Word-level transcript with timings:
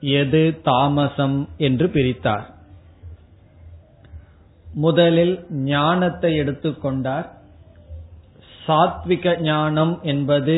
எது 0.00 0.60
தாமசம் 0.62 1.48
என்று 1.56 1.86
பிரித்தார். 1.88 2.46
முதலில் 4.74 5.46
ஞானத்தை 5.50 6.30
எடுத்துக்கொண்டார். 6.38 7.28
சாத்விக 8.66 9.40
ஞானம் 9.40 9.94
என்பது 10.02 10.56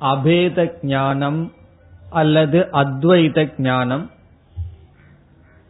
அபேத 0.00 0.58
ஞானம் 0.82 1.52
அல்லது 2.10 2.60
அத்வைத 2.72 3.48
ஞானம். 3.58 4.10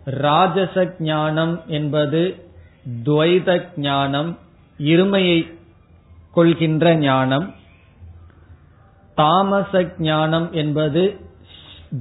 ராஜச 0.04 0.87
ஞானம் 0.98 1.60
என்பது 1.66 2.23
துவைத 3.04 3.60
ஞானம் 3.76 4.32
இருமையை 4.79 5.59
கொள்கின்ற 6.33 6.95
ஞானம் 6.95 7.55
தாமச 9.15 9.93
ஞானம் 9.99 10.53
என்பது 10.53 11.21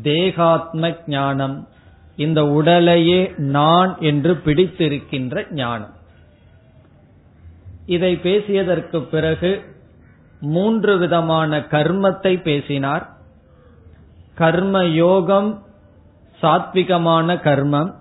தேகாத்ம 0.02 0.96
ஞானம். 1.08 1.68
இந்த 2.16 2.46
உடலையே 2.46 3.34
நான் 3.38 3.98
என்று 4.00 4.36
பிடித்திருக்கின்ற 4.36 5.46
ஞானம். 5.52 5.94
இதை 7.86 8.16
பேசியதற்கு 8.16 9.02
பிறகு 9.02 9.64
மூன்று 10.42 10.98
விதமான 10.98 11.60
கர்மத்தை 11.60 12.42
பேசினார். 12.42 13.10
கர்ம 14.36 14.86
யோகம் 14.86 15.64
சாத்விகமான 16.42 17.36
கர்மம் 17.36 17.94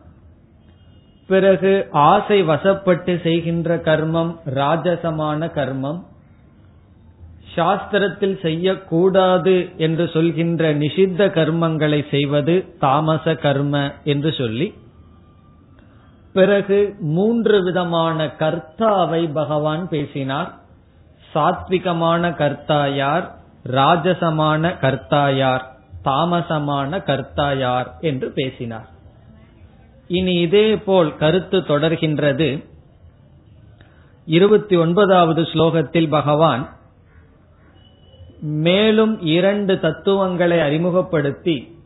பிறகு 1.26 1.88
ஆசை 1.92 2.42
வசப்பட்டு 2.42 3.22
செய்கின்ற 3.22 3.76
கர்மம் 3.76 4.32
ராஜசமான 4.54 5.50
கர்மம் 5.54 6.00
சாஸ்திரத்தில் 7.56 8.40
செய்யக்கூடாது 8.40 9.56
என்று 9.76 10.10
சொல்கின்ற 10.12 10.74
நிஷித்த 10.74 11.26
கர்மங்களை 11.38 12.10
செய்வது 12.10 12.54
தாமச 12.78 13.34
கர்ம 13.34 13.92
என்று 14.04 14.32
சொல்லி 14.32 14.74
பிறகு 16.32 16.96
மூன்று 17.00 17.62
விதமான 17.62 18.26
கர்த்தாவை 18.38 19.32
பகவான் 19.32 19.88
பேசினார். 19.88 20.50
சாத்விகமான 21.34 22.30
கர்த்தாயார் 22.30 23.26
ராஜசமான 23.70 24.72
கர்த்தாயார் 24.80 25.64
தாமசமான 26.04 26.98
கர்த்தாயார் 27.08 27.86
என்று 28.00 28.30
பேசினார். 28.30 28.88
இனி 30.08 30.34
இதே 30.34 30.76
போல் 30.76 31.16
கருத்து 31.16 31.58
தொடர்கின்றது. 31.58 32.64
இருபத்தி 34.26 34.76
ஒன்பதாவது 34.76 35.42
ஸ்லோகத்தில் 35.42 36.08
பகவான் 36.08 36.76
மேலும் 38.40 39.20
இரண்டு 39.20 39.80
தத்துவங்களை 39.80 40.60
அறிமுகப்படுத்தி 40.60 41.76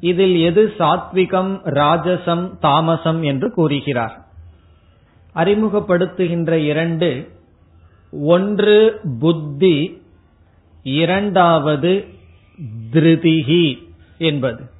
இதில் 0.00 0.36
எது 0.36 0.74
சாத்விகம் 0.78 1.60
ராஜசம் 1.64 2.58
தாமசம் 2.58 3.22
என்று 3.22 3.50
கூறுகிறார். 3.50 4.26
அறிமுகப்படுத்துகின்ற 5.34 6.50
இரண்டு 6.50 7.28
ஒன்று 8.10 9.00
புத்தி 9.20 10.02
இரண்டாவது 10.82 12.04
திருதிகி 12.92 13.78
என்பது. 14.18 14.70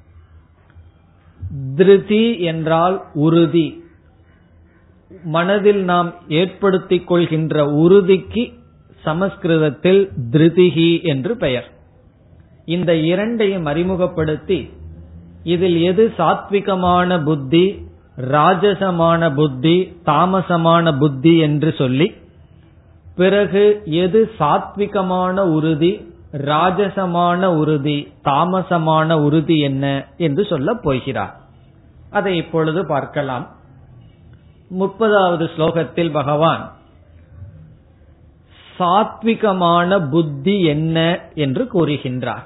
திருதி 1.77 2.39
என்றால் 2.39 2.95
உறுதி. 3.13 3.67
மனதில் 5.23 5.81
நாம் 5.83 6.09
ஏற்படுத்திக் 6.27 7.07
கொள்கின்ற 7.07 7.65
உறுதிக்கு 7.83 8.43
சமஸ்கிருதத்தில் 9.03 10.01
திருதிகி 10.31 11.03
என்று 11.03 11.37
பெயர். 11.37 11.67
இந்த 12.65 12.95
இரண்டையும் 12.95 13.65
அறிமுகப்படுத்தி 13.65 14.69
இதில் 15.43 15.81
எது 15.81 16.13
சாத்விகமான 16.17 17.23
புத்தி 17.23 17.65
ராஜசமான 18.31 19.21
புத்தி 19.35 19.75
தாமசமான 20.05 20.97
புத்தி 20.97 21.37
என்று 21.37 21.71
சொல்லி 21.73 22.07
பிறகு 23.15 23.63
எது 23.83 24.31
சாத்விகமான 24.39 25.39
உறுதி 25.55 25.91
ராஜசமான 26.33 27.45
உறுதி 27.45 28.13
தாமசமான 28.23 29.13
உறுதி 29.13 29.59
என்ன 29.59 30.07
என்று 30.17 30.45
சொல்லப் 30.45 30.83
போகிறார். 30.83 31.39
அதை 32.09 32.37
இப்பொழுது 32.37 32.85
பார்க்கலாம். 32.85 33.47
முப்பதாவது 34.79 35.49
ஸ்லோகத்தில் 35.57 36.11
பகவான் 36.11 36.71
சாத்விகமான 38.79 40.09
புத்தி 40.09 40.63
என்ன? 40.63 41.19
என்று 41.33 41.67
கூறுகின்றார். 41.73 42.43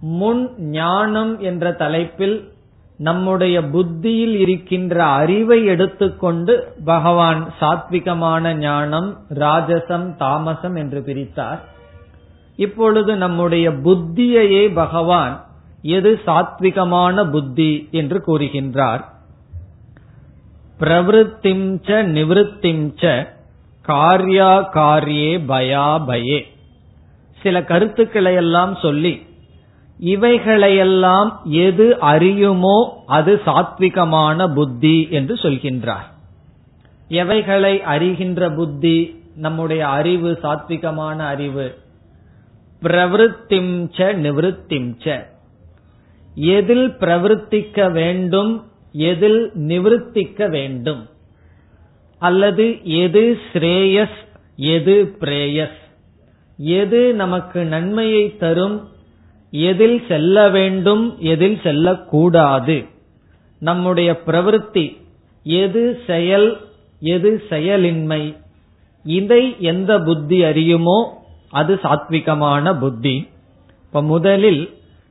முன் 0.00 0.54
ஞானம் 0.58 1.40
என்ற 1.40 1.72
தலைப்பில் 1.72 2.52
நம்முடைய 2.96 3.64
புத்தியில் 3.64 4.38
இருக்கின்ற 4.38 5.04
அறிவை 5.04 5.64
எடுத்துக்கொண்டு 5.64 6.74
பகவான் 6.84 7.52
சாத்விகமான 7.60 8.52
ஞானம் 8.52 9.18
ராஜசம் 9.28 10.16
தாமசம் 10.16 10.74
என்று 10.74 11.02
பிரித்தார். 11.02 11.72
இப்பொழுது 12.56 13.16
நம்முடைய 13.16 13.70
புத்தியையே 13.70 14.74
பகவான் 14.74 15.46
எது 15.82 16.20
சாத்விகமான 16.26 17.30
புத்தி 17.30 17.88
என்று 17.90 18.22
கூறுகின்றார். 18.26 19.04
பிரவருத்திம் 20.80 21.82
ச 21.82 22.02
நிவத்திம் 22.16 22.92
ச 23.00 23.28
காரியா 23.82 24.72
காரியே 24.72 25.40
பயா 25.48 26.04
பயே. 26.04 26.40
சில 27.42 27.64
கருத்துக்களை 27.64 28.34
எல்லாம் 28.34 28.76
சொல்லி 28.82 29.26
இவைகளையெல்லாம் 30.00 31.42
எது 31.44 31.96
அறியுமோ 32.00 32.88
அது 33.06 33.40
சாத்விகமான 33.46 34.54
புத்தி 34.54 35.08
என்று 35.10 35.34
சொல்கின்றார். 35.34 36.08
எவைகளை 37.08 37.80
அறிகின்ற 37.80 38.54
புத்தி? 38.54 39.22
நம்முடைய 39.36 39.88
அறிவு 39.88 40.38
சாத்விகமான 40.42 41.16
அறிவு 41.16 41.82
பிரவருத்திம் 42.84 43.72
ச 43.96 44.08
நிவத்திம் 44.24 44.90
ச. 45.04 45.26
எதில் 46.34 46.88
பிரவர்த்திக்க 46.90 47.92
வேண்டும் 47.92 48.64
எதில் 48.92 49.50
நிவர்த்திக்க 49.54 50.48
வேண்டும்? 50.50 51.08
அல்லது 52.18 52.66
எது 52.84 53.38
ஸ்ரேயஸ் 53.52 54.18
எது 54.56 55.16
பிரேயஸ்? 55.20 55.80
எது 56.56 57.14
நமக்கு 57.14 57.64
நன்மையை 57.64 58.36
தரும்? 58.36 58.88
எதில் 59.50 60.02
செல்ல 60.08 60.48
வேண்டும் 60.48 61.16
எதில் 61.18 61.60
செல்லக்கூடாது? 61.62 62.84
நம்முடைய 63.58 64.20
பிரவருத்தி 64.26 64.96
எது 65.44 66.00
செயல் 66.06 66.60
எது 67.00 67.42
செயலின்மை? 67.48 68.36
இதை 69.04 69.56
எந்த 69.58 69.98
புத்தி 69.98 70.42
அறியுமோ 70.42 70.98
அது 71.54 71.74
சாத்விகமான 71.82 72.78
புத்தி. 72.78 73.14
இப்ப 73.86 74.02
முதலில் 74.02 74.62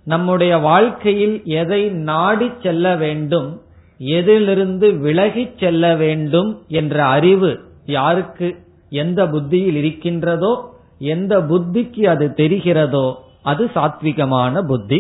நம்முடைய 0.04 0.58
வாழ்க்கையில் 0.58 1.36
எதை 1.46 1.82
நாடி 1.90 2.48
செல்ல 2.64 2.96
வேண்டும் 2.96 3.50
எதிலிருந்து 3.98 4.88
விலகிச் 4.92 5.58
செல்ல 5.60 5.96
வேண்டும் 5.96 6.50
என்ற 6.68 7.06
அறிவு 7.06 7.52
யாருக்கு 7.86 8.48
எந்த 8.90 9.28
புத்தியில் 9.28 9.76
இருக்கின்றதோ 9.76 10.54
எந்த 11.00 11.40
புத்திக்கு 11.40 12.04
அது 12.08 12.26
தெரிகிறதோ 12.38 13.06
அது 13.44 13.70
சாத்விகமான 13.76 14.62
புத்தி. 14.62 15.00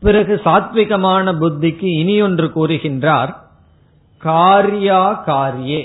பிறகு 0.00 0.40
சாத்விகமான 0.44 1.32
புத்திக்கு 1.42 1.88
இனியொன்று 2.02 2.46
கூறுகின்றார் 2.54 3.32
காரியா 4.18 5.00
காரியே. 5.26 5.80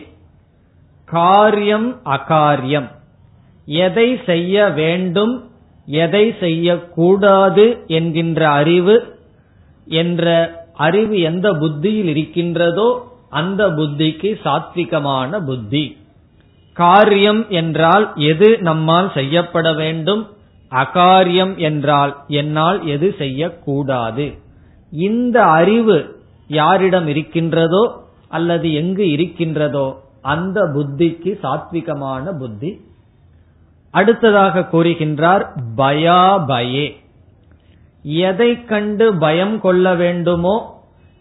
காரியம் 1.06 1.90
அகாரியம். 2.06 2.90
எதை 3.68 4.08
செய்ய 4.26 4.66
வேண்டும் 4.80 5.34
எதை 5.88 6.26
செய்யக்கூடாது 6.40 7.66
என்கின்ற 7.98 8.42
அறிவு 8.52 8.96
என்ற 9.88 10.24
அறிவு 10.78 11.16
எந்த 11.22 11.48
புத்தியில் 11.54 12.10
இருக்கின்றதோ 12.14 12.88
அந்த 13.30 13.62
புத்திக்கு 13.70 14.30
சாத்விகமான 14.46 15.32
புத்தி. 15.46 15.86
காரியம் 16.78 17.42
என்றால் 17.50 18.06
எது 18.32 18.48
நம்மால் 18.62 19.10
செய்யப்பட 19.14 19.68
வேண்டும் 19.74 20.24
அகாரியம் 20.72 21.54
என்றால் 21.58 22.14
என்னால் 22.40 22.80
எது 22.86 23.08
செய்யக்கூடாது. 23.18 24.26
இந்த 24.94 25.38
அறிவு 25.60 25.98
யாரிடம் 26.50 27.08
இருக்கின்றதோ 27.08 27.84
அல்லது 28.28 28.68
எங்கு 28.74 29.06
இருக்கின்றதோ 29.12 29.88
அந்த 30.34 30.60
புத்திக்கு 30.76 31.32
சாத்விகமான 31.44 32.26
புத்தி 32.38 32.72
அடுத்ததாக 33.98 34.64
கூறுகின்றார் 34.74 35.44
பயா 35.78 36.22
பயே. 36.52 36.88
எதை 38.30 38.52
கண்டு 38.72 39.06
பயம் 39.24 39.58
கொள்ள 39.66 39.96
வேண்டுமோ 40.02 40.56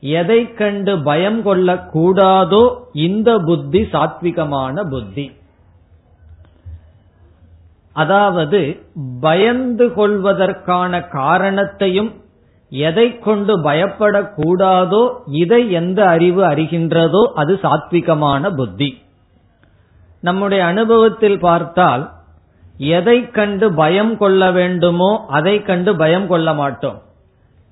எதை 0.02 0.40
கண்டு 0.58 0.92
பயம் 1.08 1.40
கொள்ளக்கூடாதோ 1.46 2.64
இந்த 3.06 3.30
புத்தி 3.48 3.80
சாத்விகமான 3.92 4.76
புத்தி. 4.92 5.26
அதாவது 7.96 8.60
பயந்து 9.20 9.86
கொள்வதற்கான 9.98 11.00
காரணத்தையும் 11.16 12.10
எதை 12.72 13.06
கொண்டு 13.26 13.54
பயப்படக்கூடாதோ 13.66 15.02
இதை 15.42 15.62
எந்த 15.80 16.00
அறிவு 16.14 16.42
அறிகின்றதோ 16.50 17.22
அது 17.42 17.54
சாத்விகமான 17.62 18.50
புத்தி. 18.56 18.90
நம்முடைய 20.20 20.62
அனுபவத்தில் 20.72 21.38
பார்த்தால் 21.46 22.04
எதை 22.76 23.30
கண்டு 23.30 23.72
பயம் 23.72 24.16
கொள்ள 24.16 24.50
வேண்டுமோ 24.50 25.24
அதை 25.28 25.62
கண்டு 25.62 25.96
பயம் 25.96 26.26
கொள்ள 26.26 26.54
மாட்டோம். 26.54 27.02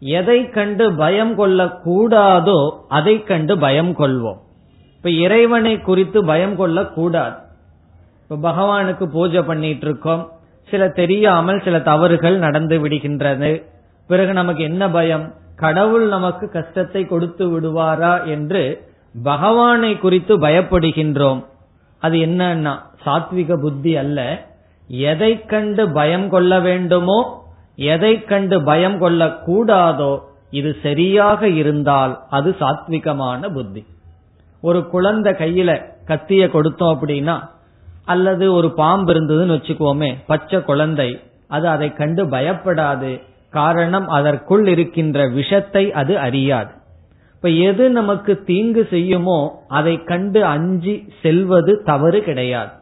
எதை 0.01 0.51
கண்டு 0.51 0.95
பயம் 0.95 1.39
கொள்ளக்கூடாதோ 1.39 2.71
அதை 2.89 3.23
கண்டு 3.23 3.59
பயம் 3.59 3.99
கொள்வோம். 3.99 4.39
இப்ப 4.97 5.11
இறைவனை 5.11 5.81
குறித்து 5.81 6.25
பயம் 6.25 6.57
கொள்ளக்கூடாது. 6.57 7.35
இப்ப 8.29 8.51
பகவானுக்கு 8.51 9.05
பூஜை 9.07 9.43
பண்ணிட்டு 9.43 9.87
இருக்கோம் 9.87 10.29
சில 10.71 10.89
தெரியாமல் 10.89 11.63
சில 11.63 11.81
தவறுகள் 11.81 12.39
நடந்து 12.39 12.89
விடுகின்றது. 12.89 13.63
பிறகு 14.07 14.33
நமக்கு 14.33 14.63
என்ன 14.63 14.91
பயம்? 14.91 15.35
கடவுள் 15.57 16.09
நமக்கு 16.09 16.49
கஷ்டத்தை 16.49 17.07
கொடுத்து 17.07 17.61
விடுவாரா 17.61 18.27
என்று 18.27 18.91
பகவானை 19.23 19.99
குறித்து 19.99 20.39
பயப்படுகின்றோம். 20.39 21.45
அது 21.99 22.17
என்னன்னா 22.17 22.79
சாத்விக 23.07 23.57
புத்தி 23.57 23.97
அல்ல. 23.97 24.51
எதை 24.93 25.33
கண்டு 25.47 25.91
பயம் 25.91 26.29
கொள்ள 26.29 26.61
வேண்டுமோ 26.61 27.19
எதை 27.77 28.25
கண்டு 28.25 28.63
பயம் 28.63 28.99
கொள்ளக்கூடாதோ 29.01 30.13
இது 30.51 30.77
சரியாக 30.83 31.49
இருந்தால் 31.49 32.15
அது 32.29 32.57
சாத்விகமான 32.61 33.51
புத்தி. 33.53 33.83
ஒரு 34.63 34.81
குழந்தை 34.87 35.33
கையில 35.33 35.71
கத்திய 36.07 36.43
கொடுத்தோம் 36.55 36.95
அப்படின்னா 36.95 37.37
அல்லது 38.05 38.53
ஒரு 38.53 38.69
பாம்பு 38.75 39.13
இருந்ததுன்னு 39.13 39.57
வச்சுக்கோமே 39.57 40.11
பச்சை 40.27 40.63
குழந்தை 40.63 41.21
அது 41.49 41.69
அதை 41.69 41.93
கண்டு 41.93 42.23
பயப்படாது. 42.27 43.13
காரணம் 43.51 44.09
அதற்குள் 44.09 44.67
இருக்கின்ற 44.67 45.27
விஷத்தை 45.29 45.93
அது 45.93 46.19
அறியாது. 46.19 46.73
இப்ப 47.35 47.49
எது 47.49 47.91
நமக்கு 47.91 48.33
தீங்கு 48.45 48.87
செய்யுமோ 48.91 49.41
அதை 49.69 50.05
கண்டு 50.05 50.45
அஞ்சி 50.45 50.95
செல்வது 51.23 51.83
தவறு 51.85 52.23
கிடையாது. 52.23 52.73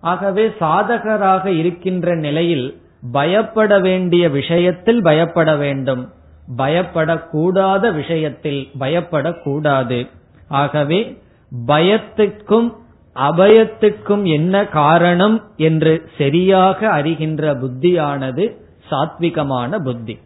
ஆகவே 0.00 0.52
சாதகராக 0.60 1.46
இருக்கின்ற 1.46 2.14
நிலையில் 2.14 2.80
பயப்பட 3.12 3.78
வேண்டிய 3.78 4.28
விஷயத்தில் 4.28 5.02
பயப்பட 5.02 5.56
வேண்டும். 5.56 6.12
பயப்படக்கூடாத 6.56 7.94
விஷயத்தில் 7.94 8.68
பயப்படக்கூடாது. 8.80 10.08
ஆகவே 10.48 11.18
பயத்துக்கும் 11.66 12.72
அபயத்துக்கும் 13.14 14.22
என்ன 14.22 14.66
காரணம் 14.66 15.42
என்று 15.56 16.08
சரியாக 16.18 16.88
அறிகின்ற 16.88 17.54
புத்தியானது 17.54 18.56
சாத்விகமான 18.90 19.78
புத்தி. 19.78 20.18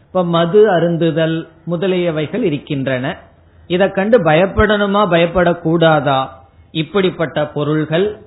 இப்ப 0.00 0.24
மது 0.24 0.70
அருந்துதல் 0.70 1.48
முதலியவைகள் 1.70 2.42
இருக்கின்றன. 2.42 3.18
இதை 3.66 3.90
கண்டு 3.90 4.22
பயப்படணுமா 4.22 5.02
பயப்படக்கூடாதா? 5.10 6.28
இப்படிப்பட்ட 6.70 7.46
பொருள்கள் 7.46 8.18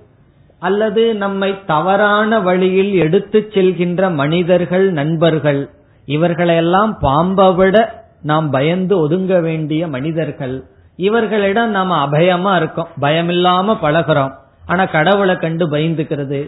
அல்லது 0.68 1.04
நம்மை 1.16 1.50
தவறான 1.66 2.40
வழியில் 2.40 2.92
எடுத்துச் 3.06 3.52
செல்கின்ற 3.56 4.02
மனிதர்கள் 4.22 4.86
நண்பர்கள் 4.92 5.62
இவர்களையெல்லாம் 6.08 6.92
பாம்பை 7.00 7.48
விட 7.54 7.78
நாம் 8.22 8.48
பயந்து 8.50 8.94
ஒதுங்க 9.06 9.34
வேண்டிய 9.42 9.82
மனிதர்கள். 9.88 10.56
இவர்களிடம் 11.00 11.72
நாம 11.78 11.92
அபயமா 12.06 12.52
இருக்கோம் 12.56 12.92
பயமில்லாம 13.02 13.76
பழகிறோம். 13.84 14.34
ஆனா 14.66 14.84
கடவுளை 14.96 15.36
கண்டு 15.38 15.66
பயந்துக்கிறது 15.70 16.40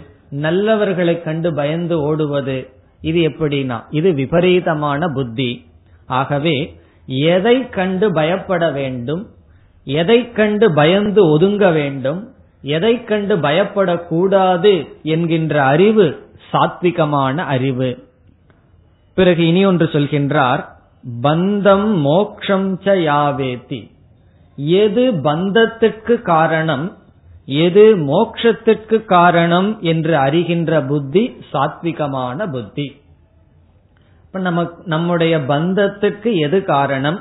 நல்லவர்களை 0.44 1.16
கண்டு 1.24 1.50
பயந்து 1.54 1.96
ஓடுவது 2.02 2.58
இது 3.02 3.20
எப்படின்னா 3.30 3.78
இது 4.00 4.10
விபரீதமான 4.14 5.08
புத்தி. 5.18 5.52
ஆகவே 6.20 6.56
எதை 7.32 7.58
கண்டு 7.78 8.08
பயப்பட 8.14 8.64
வேண்டும் 8.80 9.24
எதை 9.88 10.20
கண்டு 10.32 10.68
பயந்து 10.74 11.22
ஒதுங்க 11.34 11.66
வேண்டும் 11.80 12.22
எதை 12.66 13.04
கண்டு 13.04 13.38
பயப்படக்கூடாது 13.38 14.88
என்கின்ற 15.04 15.64
அறிவு 15.64 16.06
சாத்விகமான 16.52 17.38
அறிவு. 17.38 17.90
பிறகு 19.14 19.48
இனி 19.48 19.66
ஒன்று 19.66 19.86
சொல்கின்றார் 19.86 20.66
பந்தம் 21.24 21.96
மோக்ஷம் 21.98 22.80
ச 22.84 22.96
யாவேதி. 23.10 23.92
எது 24.56 25.12
பந்தத்திற்கு 25.12 26.22
காரணம் 26.22 26.98
எது 27.46 27.84
மோக்ஷத்திற்கு 27.98 29.06
காரணம் 29.06 29.82
என்று 29.82 30.14
அறிகின்ற 30.18 30.88
புத்தி 30.88 31.24
சாத்விகமான 31.54 32.52
புத்தி. 32.52 33.02
இப்ப 34.26 34.40
நமக்கு 34.40 34.84
நம்முடைய 34.86 35.38
பந்தத்துக்கு 35.38 36.36
எது 36.36 36.64
காரணம்? 36.64 37.20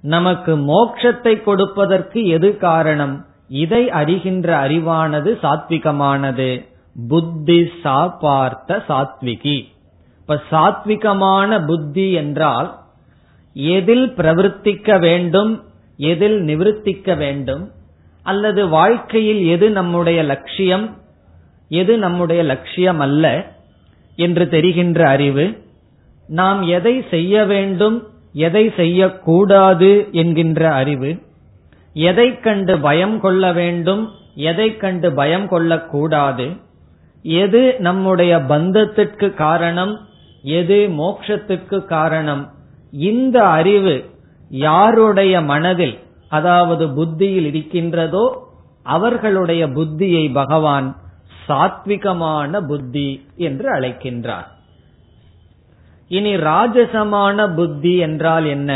நமக்கு 0.00 0.52
மோக்ஷத்தை 0.56 1.42
கொடுப்பதற்கு 1.42 2.26
எது 2.26 2.56
காரணம்? 2.56 3.24
இதை 3.50 3.90
அறிகின்ற 3.90 4.48
அறிவானது 4.66 5.30
சாத்விகமானது. 5.42 6.48
புத்தி 7.08 7.70
சாபார்த்த 7.82 8.84
சாத்விகி. 8.88 9.58
இப்ப 10.20 10.42
சாத்விகமான 10.50 11.66
புத்தி 11.66 12.12
என்றால் 12.12 12.68
எதில் 13.76 14.06
பிரவர்த்திக்க 14.16 14.98
வேண்டும் 14.98 15.52
எதில் 15.98 16.38
நிவர்த்திக்க 16.44 17.16
வேண்டும் 17.16 17.64
அல்லது 18.26 18.68
வாழ்க்கையில் 18.68 19.42
எது 19.46 19.70
நம்முடைய 19.70 20.22
லட்சியம் 20.22 20.86
எது 21.70 21.98
நம்முடைய 21.98 22.42
லட்சியம் 22.42 23.00
அல்ல 23.00 23.26
என்று 24.18 24.48
தெரிகின்ற 24.48 25.00
அறிவு 25.08 25.44
நாம் 26.28 26.62
எதை 26.62 27.04
செய்ய 27.10 27.44
வேண்டும் 27.44 27.96
எதை 28.32 28.72
செய்யக்கூடாது 28.76 29.90
என்கின்ற 30.12 30.72
அறிவு 30.72 31.10
எதை 32.06 32.28
கண்டு 32.40 32.74
பயம் 32.78 33.16
கொள்ள 33.20 33.44
வேண்டும் 33.52 34.02
எதை 34.48 34.68
கண்டு 34.76 35.08
பயம் 35.12 35.48
கொள்ளக்கூடாது 35.48 36.46
எது 37.22 37.62
நம்முடைய 37.78 38.32
பந்தத்திற்கு 38.52 39.28
காரணம் 39.34 39.94
எது 40.58 40.78
மோட்சத்துக்கு 40.98 41.78
காரணம். 41.84 42.44
இந்த 42.90 43.36
அறிவு 43.58 43.96
யாருடைய 44.48 45.34
மனதில் 45.50 45.96
அதாவது 46.28 46.84
புத்தியில் 46.90 47.46
இருக்கின்றதோ 47.46 48.24
அவர்களுடைய 48.82 49.62
புத்தியை 49.68 50.24
பகவான் 50.32 50.88
சாத்விகமான 51.48 52.60
புத்தி 52.66 53.08
என்று 53.48 53.68
அழைக்கின்றார். 53.76 54.48
இனி 56.10 56.32
ராஜசமான 56.48 57.46
புத்தி 57.54 57.94
என்றால் 57.96 58.46
என்ன? 58.56 58.70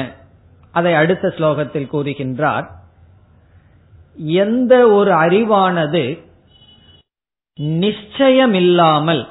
அதை 0.74 0.92
அடுத்த 0.94 1.34
ஸ்லோகத்தில் 1.36 1.92
கூறுகின்றார். 1.92 2.66
எந்த 4.16 4.88
ஒரு 4.88 5.12
அறிவானது 5.12 6.22
நிச்சயமில்லாமல் 7.60 9.26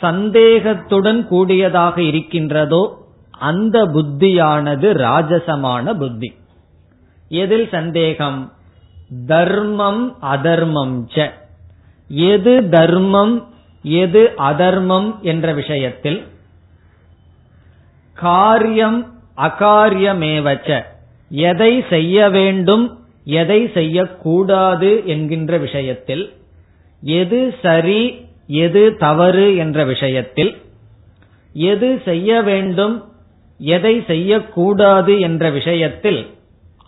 சந்தேகத்துடன் 0.00 1.26
கூடியதாக 1.26 2.02
இருக்கின்றதோ 2.02 2.96
அந்த 3.30 3.86
புத்தியானது 3.86 4.92
ராஜசமான 4.92 5.94
புத்தி. 5.94 6.34
எதில் 7.28 7.68
சந்தேகம்? 7.68 8.52
தர்மம் 9.26 10.16
அதர்மம் 10.20 11.08
ச. 11.14 11.30
எது 12.08 12.68
தர்மம் 12.68 13.48
எது 13.82 14.32
அதர்மம் 14.36 15.18
என்ற 15.22 15.52
விஷயத்தில் 15.52 16.26
காரியம் 18.14 19.12
அகாரியமேவச்ச 19.36 20.82
எதை 21.30 21.84
செய்ய 21.88 22.30
வேண்டும் 22.30 23.01
எதை 23.24 23.70
செய்யக்கூடாது 23.74 25.06
என்கின்ற 25.06 25.58
விஷயத்தில் 25.58 26.32
எது 27.02 27.54
சரி 27.62 28.26
எது 28.46 28.96
தவறு 28.96 29.56
என்ற 29.56 29.84
விஷயத்தில் 29.84 30.56
எது 31.54 32.00
செய்ய 32.04 32.42
வேண்டும் 32.42 33.04
எதை 33.58 34.04
செய்யக்கூடாது 34.06 35.20
என்ற 35.20 35.50
விஷயத்தில் 35.50 36.26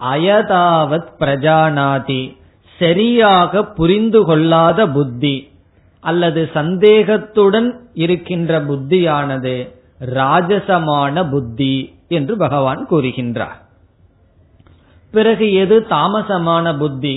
அயதாவத் 0.00 1.10
பிரஜானாதி 1.18 2.36
சரியாக 2.78 3.64
புரிந்து 3.64 4.24
கொள்ளாத 4.24 4.86
புத்தி 4.86 5.50
அல்லது 6.00 6.50
சந்தேகத்துடன் 6.54 7.80
இருக்கின்ற 7.94 8.60
புத்தியானது 8.60 9.68
ராஜசமான 10.00 11.30
புத்தி 11.30 11.94
என்று 12.08 12.36
பகவான் 12.36 12.86
கூறுகின்றார். 12.90 13.63
பிறகு 15.16 15.46
எது 15.62 15.76
தாமசமான 15.90 16.66
புத்தி? 16.78 17.14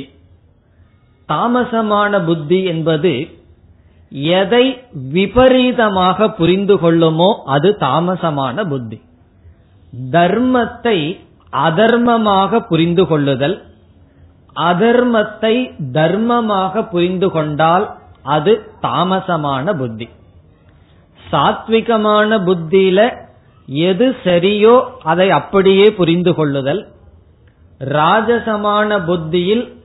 தாமசமான 1.30 2.20
புத்தி 2.26 2.60
என்பது 2.64 3.14
எதை 4.38 4.66
விபரீதமாக 5.14 6.28
புரிந்து 6.40 6.76
கொள்ளுமோ 6.80 7.30
அது 7.56 7.70
தாமசமான 7.80 8.66
புத்தி. 8.68 8.98
தர்மத்தை 10.12 10.98
அதர்மமாக 11.54 12.60
புரிந்து 12.70 13.04
கொள்ளுதல் 13.08 13.58
அதர்மத்தை 14.56 15.56
தர்மமாக 15.94 16.84
புரிந்து 16.90 17.28
கொண்டால் 17.32 17.86
அது 18.36 18.54
தாமசமான 18.82 19.74
புத்தி. 19.78 20.08
சாத்விகமான 21.20 22.30
புத்தியில 22.48 23.00
எது 23.86 24.06
சரியோ 24.26 24.76
அதை 25.04 25.28
அப்படியே 25.40 25.88
புரிந்து 25.94 26.32
கொள்ளுதல் 26.36 26.82
ராஜசமான 27.82 29.06
புத்தியில் 29.06 29.76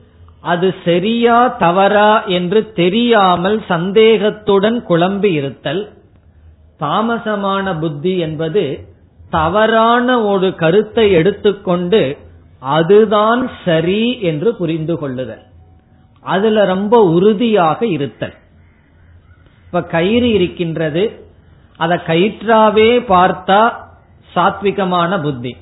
அது 0.41 0.75
சரியா 0.85 1.55
தவறா 1.57 2.23
என்று 2.25 2.71
தெரியாமல் 2.73 3.63
சந்தேகத்துடன் 3.67 4.83
குழம்பி 4.89 5.31
இருத்தல் 5.31 5.89
தாமசமான 6.79 7.79
புத்தி 7.79 8.17
என்பது 8.17 8.87
தவறான 9.29 10.21
ஒரு 10.21 10.55
கருத்தை 10.55 11.11
எடுத்துக்கொண்டு 11.11 12.17
அதுதான் 12.61 13.51
சரி 13.65 14.21
என்று 14.21 14.55
புரிந்து 14.55 14.97
கொள்ளுதல். 14.97 15.41
அதுல 16.25 16.65
ரொம்ப 16.65 17.03
உறுதியாக 17.03 17.85
இருத்தல். 17.85 18.33
இப்ப 19.65 19.83
கயிறு 19.83 20.31
இருக்கின்றது 20.31 21.25
அதை 21.77 21.97
கயிற்றாவே 21.97 22.89
பார்த்தா 23.13 23.73
சாத்விகமான 24.35 25.21
புத்தி. 25.21 25.57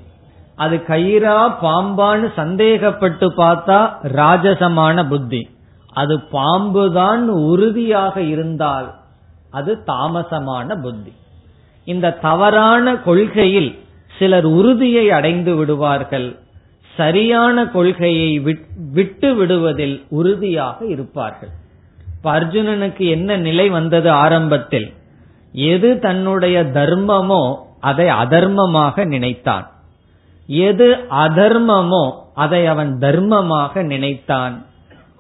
அது 0.64 0.76
கயிறா 0.88 1.38
பாம்பான்னு 1.64 2.28
சந்தேகப்பட்டு 2.36 3.28
பார்த்தா 3.38 3.80
ராஜசமான 4.20 5.08
புத்தி. 5.10 5.42
அது 6.02 6.16
பாம்புதான் 6.34 7.24
உறுதியாக 7.52 8.16
இருந்தால் 8.34 8.90
அது 9.60 9.72
தாமசமான 9.88 10.68
புத்தி. 10.84 11.14
இந்த 11.88 12.16
தவறான 12.26 12.94
கொள்கையில் 13.08 13.72
சிலர் 14.18 14.48
உறுதியை 14.60 15.06
அடைந்து 15.18 15.54
விடுவார்கள். 15.56 16.30
சரியான 17.00 17.66
கொள்கையை 17.76 18.32
விட்டு 18.94 19.30
விடுவதில் 19.36 19.98
உறுதியாக 20.10 20.80
இருப்பார்கள். 20.86 21.52
இப்ப 22.16 22.32
அர்ஜுனனுக்கு 22.40 23.04
என்ன 23.16 23.38
நிலை 23.48 23.68
வந்தது 23.70 24.10
ஆரம்பத்தில்? 24.24 24.88
எது 25.54 25.90
தன்னுடைய 26.00 26.58
தர்மமோ 26.78 27.44
அதை 27.90 28.08
அதர்மமாக 28.24 29.06
நினைத்தான். 29.14 29.66
எது 30.52 30.98
அதர்மமோ 31.10 32.12
அதை 32.34 32.66
அவன் 32.66 32.98
தர்மமாக 33.00 33.84
நினைத்தான். 33.84 34.66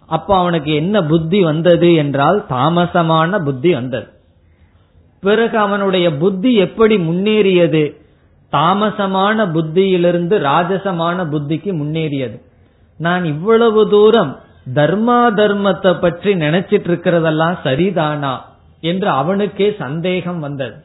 அப்ப 0.05 0.37
அவனுக்கு 0.37 0.75
என்ன 0.75 1.03
புத்தி 1.03 1.43
வந்தது 1.43 1.95
என்றால் 1.95 2.45
தாமசமான 2.49 3.43
புத்தி 3.43 3.73
வந்தது. 3.73 4.07
பிறகு 5.19 5.57
அவனுடைய 5.57 6.15
புத்தி 6.15 6.55
எப்படி 6.55 6.97
முன்னேறியது? 6.97 7.95
தாமசமான 8.51 9.51
புத்தியிலிருந்து 9.51 10.39
ராஜசமான 10.39 11.25
புத்திக்கு 11.25 11.71
முன்னேறியது. 11.73 12.41
நான் 12.97 13.25
இவ்வளவு 13.25 13.89
தூரம் 13.89 14.39
தர்மா 14.73 15.19
தர்மத்தை 15.33 15.99
பற்றி 15.99 16.33
நினைச்சிட்டு 16.33 16.89
இருக்கிறதெல்லாம் 16.91 17.57
சரிதானா 17.63 18.37
என்று 18.81 19.09
அவனுக்கே 19.09 19.75
சந்தேகம் 19.77 20.39
வந்தது. 20.39 20.75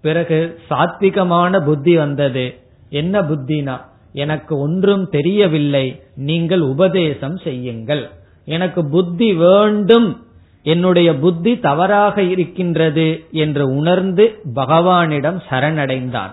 பிறகு 0.00 0.58
சாத்விகமான 0.70 1.64
புத்தி 1.64 1.96
வந்தது. 1.96 2.59
என்ன 2.90 3.20
புத்தினா? 3.20 3.80
எனக்கு 4.12 4.58
ஒன்றும் 4.58 5.08
தெரியவில்லை. 5.08 6.02
நீங்கள் 6.14 6.60
உபதேசம் 6.60 7.36
செய்யுங்கள். 7.36 8.10
எனக்கு 8.44 8.88
புத்தி 8.88 9.34
வேண்டும். 9.34 10.24
என்னுடைய 10.62 11.18
புத்தி 11.18 11.58
தவறாக 11.58 12.22
இருக்கின்றது 12.22 13.24
என்று 13.30 13.68
உணர்ந்து 13.68 14.40
பகவானிடம் 14.54 15.40
சரணடைந்தான் 15.50 16.32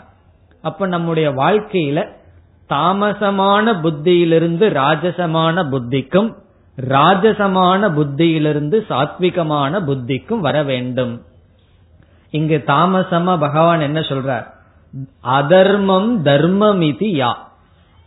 அப்ப 0.61 0.87
நம்முடைய 0.87 1.31
வாழ்க்கையில 1.31 2.07
தாமசமான 2.69 3.81
புத்தியிலிருந்து 3.81 4.69
ராஜசமான 4.69 5.69
புத்திக்கும் 5.69 6.35
ராஜசமான 6.89 7.93
புத்தியிலிருந்து 7.93 8.85
சாத்விகமான 8.89 9.83
புத்திக்கும் 9.83 10.39
வர 10.39 10.63
வேண்டும். 10.63 11.21
இங்கு 12.29 12.63
தாமசமா 12.67 13.39
பகவான் 13.39 13.81
என்ன 13.81 13.99
சொல்றார்? 13.99 14.45
அதர்மம் 15.39 16.09
தர்மம் 16.21 16.81
இது 16.81 17.07
யா. 17.21 17.31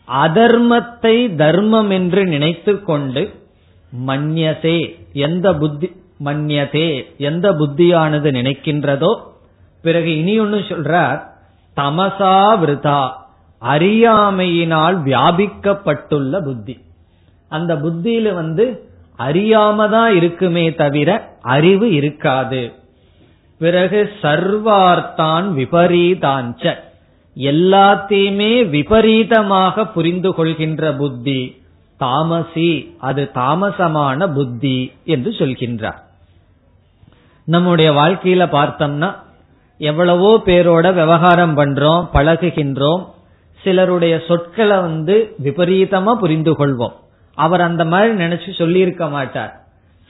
அதர்மத்தை 0.09 1.17
தர்மம் 1.37 1.91
என்று 1.91 2.23
நினைத்து 2.27 2.73
கொண்டு 2.83 3.23
மன்யசே 3.93 4.79
எந்த 5.27 5.47
புத்தி 5.55 5.89
மன்யதே 6.25 6.89
எந்த 7.29 7.47
புத்தியானது 7.53 8.29
நினைக்கின்றதோ 8.39 9.13
பிறகு 9.85 10.11
இனி 10.17 10.35
ஒன்னு 10.41 10.59
சொல்றார் 10.71 11.21
தமசா 11.77 12.37
விருதா 12.63 13.01
அறியாமையினால் 13.63 14.97
வியாபிக்கப்பட்டுள்ள 15.07 16.35
புத்தி. 16.45 16.75
அந்த 17.51 17.73
புத்தியில 17.75 18.35
வந்து 18.35 18.65
அறியாம 19.19 19.89
தான் 19.89 20.13
இருக்குமே 20.15 20.65
தவிர 20.75 21.09
அறிவு 21.55 21.87
இருக்காது. 21.93 22.61
பிறகு 23.61 24.01
சர்வார்த்தான் 24.23 25.47
விபரீதாஞ்ச. 25.59 26.65
எல்லாத்தையுமே 27.37 28.53
விபரீதமாக 28.69 29.85
புரிந்து 29.87 30.31
கொள்கின்ற 30.35 30.93
புத்தி 30.95 31.41
தாமசி 32.01 32.71
அது 32.99 33.23
தாமசமான 33.35 34.29
புத்தி 34.33 34.77
என்று 35.05 35.31
சொல்கின்றார். 35.31 36.01
நம்முடைய 37.45 37.89
வாழ்க்கையில 37.93 38.45
பார்த்தோம்னா 38.57 39.11
எவ்வளவோ 39.79 40.43
பேரோட 40.47 40.87
விவகாரம் 40.95 41.55
பண்றோம் 41.57 42.03
பழகுகின்றோம் 42.15 43.05
சிலருடைய 43.63 44.15
சொற்களை 44.29 44.77
வந்து 44.79 45.17
விபரீதமா 45.45 46.13
புரிந்து 46.15 46.53
கொள்வோம். 46.53 46.97
அவர் 47.35 47.61
அந்த 47.61 47.85
மாதிரி 47.85 48.13
நினைச்சு 48.25 48.51
சொல்லியிருக்க 48.59 49.09
மாட்டார். 49.09 49.53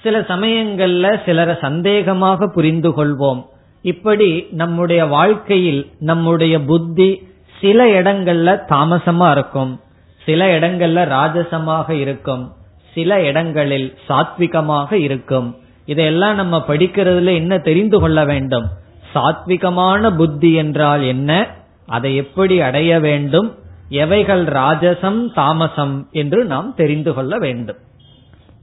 சில 0.02 0.20
சமயங்கள்ல 0.20 1.24
சிலரை 1.24 1.54
சந்தேகமாக 1.60 2.46
புரிந்து 2.46 2.90
கொள்வோம். 2.90 3.44
இப்படி 3.82 4.46
நம்முடைய 4.50 5.06
வாழ்க்கையில் 5.06 5.90
நம்முடைய 5.98 6.60
புத்தி 6.60 7.28
சில 7.60 7.86
இடங்கள்ல 7.86 8.60
தாமசமா 8.68 9.30
இருக்கும். 9.30 9.80
சில 10.24 10.58
இடங்கள்ல 10.58 11.04
ராஜசமாக 11.06 11.90
இருக்கும். 11.90 12.52
சில 12.94 13.22
இடங்களில் 13.22 13.94
சாத்விகமாக 14.08 14.92
இருக்கும். 14.92 15.56
இதையெல்லாம் 15.86 16.34
நம்ம 16.34 16.64
படிக்கிறதுல 16.68 17.34
என்ன 17.34 17.58
தெரிந்து 17.58 18.00
கொள்ள 18.00 18.24
வேண்டும்? 18.24 18.66
சாத்விகமான 19.14 20.16
புத்தி 20.16 20.52
என்றால் 20.52 21.02
என்ன? 21.02 21.46
அதை 21.86 22.16
எப்படி 22.16 22.60
அடைய 22.60 23.00
வேண்டும்? 23.00 23.58
எவைகள் 23.88 24.44
ராஜசம் 24.44 25.32
தாமசம் 25.34 26.08
என்று 26.10 26.44
நாம் 26.44 26.74
தெரிந்து 26.74 27.14
கொள்ள 27.14 27.38
வேண்டும். 27.38 27.76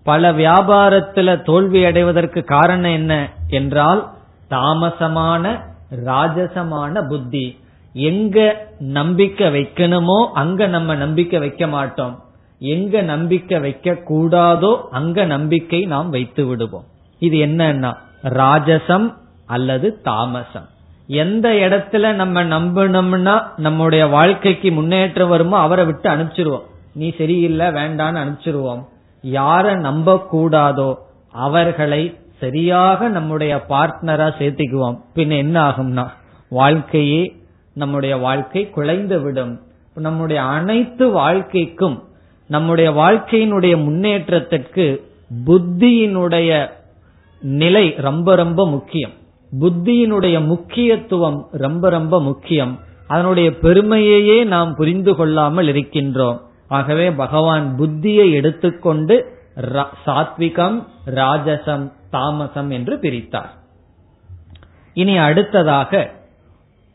பல 0.10 0.32
வியாபாரத்துல 0.32 1.30
தோல்வி 1.46 1.80
அடைவதற்கு 1.86 2.44
காரணம் 2.44 2.92
என்ன 2.92 3.14
என்றால் 3.50 4.02
தாமசமான 4.50 5.44
ராஜசமான 6.06 6.94
புத்தி. 7.08 7.46
எங்க 7.94 8.38
நம்பிக்கை 8.98 9.48
வைக்கணுமோ 9.56 10.20
அங்க 10.34 10.68
நம்ம 10.68 10.96
நம்பிக்கை 10.96 11.40
வைக்க 11.40 11.68
மாட்டோம். 11.68 12.16
எங்க 12.60 13.02
நம்பிக்கை 13.12 13.60
வைக்க 13.60 13.98
கூடாதோ 14.10 14.72
அங்க 14.92 15.26
நம்பிக்கை 15.26 15.82
நாம் 15.86 16.10
வைத்து 16.10 16.46
விடுவோம். 16.46 16.88
இது 17.22 17.38
என்னன்னா 17.46 17.92
ராஜசம் 18.42 19.08
அல்லது 19.46 19.88
தாமசம். 20.02 20.68
எந்த 21.08 21.48
இடத்துல 21.66 22.14
நம்ம 22.14 22.44
நம்பணும்னா 22.44 23.36
நம்முடைய 23.58 24.04
வாழ்க்கைக்கு 24.08 24.72
முன்னேற்றம் 24.72 25.30
வருமோ 25.30 25.58
அவரை 25.58 25.86
விட்டு 25.86 26.10
அனுப்பிச்சிருவோம். 26.10 26.68
நீ 26.94 27.10
சரியில்லை 27.18 27.68
வேண்டான்னு 27.68 28.22
அனுப்பிச்சிருவோம். 28.24 28.84
யார 29.34 29.80
நம்ப 29.80 30.28
கூடாதோ 30.32 30.96
அவர்களை 31.32 32.18
சரியாக 32.40 33.10
நம்முடைய 33.10 33.66
பார்ட்னரா 33.70 34.28
சேர்த்திக்குவோம். 34.40 35.00
பின் 35.14 35.30
என்ன 35.30 35.70
ஆகும்னா 35.70 36.08
வாழ்க்கையே 36.50 37.36
நம்முடைய 37.74 38.18
வாழ்க்கை 38.18 38.70
குலைந்து 38.70 39.22
விடும் 39.22 39.62
நம்முடைய 39.94 40.42
அனைத்து 40.42 41.10
வாழ்க்கைக்கும் 41.10 42.04
நம்முடைய 42.48 42.92
வாழ்க்கையினுடைய 42.92 43.84
முன்னேற்றத்திற்கு 43.84 45.12
புத்தியினுடைய 45.46 46.70
நிலை 47.42 47.96
ரொம்ப 47.98 48.36
ரொம்ப 48.36 48.68
முக்கியம். 48.68 49.12
புத்தியினுடைய 49.60 50.46
முக்கியத்துவம் 50.46 51.48
ரொம்ப 51.52 51.90
ரொம்ப 51.90 52.22
முக்கியம். 52.22 52.80
அதனுடைய 53.08 53.50
பெருமையையே 53.50 54.46
நாம் 54.46 54.76
புரிந்து 54.76 55.16
கொள்ளாமல் 55.16 55.68
இருக்கின்றோம். 55.68 56.40
ஆகவே 56.68 57.12
பகவான் 57.12 57.76
புத்தியை 57.80 58.32
எடுத்துக்கொண்டு 58.32 59.16
சாத்விகம் 60.06 60.78
ராஜசம் 61.16 61.86
தாமசம் 62.10 62.70
என்று 62.70 62.96
பிரித்தார். 62.96 63.52
இனி 64.94 65.18
அடுத்ததாக 65.18 66.12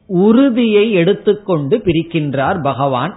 உறுதியை 0.09 0.93
எடுத்துக்கொண்டு 0.93 1.77
பிரிக்கின்றார் 1.79 2.63
பகவான். 2.63 3.15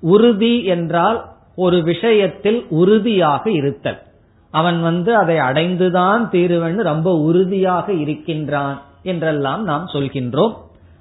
உறுதி 0.00 0.64
என்றால் 0.64 1.18
ஒரு 1.56 1.82
விஷயத்தில் 1.82 2.66
உறுதியாக 2.68 3.50
இருத்தல். 3.50 4.00
அவன் 4.50 4.82
வந்து 4.82 5.16
அதை 5.16 5.36
அடைந்துதான் 5.38 6.28
தீருவன் 6.28 6.78
ரொம்ப 6.82 7.14
உறுதியாக 7.18 7.92
இருக்கின்றான் 7.92 8.82
என்றெல்லாம் 9.02 9.64
நாம் 9.64 9.86
சொல்கின்றோம். 9.92 10.54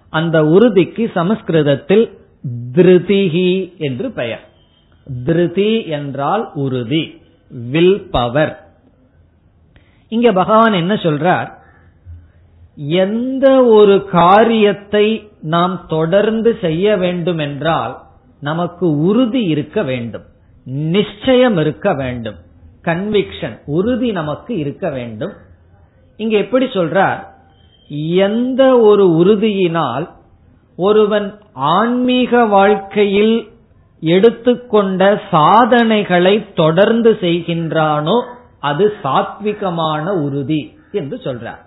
அந்த 0.10 0.46
உறுதிக்கு 0.46 1.12
சமஸ்கிருதத்தில் 1.14 2.06
திருதிகி 2.74 3.78
என்று 3.78 4.12
பெயர். 4.12 4.44
திருதி 5.26 5.86
என்றால் 5.86 6.52
உறுதி 6.54 7.22
வில் 7.50 8.08
பவர். 8.10 8.66
இங்க 10.08 10.32
பகவான் 10.32 10.74
என்ன 10.74 10.94
சொல்றார்? 10.94 11.50
எந்த 12.76 13.66
ஒரு 13.66 14.06
காரியத்தை 14.06 15.30
நாம் 15.42 15.86
தொடர்ந்து 15.88 16.58
செய்ய 16.62 16.98
வேண்டும் 16.98 17.38
என்றால் 17.38 18.04
நமக்கு 18.40 18.98
உறுதி 18.98 19.44
இருக்க 19.44 19.84
வேண்டும் 19.84 20.26
நிச்சயம் 20.66 21.58
இருக்க 21.58 21.94
வேண்டும் 21.94 22.36
கன்விக்ஷன் 22.84 23.60
உறுதி 23.66 24.12
நமக்கு 24.12 24.58
இருக்க 24.58 24.90
வேண்டும். 24.90 25.32
இங்க 26.18 26.38
எப்படி 26.38 26.66
சொல்றார்? 26.66 27.28
எந்த 28.16 28.80
ஒரு 28.80 29.06
உறுதியினால் 29.08 30.10
ஒருவன் 30.76 31.40
ஆன்மீக 31.54 32.46
வாழ்க்கையில் 32.46 33.50
எடுத்துக்கொண்ட 34.14 35.02
சாதனைகளை 35.32 36.34
தொடர்ந்து 36.54 37.12
செய்கின்றானோ 37.22 38.18
அது 38.60 38.86
சாத்விகமான 39.04 40.06
உறுதி 40.26 40.62
என்று 40.92 41.18
சொல்றார். 41.24 41.62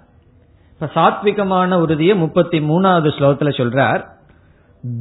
இப்ப 0.72 0.88
சாத்விகமான 0.94 1.74
உறுதியை 1.74 2.14
முப்பத்தி 2.16 2.58
மூணாவது 2.60 3.10
ஸ்லோகத்துல 3.18 3.50
சொல்றார். 3.60 4.02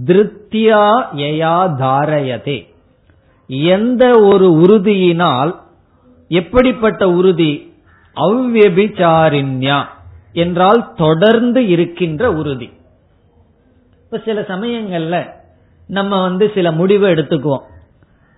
திருத்தியா 0.05 0.85
யயா 1.15 1.57
தாரயதே. 1.81 2.57
எந்த 3.47 4.03
ஒரு 4.21 4.47
உறுதியினால் 4.65 5.51
எப்படிப்பட்ட 6.27 7.03
உறுதி? 7.09 7.51
அவ்வபிச்சாரின்யா 8.15 9.79
என்றால் 10.33 10.81
தொடர்ந்து 10.95 11.61
இருக்கின்ற 11.67 12.31
உறுதி. 12.33 12.69
இப்ப 14.03 14.21
சில 14.25 14.41
சமயங்கள்ல 14.41 15.17
நம்ம 15.87 16.21
வந்து 16.21 16.51
சில 16.53 16.71
முடிவு 16.71 17.05
எடுத்துக்குவோம். 17.07 17.65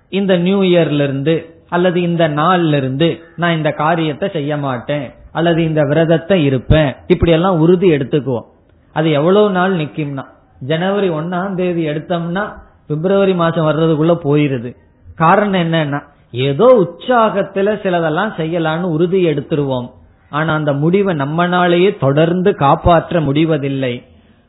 இந்த 0.09 0.37
நியூ 0.37 0.61
இயர்ல 0.63 1.03
இருந்து 1.03 1.35
அல்லது 1.69 2.01
இந்த 2.01 2.29
நாள்ல 2.29 2.73
இருந்து 2.73 3.19
நான் 3.35 3.55
இந்த 3.55 3.71
காரியத்தை 3.71 4.29
செய்ய 4.29 4.57
மாட்டேன் 4.57 5.11
அல்லது 5.31 5.63
இந்த 5.63 5.81
விரதத்தை 5.83 6.43
இருப்பேன் 6.43 6.95
இப்படி 7.07 7.31
எல்லாம் 7.31 7.59
உறுதி 7.59 7.89
எடுத்துக்குவோம். 7.89 8.47
அது 8.95 9.11
எவ்வளவு 9.11 9.49
நாள் 9.49 9.73
நிக்கும்னா 9.75 10.25
ஜனவரி 10.59 11.09
ஒன்னாம் 11.09 11.55
தேதி 11.55 11.87
எடுத்தோம்னா 11.87 12.43
பிப்ரவரி 12.87 13.33
மாசம் 13.33 13.67
வர்றதுக்குள்ள 13.67 14.13
போயிருது. 14.23 14.71
காரணம் 15.15 15.61
என்னன்னா 15.61 15.99
ஏதோ 16.31 16.67
உற்சாகத்துல 16.83 17.69
சிலதெல்லாம் 17.83 18.31
செய்யலான்னு 18.37 18.81
உறுதி 18.81 19.25
எடுத்துருவோம். 19.25 19.87
ஆனா 20.29 20.53
அந்த 20.53 20.73
முடிவை 20.73 21.15
நம்மனாலேயே 21.15 21.91
தொடர்ந்து 21.99 22.55
காப்பாற்ற 22.55 23.21
முடிவதில்லை. 23.21 23.93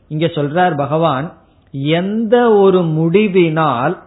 இங்க 0.07 0.25
சொல்றார் 0.25 0.75
பகவான் 0.75 1.27
எந்த 1.71 2.51
ஒரு 2.51 2.81
முடிவினால் 2.81 3.97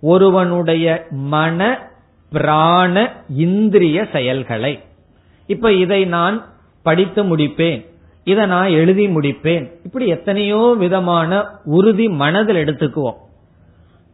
ஒருவனுடைய 0.00 1.06
மன 1.10 1.88
பிராண 2.30 3.12
இந்திரிய 3.36 4.06
செயல்களை. 4.12 4.80
இப்ப 5.46 5.72
இதை 5.72 6.04
நான் 6.04 6.44
படித்து 6.82 7.36
முடிப்பேன். 7.36 7.86
இதை 8.24 8.46
நான் 8.46 8.68
எழுதி 8.68 9.06
முடிப்பேன். 9.06 9.72
இப்படி 9.84 10.06
எத்தனையோ 10.06 10.74
விதமான 10.78 11.46
உறுதி 11.64 12.08
மனதில் 12.08 12.56
எடுத்துக்குவோம். 12.56 13.16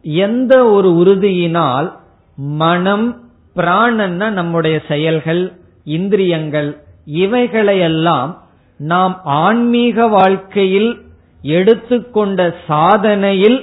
எந்த 0.01 0.65
ஒரு 0.65 0.89
உறுதியினால் 0.89 1.93
மனம் 2.35 3.21
பிராணன்னா 3.55 4.29
நம்முடைய 4.29 4.81
செயல்கள் 4.87 5.53
இந்திரியங்கள் 5.83 6.77
இவைகளையெல்லாம் 7.05 8.43
நாம் 8.77 9.21
ஆன்மீக 9.23 10.07
வாழ்க்கையில் 10.07 11.01
எடுத்துக்கொண்ட 11.43 12.39
சாதனையில் 12.67 13.59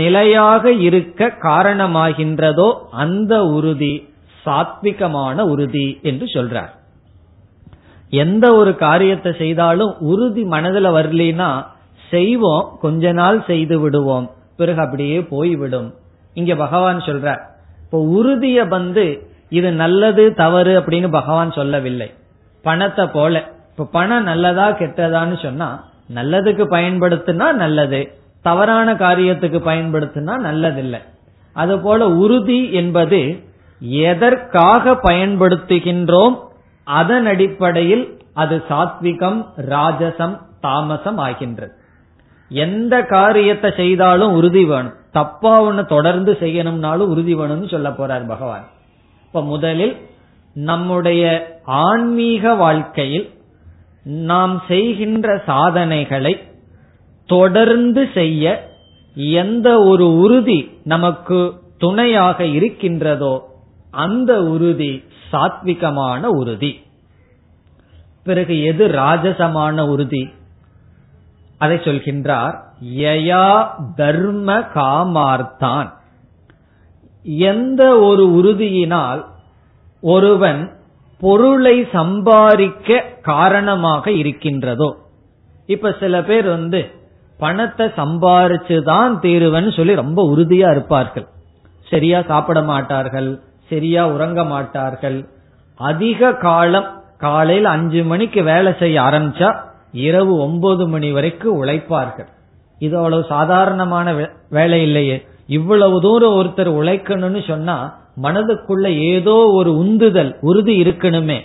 நிலையாக 0.00 0.72
இருக்க 0.88 1.28
காரணமாகின்றதோ 1.48 2.68
அந்த 3.02 3.32
உறுதி 3.56 3.94
சாத்விகமான 4.44 5.36
உறுதி 5.52 5.86
என்று 6.10 6.26
சொல்றார். 6.34 6.72
எந்த 8.12 8.44
ஒரு 8.60 8.72
காரியத்தை 8.84 9.30
செய்தாலும் 9.42 9.92
உறுதி 10.12 10.42
மனதில் 10.54 10.90
வரலினா 10.96 11.50
செய்வோம் 12.12 12.64
கொஞ்ச 12.84 13.12
நாள் 13.20 13.38
செய்து 13.50 13.76
விடுவோம் 13.82 14.26
பிறகு 14.58 14.80
அப்படியே 14.84 15.18
போய்விடும். 15.34 15.88
இங்க 16.36 16.52
பகவான் 16.64 17.00
சொல்ற 17.08 17.28
இப்போ 17.84 17.98
உறுதிய 18.18 18.58
வந்து 18.74 19.04
இது 19.58 19.70
நல்லது 19.82 20.24
தவறு 20.42 20.72
அப்படின்னு 20.80 21.08
பகவான் 21.18 21.50
சொல்லவில்லை. 21.58 22.08
பணத்தை 22.64 23.04
போல 23.16 23.34
இப்ப 23.70 23.88
பணம் 23.96 24.28
நல்லதா 24.30 24.66
கெட்டதான்னு 24.80 25.36
சொன்னா 25.46 25.68
நல்லதுக்கு 26.14 26.64
பயன்படுத்தினா 26.70 27.52
நல்லது. 27.52 28.12
தவறான 28.42 28.94
காரியத்துக்கு 28.94 29.58
பயன்படுத்தினா 29.58 30.34
நல்லதில்லை. 30.48 30.98
அதுபோல 31.52 32.08
உறுதி 32.08 32.72
என்பது 32.72 33.42
எதற்காக 33.80 34.92
பயன்படுத்துகின்றோம் 34.92 36.38
அதன் 36.84 37.26
அடிப்படையில் 37.26 38.18
அது 38.32 38.62
சாத்விகம் 38.68 39.46
ராஜசம் 39.56 40.38
தாமசம் 40.60 41.18
ஆகின்றது. 41.18 41.72
எந்த 42.48 43.02
காரியத்தை 43.02 43.72
செய்தாலும் 43.76 44.32
உறுதி 44.32 44.64
வேணும். 44.64 44.92
தப்பா 45.12 45.60
ஒன்னு 45.60 45.86
தொடர்ந்து 45.86 46.36
செய்யணும்னாலும் 46.40 47.10
உறுதி 47.12 47.34
வேணும்னு 47.34 47.70
சொல்ல 47.70 47.88
போறார் 47.88 48.26
பகவான். 48.26 48.68
இப்ப 49.26 49.42
முதலில் 49.42 49.96
நம்முடைய 50.54 51.22
ஆன்மீக 51.64 52.54
வாழ்க்கையில் 52.54 53.30
நாம் 54.02 54.62
செய்கின்ற 54.68 55.42
சாதனைகளை 55.46 56.40
தொடர்ந்து 57.26 58.08
செய்ய 58.14 58.70
எந்த 59.14 59.82
ஒரு 59.82 60.16
உறுதி 60.16 60.78
நமக்கு 60.84 61.60
துணையாக 61.78 62.44
இருக்கின்றதோ 62.44 63.48
அந்த 63.90 64.42
உறுதி 64.42 65.04
சாத்விகமான 65.32 66.22
உறுதி. 66.22 66.80
பிறகு 68.22 68.62
எது 68.62 68.88
ராஜசமான 68.88 69.80
உறுதி? 69.80 70.28
அதை 71.58 71.76
சொல்கின்றார் 71.76 72.54
யயா 72.96 73.66
தர்ம 73.96 74.58
காமார்த்தான். 74.58 75.92
எந்த 77.22 77.98
ஒரு 77.98 78.28
உறுதியினால் 78.28 79.24
ஒருவன் 80.00 80.72
பொருளை 81.22 81.88
சம்பாதிக்க 81.92 83.04
காரணமாக 83.22 84.10
இருக்கின்றதோ? 84.10 84.88
இப்ப 85.66 85.96
சில 86.00 86.22
பேர் 86.22 86.46
வந்து 86.46 86.80
பணத்தை 87.38 87.86
சம்பாரிச்சுதான் 87.86 89.12
தீருவன்னு 89.22 89.72
சொல்லி 89.76 89.94
ரொம்ப 89.94 90.20
உறுதியா 90.34 90.70
இருப்பார்கள். 90.70 91.26
சரியா 91.90 92.22
சாப்பிட 92.22 92.62
மாட்டார்கள் 92.62 93.40
சரியா 93.70 94.08
உறங்க 94.08 94.44
மாட்டார்கள். 94.44 95.18
அதிக 95.74 96.32
காலம் 96.32 96.88
காலையில் 97.18 97.64
அஞ்சு 97.64 98.04
மணிக்கு 98.04 98.42
வேலை 98.42 98.74
செய்ய 98.78 99.00
ஆரம்பிச்சா 99.00 99.50
இரவு 99.92 100.38
ஒன்பது 100.38 100.88
மணி 100.88 101.12
வரைக்கும் 101.12 101.64
உழைப்பார்கள். 101.64 102.30
இது 102.78 102.96
அவ்வளவு 102.96 103.24
சாதாரணமான 103.28 104.28
வேலை 104.50 104.82
இல்லையே. 104.82 105.26
இவ்வளவு 105.46 106.00
தூரம் 106.00 106.36
ஒருத்தர் 106.40 106.70
உழைக்கணும்னு 106.80 107.42
சொன்னா 107.46 107.76
மனதுக்குள்ள 108.22 108.86
ஏதோ 108.98 109.34
ஒரு 109.52 109.76
உந்துதல் 109.76 110.36
உறுதி 110.40 110.82
இருக்கணுமே. 110.82 111.40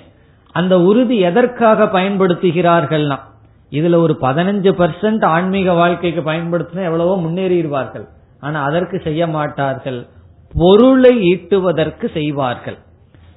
அந்த 0.52 0.82
உறுதி 0.82 1.20
எதற்காக 1.20 1.84
பயன்படுத்துகிறார்கள்னா 1.84 3.18
இதுல 3.72 3.96
ஒரு 3.96 4.18
பதினஞ்சு 4.22 4.72
பர்சன்ட் 4.82 5.26
ஆன்மீக 5.26 5.74
வாழ்க்கைக்கு 5.74 6.22
பயன்படுத்தினா 6.22 6.84
எவ்வளவோ 6.84 7.22
முன்னேறிடுவார்கள். 7.22 8.06
ஆனா 8.40 8.64
அதற்கு 8.64 9.02
செய்ய 9.04 9.28
மாட்டார்கள். 9.28 10.08
பொருளை 10.54 11.34
ஈட்டுவதற்கு 11.34 12.12
செய்வார்கள். 12.14 12.78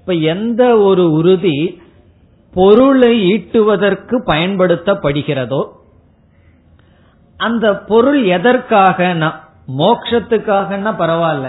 இப்ப 0.00 0.12
எந்த 0.12 0.78
ஒரு 0.78 1.12
உறுதி 1.12 1.82
பொருளை 2.54 3.12
ஈட்டுவதற்கு 3.32 4.16
பயன்படுத்தப்படுகிறதோ 4.26 5.62
அந்த 7.36 7.78
பொருள் 7.78 8.24
எதற்காக 8.24 9.14
மோக்ஷத்துக்காகனா 9.78 10.92
பரவாயில்ல. 11.02 11.48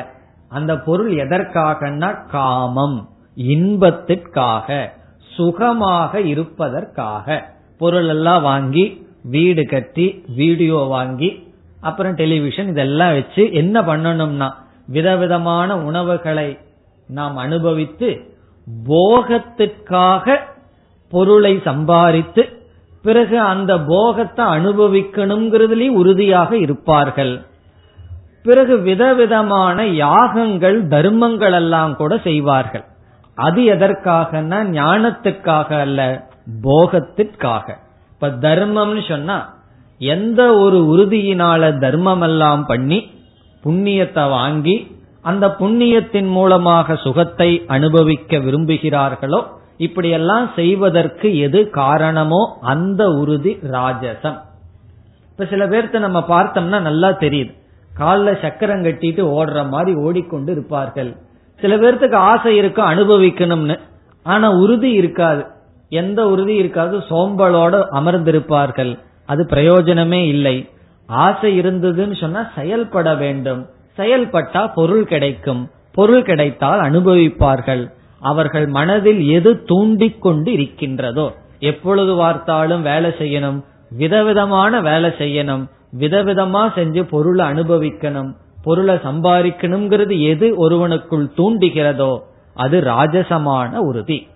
அந்த 0.51 0.71
பொருள் 0.79 1.11
எதற்காகனா 1.23 2.09
காமம் 2.31 2.97
இன்பத்திற்காக 3.37 4.67
சுகமாக 5.31 6.21
இருப்பதற்காக. 6.31 7.27
பொருள் 7.81 8.07
எல்லாம் 8.07 8.41
வாங்கி 8.41 8.85
வீடு 9.35 9.63
கட்டி 9.65 10.07
வீடியோ 10.35 10.79
வாங்கி 10.95 11.29
அப்புறம் 11.81 12.15
டெலிவிஷன் 12.15 12.67
இதெல்லாம் 12.67 13.13
வச்சு 13.13 13.43
என்ன 13.51 13.81
பண்ணணும்னா 13.81 14.49
விதவிதமான 14.87 15.77
உணவுகளை 15.79 16.49
நாம் 17.09 17.37
அனுபவித்து 17.37 18.09
போகத்திற்காக 18.87 20.35
பொருளை 21.11 21.53
சம்பாதித்து 21.63 22.43
பிறகு 23.05 23.37
அந்த 23.51 23.71
போகத்தை 23.87 24.45
அனுபவிக்கணுங்கிறதுலயும் 24.57 25.99
உறுதியாக 26.01 26.51
இருப்பார்கள். 26.57 27.33
பிறகு 28.45 28.75
விதவிதமான 28.79 29.85
யாகங்கள் 29.87 30.77
தர்மங்கள் 30.87 31.51
எல்லாம் 31.51 31.95
கூட 31.95 32.13
செய்வார்கள். 32.17 32.85
அது 33.37 33.61
எதற்காகனா 33.63 34.59
ஞானத்துக்காக 34.79 35.69
அல்ல 35.79 35.99
போகத்திற்காக. 36.63 37.65
இப்ப 38.13 38.29
தர்மம்னு 38.47 39.03
சொன்னா 39.07 39.37
எந்த 40.01 40.41
ஒரு 40.55 40.77
உறுதியினால 40.93 41.77
தர்மம் 41.79 42.21
எல்லாம் 42.21 42.65
பண்ணி 42.65 42.99
புண்ணியத்தை 43.63 44.23
வாங்கி 44.29 44.75
அந்த 45.21 45.47
புண்ணியத்தின் 45.59 46.29
மூலமாக 46.29 46.95
சுகத்தை 46.95 47.49
அனுபவிக்க 47.67 48.37
விரும்புகிறார்களோ 48.37 49.41
இப்படியெல்லாம் 49.77 50.47
செய்வதற்கு 50.55 51.27
எது 51.37 51.59
காரணமோ 51.69 52.41
அந்த 52.61 53.01
உறுதி 53.21 53.53
ராஜசம். 53.71 54.37
இப்ப 55.31 55.45
சில 55.45 55.65
பேர்த்த 55.65 55.99
நம்ம 55.99 56.19
பார்த்தோம்னா 56.27 56.79
நல்லா 56.81 57.09
தெரியுது. 57.25 57.53
காலில் 57.93 58.37
சக்கரம் 58.41 58.83
கட்டிட்டு 58.83 59.23
ஓடுற 59.25 59.69
மாதிரி 59.69 59.97
ஓடிக்கொண்டு 59.97 60.51
இருப்பார்கள். 60.51 61.15
சில 61.61 61.77
பேர்த்துக்கு 61.77 62.13
ஆசை 62.13 62.55
இருக்கும் 62.55 62.85
அனுபவிக்கணும்னு. 62.85 63.79
ஆனா 64.23 64.51
உறுதி 64.51 64.91
இருக்காது. 64.91 65.45
எந்த 65.89 66.27
உறுதி 66.27 66.55
இருக்காது? 66.55 66.97
சோம்பலோட 66.97 67.83
அமர்ந்திருப்பார்கள். 67.91 68.99
அது 69.25 69.47
பிரயோஜனமே 69.49 70.27
இல்லை. 70.27 70.69
ஆசை 71.05 71.59
இருந்ததுன்னு 71.59 72.19
சொன்னா 72.19 72.47
செயல்பட 72.55 73.15
வேண்டும். 73.15 73.67
செயல்பட்டா 73.97 74.71
பொருள் 74.75 75.05
கிடைக்கும். 75.05 75.69
பொருள் 75.93 76.23
கிடைத்தால் 76.23 76.79
அனுபவிப்பார்கள். 76.79 77.91
அவர்கள் 78.19 78.67
மனதில் 78.67 79.29
எது 79.29 79.63
தூண்டிக் 79.63 80.21
கொண்டு 80.21 80.51
இருக்கின்றதோ. 80.51 81.33
எப்பொழுது 81.59 82.15
பார்த்தாலும் 82.15 82.81
வேலை 82.81 83.09
செய்யணும். 83.09 83.63
விதவிதமான 83.89 84.81
வேலை 84.81 85.09
செய்யணும். 85.09 85.67
விதவிதமா 85.99 86.63
செஞ்சு 86.75 87.01
பொருளை 87.03 87.45
அனுபவிக்கணும் 87.45 88.35
பொருளை 88.63 88.95
சம்பாதிக்கணுங்கிறது 88.95 90.21
எது 90.21 90.69
ஒருவனுக்குள் 90.69 91.31
தூண்டுகிறதோ 91.37 92.19
அது 92.53 92.81
ராஜசமான 92.81 93.75
உறுதி. 93.75 94.27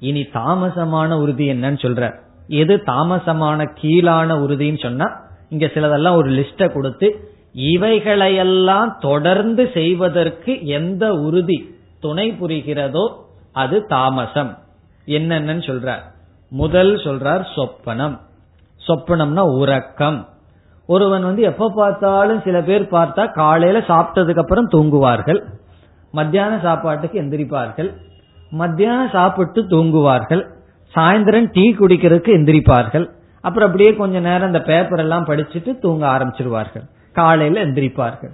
இனி 0.00 0.22
தாமசமான 0.22 1.20
உறுதி 1.20 1.52
என்னன்னு 1.52 1.80
சொல்ற. 1.84 2.14
எது 2.48 2.82
தாமசமான 2.86 3.72
கீழான 3.74 4.36
உறுதின்னு 4.38 4.82
சொன்னா 4.82 5.08
இங்க 5.50 5.66
சிலதெல்லாம் 5.66 6.16
ஒரு 6.16 6.30
லிஸ்ட 6.30 6.72
கொடுத்து 6.72 7.30
இவைகளையெல்லாம் 7.52 8.96
தொடர்ந்து 9.00 9.70
செய்வதற்கு 9.74 10.66
எந்த 10.66 11.12
உறுதி 11.12 11.74
துணை 12.00 12.32
புரிகிறதோ 12.32 13.04
அது 13.52 13.86
தாமசம். 13.86 14.58
என்னென்னு 15.06 15.64
சொல்றார் 15.70 16.02
முதல் 16.50 16.96
சொல்றார் 16.96 17.44
சொப்பனம். 17.56 18.18
சொப்பனம்னா 18.88 19.40
உறக்கம். 19.40 20.28
ஒருவன் 20.86 21.22
வந்து 21.22 21.42
எப்ப 21.42 21.72
பார்த்தாலும் 21.76 22.40
சில 22.44 22.62
பேர் 22.62 22.82
பார்த்தா 22.82 23.32
காலையில 23.32 23.78
சாப்பிட்டதுக்கு 23.78 24.38
அப்புறம் 24.38 24.68
தூங்குவார்கள். 24.68 25.42
மத்தியான 26.12 26.58
சாப்பாட்டுக்கு 26.62 27.20
எந்திரிப்பார்கள். 27.22 27.94
மத்தியானம் 28.50 29.08
சாப்பிட்டு 29.12 29.62
தூங்குவார்கள். 29.62 30.48
சாயந்தரம் 30.94 31.48
டீ 31.52 31.76
குடிக்கிறதுக்கு 31.78 32.30
எந்திரிப்பார்கள். 32.38 33.10
அப்புறம் 33.40 33.70
அப்படியே 33.70 33.96
கொஞ்ச 33.96 34.20
நேரம் 34.20 34.46
இந்த 34.46 34.60
பேப்பர் 34.60 34.98
எல்லாம் 34.98 35.24
படிச்சுட்டு 35.24 35.78
தூங்க 35.78 36.06
ஆரம்பிச்சிருவார்கள். 36.06 36.86
காலையில 37.12 37.64
எந்திரிப்பார்கள். 37.64 38.32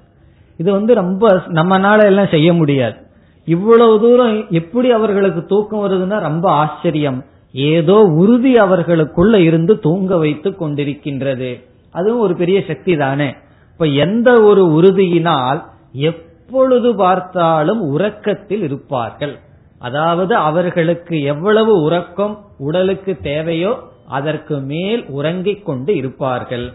இது 0.56 0.72
வந்து 0.72 0.94
ரொம்ப 0.94 1.28
நம்மனால 1.48 2.04
எல்லாம் 2.04 2.28
செய்ய 2.30 2.52
முடியாது. 2.52 2.96
இவ்வளவு 3.44 4.00
தூரம் 4.00 4.44
எப்படி 4.50 4.90
அவர்களுக்கு 4.90 5.44
தூக்கம் 5.44 5.80
வருதுன்னா 5.80 6.18
ரொம்ப 6.20 6.50
ஆச்சரியம். 6.50 7.24
ஏதோ 7.54 7.94
உறுதி 7.94 8.58
அவர்களுக்குள்ள 8.58 9.40
இருந்து 9.40 9.78
தூங்க 9.78 10.16
வைத்து 10.16 10.50
கொண்டிருக்கின்றது. 10.50 11.64
அதுவும் 11.90 12.20
ஒரு 12.20 12.36
பெரிய 12.36 12.62
சக்தி 12.66 12.96
தானே. 12.96 13.34
இப்ப 13.72 13.84
எந்த 13.84 14.40
ஒரு 14.40 14.64
உறுதியினால் 14.66 15.64
எப்பொழுது 15.92 16.94
பார்த்தாலும் 16.94 17.80
உறக்கத்தில் 17.80 18.62
இருப்பார்கள். 18.62 19.38
அதாவது 19.78 20.34
அவர்களுக்கு 20.34 21.22
எவ்வளவு 21.22 21.82
உறக்கம் 21.82 22.44
உடலுக்கு 22.58 23.18
தேவையோ 23.22 23.78
அதற்கு 24.08 24.58
மேல் 24.58 25.06
உறங்கிக் 25.08 25.64
கொண்டு 25.64 25.96
இருப்பார்கள். 25.96 26.72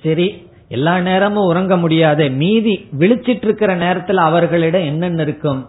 சரி 0.00 0.48
எல்லா 0.68 0.98
நேரமும் 0.98 1.46
உறங்க 1.46 1.76
முடியாது. 1.76 2.30
மீதி 2.30 2.88
விழிச்சிட்டு 2.98 3.44
இருக்கிற 3.44 3.74
நேரத்தில் 3.74 4.16
அவர்களிடம் 4.16 4.84
என்னென்ன 4.84 5.22
இருக்கும்? 5.22 5.68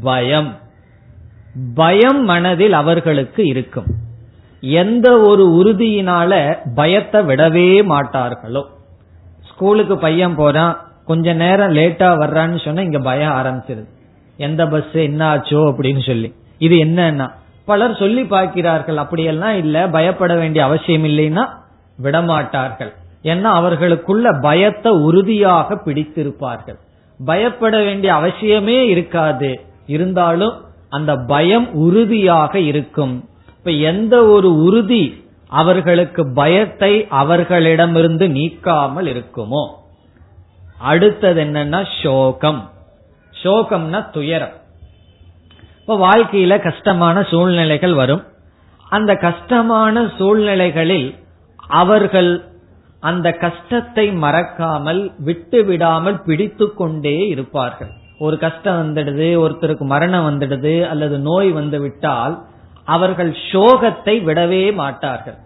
பயம். 0.00 0.56
பயம் 1.74 2.24
மனதில் 2.24 2.72
அவர்களுக்கு 2.72 3.46
இருக்கும். 3.46 3.86
எந்த 4.60 5.20
ஒரு 5.20 5.44
உறுதியினால 5.48 6.58
பயத்தை 6.74 7.20
விடவே 7.20 7.84
மாட்டார்களோ. 7.84 8.64
ஸ்கூலுக்கு 9.48 9.98
பையன் 9.98 10.34
போறான் 10.34 10.80
கொஞ்ச 11.04 11.32
நேரம் 11.32 11.74
லேட்டா 11.74 12.08
வர்றான்னு 12.22 12.64
சொன்னா 12.64 12.82
இங்க 12.82 12.98
பயம் 12.98 13.32
ஆரம்பிச்சிருது. 13.32 13.88
எந்த 14.36 14.66
பஸ் 14.66 14.92
என்ன 14.92 15.36
ஆச்சோ 15.36 15.60
அப்படின்னு 15.72 16.06
சொல்லி. 16.06 16.34
இது 16.58 16.76
என்னன்னா 16.76 17.30
பலர் 17.64 17.96
சொல்லி 17.96 18.24
பார்க்கிறார்கள் 18.24 18.96
அப்படியெல்லாம் 18.96 19.56
இல்ல 19.56 19.88
பயப்பட 19.88 20.34
வேண்டிய 20.34 20.64
அவசியம் 20.64 21.04
இல்லைன்னா 21.04 21.48
விடமாட்டார்கள். 22.02 22.92
ஏன்னா 23.22 23.42
அவர்களுக்குள்ள 23.42 24.32
பயத்தை 24.32 24.92
உறுதியாக 24.92 25.74
பிடித்திருப்பார்கள். 25.74 26.78
பயப்பட 27.24 27.76
வேண்டிய 27.78 28.14
அவசியமே 28.14 28.84
இருக்காது. 28.86 29.60
இருந்தாலும் 29.86 30.52
அந்த 30.88 31.16
பயம் 31.16 31.72
உறுதியாக 31.72 32.60
இருக்கும். 32.60 33.28
இப்ப 33.58 33.70
எந்த 33.70 34.26
ஒரு 34.26 34.56
உறுதி 34.62 35.24
அவர்களுக்கு 35.48 36.32
பயத்தை 36.32 37.06
அவர்களிடமிருந்து 37.08 38.28
நீக்காமல் 38.28 39.08
இருக்குமோ? 39.08 39.70
அடுத்தது 40.78 41.44
என்னன்னா 41.44 42.02
சோகம். 42.02 42.70
சோகம்னா 43.42 44.10
துயரம். 44.10 44.56
இப்ப 45.80 45.96
வாழ்க்கையில 45.96 46.62
கஷ்டமான 46.62 47.22
சூழ்நிலைகள் 47.22 47.94
வரும். 47.94 48.24
அந்த 48.88 49.14
கஷ்டமான 49.14 50.10
சூழ்நிலைகளில் 50.18 51.14
அவர்கள் 51.56 52.44
அந்த 53.00 53.32
கஷ்டத்தை 53.32 54.12
மறக்காமல் 54.12 55.12
விட்டு 55.18 55.64
விடாமல் 55.64 56.22
பிடித்து 56.22 56.74
கொண்டே 56.74 57.26
இருப்பார்கள். 57.26 57.90
ஒரு 58.18 58.38
கஷ்டம் 58.38 58.78
வந்துடுது 58.80 59.28
ஒருத்தருக்கு 59.44 59.80
மரணம் 59.80 60.26
வந்துடுது 60.28 60.88
அல்லது 60.88 61.18
நோய் 61.18 61.50
வந்து 61.50 61.80
விட்டால் 61.80 62.44
அவர்கள் 62.84 63.36
சோகத்தை 63.52 64.14
விடவே 64.24 64.74
மாட்டார்கள். 64.74 65.36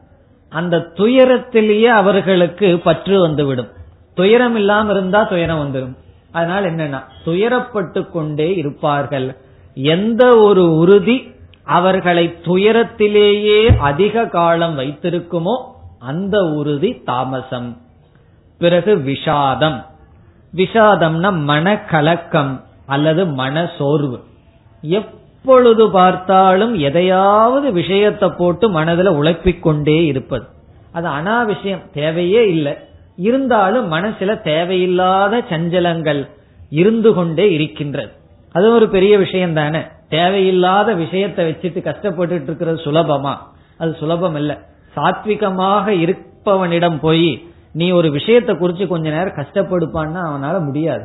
அந்த 0.49 0.79
துயரத்திலேயே 0.79 1.87
அவர்களுக்கு 1.87 2.79
பற்று 2.79 3.21
வந்துவிடும். 3.21 3.69
துயரம் 4.15 4.55
இல்லாம 4.55 4.91
இருந்தா 4.91 5.23
துயரம் 5.23 5.63
வந்துடும் 5.65 5.97
அதனால 6.33 6.71
என்னன்னா 6.71 7.01
துயரப்பட்டு 7.27 8.11
கொண்டே 8.11 8.55
இருப்பார்கள். 8.55 9.37
எந்த 9.75 10.37
ஒரு 10.37 10.77
உறுதி 10.77 11.35
அவர்களை 11.65 12.35
துயரத்திலேயே 12.45 13.77
அதிக 13.79 14.25
காலம் 14.27 14.79
வைத்திருக்குமோ 14.79 15.57
அந்த 15.99 16.39
உறுதி 16.41 17.03
தாமசம். 17.05 17.77
பிறகு 18.59 18.97
விஷாதம். 18.97 19.79
விஷாதம்னா 20.57 21.31
மனக்கலக்கம் 21.33 22.61
அல்லது 22.87 23.27
மன 23.27 23.71
சோர்வு 23.79 24.21
எப்பொழுது 24.81 25.91
பார்த்தாலும் 25.91 26.75
எதையாவது 26.75 27.73
விஷயத்தை 27.73 28.31
போட்டு 28.39 28.71
மனதில் 28.71 29.07
உழைப்பிக் 29.07 29.63
கொண்டே 29.63 30.05
இருப்பது. 30.05 30.45
அது 30.93 31.09
அனாவசியம் 31.09 31.91
தேவையே 31.93 32.49
இல்லை. 32.49 32.77
இருந்தாலும் 33.17 33.93
மனசுல 33.93 34.41
தேவையில்லாத 34.41 35.39
சஞ்சலங்கள் 35.39 36.29
இருந்து 36.71 37.15
கொண்டே 37.15 37.53
இருக்கின்றது. 37.53 38.13
அது 38.53 38.73
ஒரு 38.73 38.89
பெரிய 38.89 39.19
விஷயம் 39.19 39.55
தானே. 39.55 39.81
தேவையில்லாத 40.09 40.95
விஷயத்தை 40.95 41.51
வச்சுட்டு 41.51 41.83
கஷ்டப்பட்டு 41.83 42.35
இருக்கிறது 42.35 42.83
சுலபமா? 42.83 43.35
அது 43.79 43.97
சுலபம் 43.99 44.35
இல்ல. 44.35 44.59
சாத்விகமாக 44.97 45.91
இருப்பவனிடம் 45.91 46.99
போய் 46.99 47.52
நீ 47.73 47.91
ஒரு 47.91 48.11
விஷயத்தை 48.11 48.55
குறிச்சு 48.55 48.87
கொஞ்ச 48.87 49.11
நேரம் 49.11 49.35
கஷ்டப்படுப்பான்னா 49.35 50.21
அவனால 50.27 50.65
முடியாது. 50.65 51.05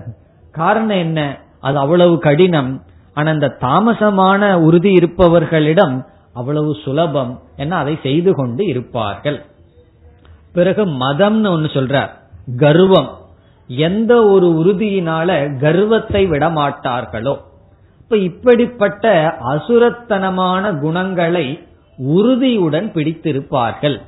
காரணம் 0.52 0.98
என்ன? 0.98 1.38
அது 1.60 1.78
அவ்வளவு 1.78 2.20
கடினம். 2.20 2.84
ஆனா 3.14 3.32
அந்த 3.32 3.58
தாமசமான 3.62 4.54
உறுதி 4.54 4.96
இருப்பவர்களிடம் 4.98 6.06
அவ்வளவு 6.34 6.76
சுலபம் 6.84 7.42
என்ன 7.56 7.76
அதை 7.76 8.00
செய்து 8.04 8.36
கொண்டு 8.36 8.66
இருப்பார்கள். 8.66 9.46
பிறகு 10.54 10.86
மதம்னு 10.86 11.50
ஒன்னு 11.50 11.68
சொல்றார். 11.68 12.10
கர்வம். 12.58 13.18
எந்த 13.68 14.26
ஒரு 14.26 14.48
உறுதியினால 14.66 15.60
கர்வத்தை 15.60 16.26
விட 16.26 16.50
மாட்டார்களோ 16.50 17.38
இப்ப 18.00 18.18
இப்படிப்பட்ட 18.18 19.36
அசுரத்தனமான 19.42 20.80
குணங்களை 20.80 21.68
உறுதியுடன் 21.98 22.92
பிடித்திருப்பார்கள். 22.92 24.02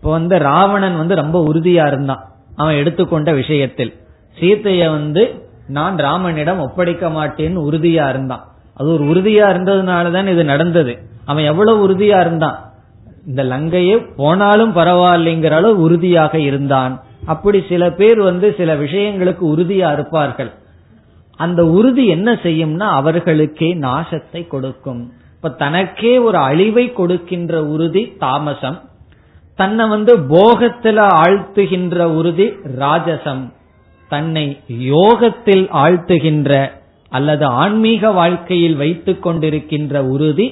இப்ப 0.00 0.12
வந்து 0.12 0.38
ராவணன் 0.38 0.96
வந்து 0.96 1.14
ரொம்ப 1.14 1.44
உறுதியா 1.52 1.86
இருந்தான். 1.86 2.30
அவன் 2.56 2.74
எடுத்துக்கொண்ட 2.74 3.32
விஷயத்தில். 3.32 3.94
சீத்தைய 4.40 4.90
வந்து 4.90 5.48
நான் 5.66 5.96
ராமனிடம் 5.96 6.60
ஒப்படைக்க 6.60 7.08
மாட்டேன்னு 7.08 7.62
உறுதியா 7.70 8.08
இருந்தான். 8.08 8.48
அது 8.74 8.92
ஒரு 8.92 9.04
உறுதியா 9.04 9.44
இருந்ததுனாலதான் 9.54 10.28
இது 10.28 10.44
நடந்தது. 10.44 10.98
அவன் 11.24 11.44
எவ்வளவு 11.44 11.88
உறுதியா 11.88 12.20
இருந்தான்? 12.20 12.72
இந்த 13.26 13.44
லங்கையே 13.44 14.08
போனாலும் 14.16 14.76
பரவாயில்லைங்கிற 14.76 15.50
அளவு 15.50 15.80
உறுதியாக 15.80 16.38
இருந்தான். 16.38 17.02
அப்படி 17.26 17.64
சில 17.68 17.90
பேர் 17.90 18.20
வந்து 18.20 18.54
சில 18.56 18.76
விஷயங்களுக்கு 18.76 19.42
உறுதியா 19.42 19.92
இருப்பார்கள். 19.92 20.50
அந்த 21.36 21.66
உறுதி 21.66 22.06
என்ன 22.06 22.32
செய்யும்னா 22.32 22.88
அவர்களுக்கே 22.90 23.74
நாசத்தை 23.74 24.46
கொடுக்கும். 24.46 25.12
இப்ப 25.34 25.48
தனக்கே 25.48 26.18
ஒரு 26.18 26.38
அழிவை 26.38 26.92
கொடுக்கின்ற 26.92 27.64
உறுதி 27.64 28.16
தாமசம். 28.18 28.89
தன்னை 29.60 29.84
வந்து 29.88 30.12
போகத்துல 30.34 30.98
ஆழ்த்துகின்ற 31.22 32.04
உறுதி 32.18 32.46
ராஜசம். 32.82 33.42
தன்னை 34.10 34.44
யோகத்தில் 34.94 35.64
ஆழ்த்துகின்ற 35.82 36.50
அல்லது 37.12 37.44
ஆன்மீக 37.62 38.10
வாழ்க்கையில் 38.18 38.76
வைத்துக் 38.76 39.22
கொண்டிருக்கின்ற 39.26 39.94
உறுதி 40.14 40.46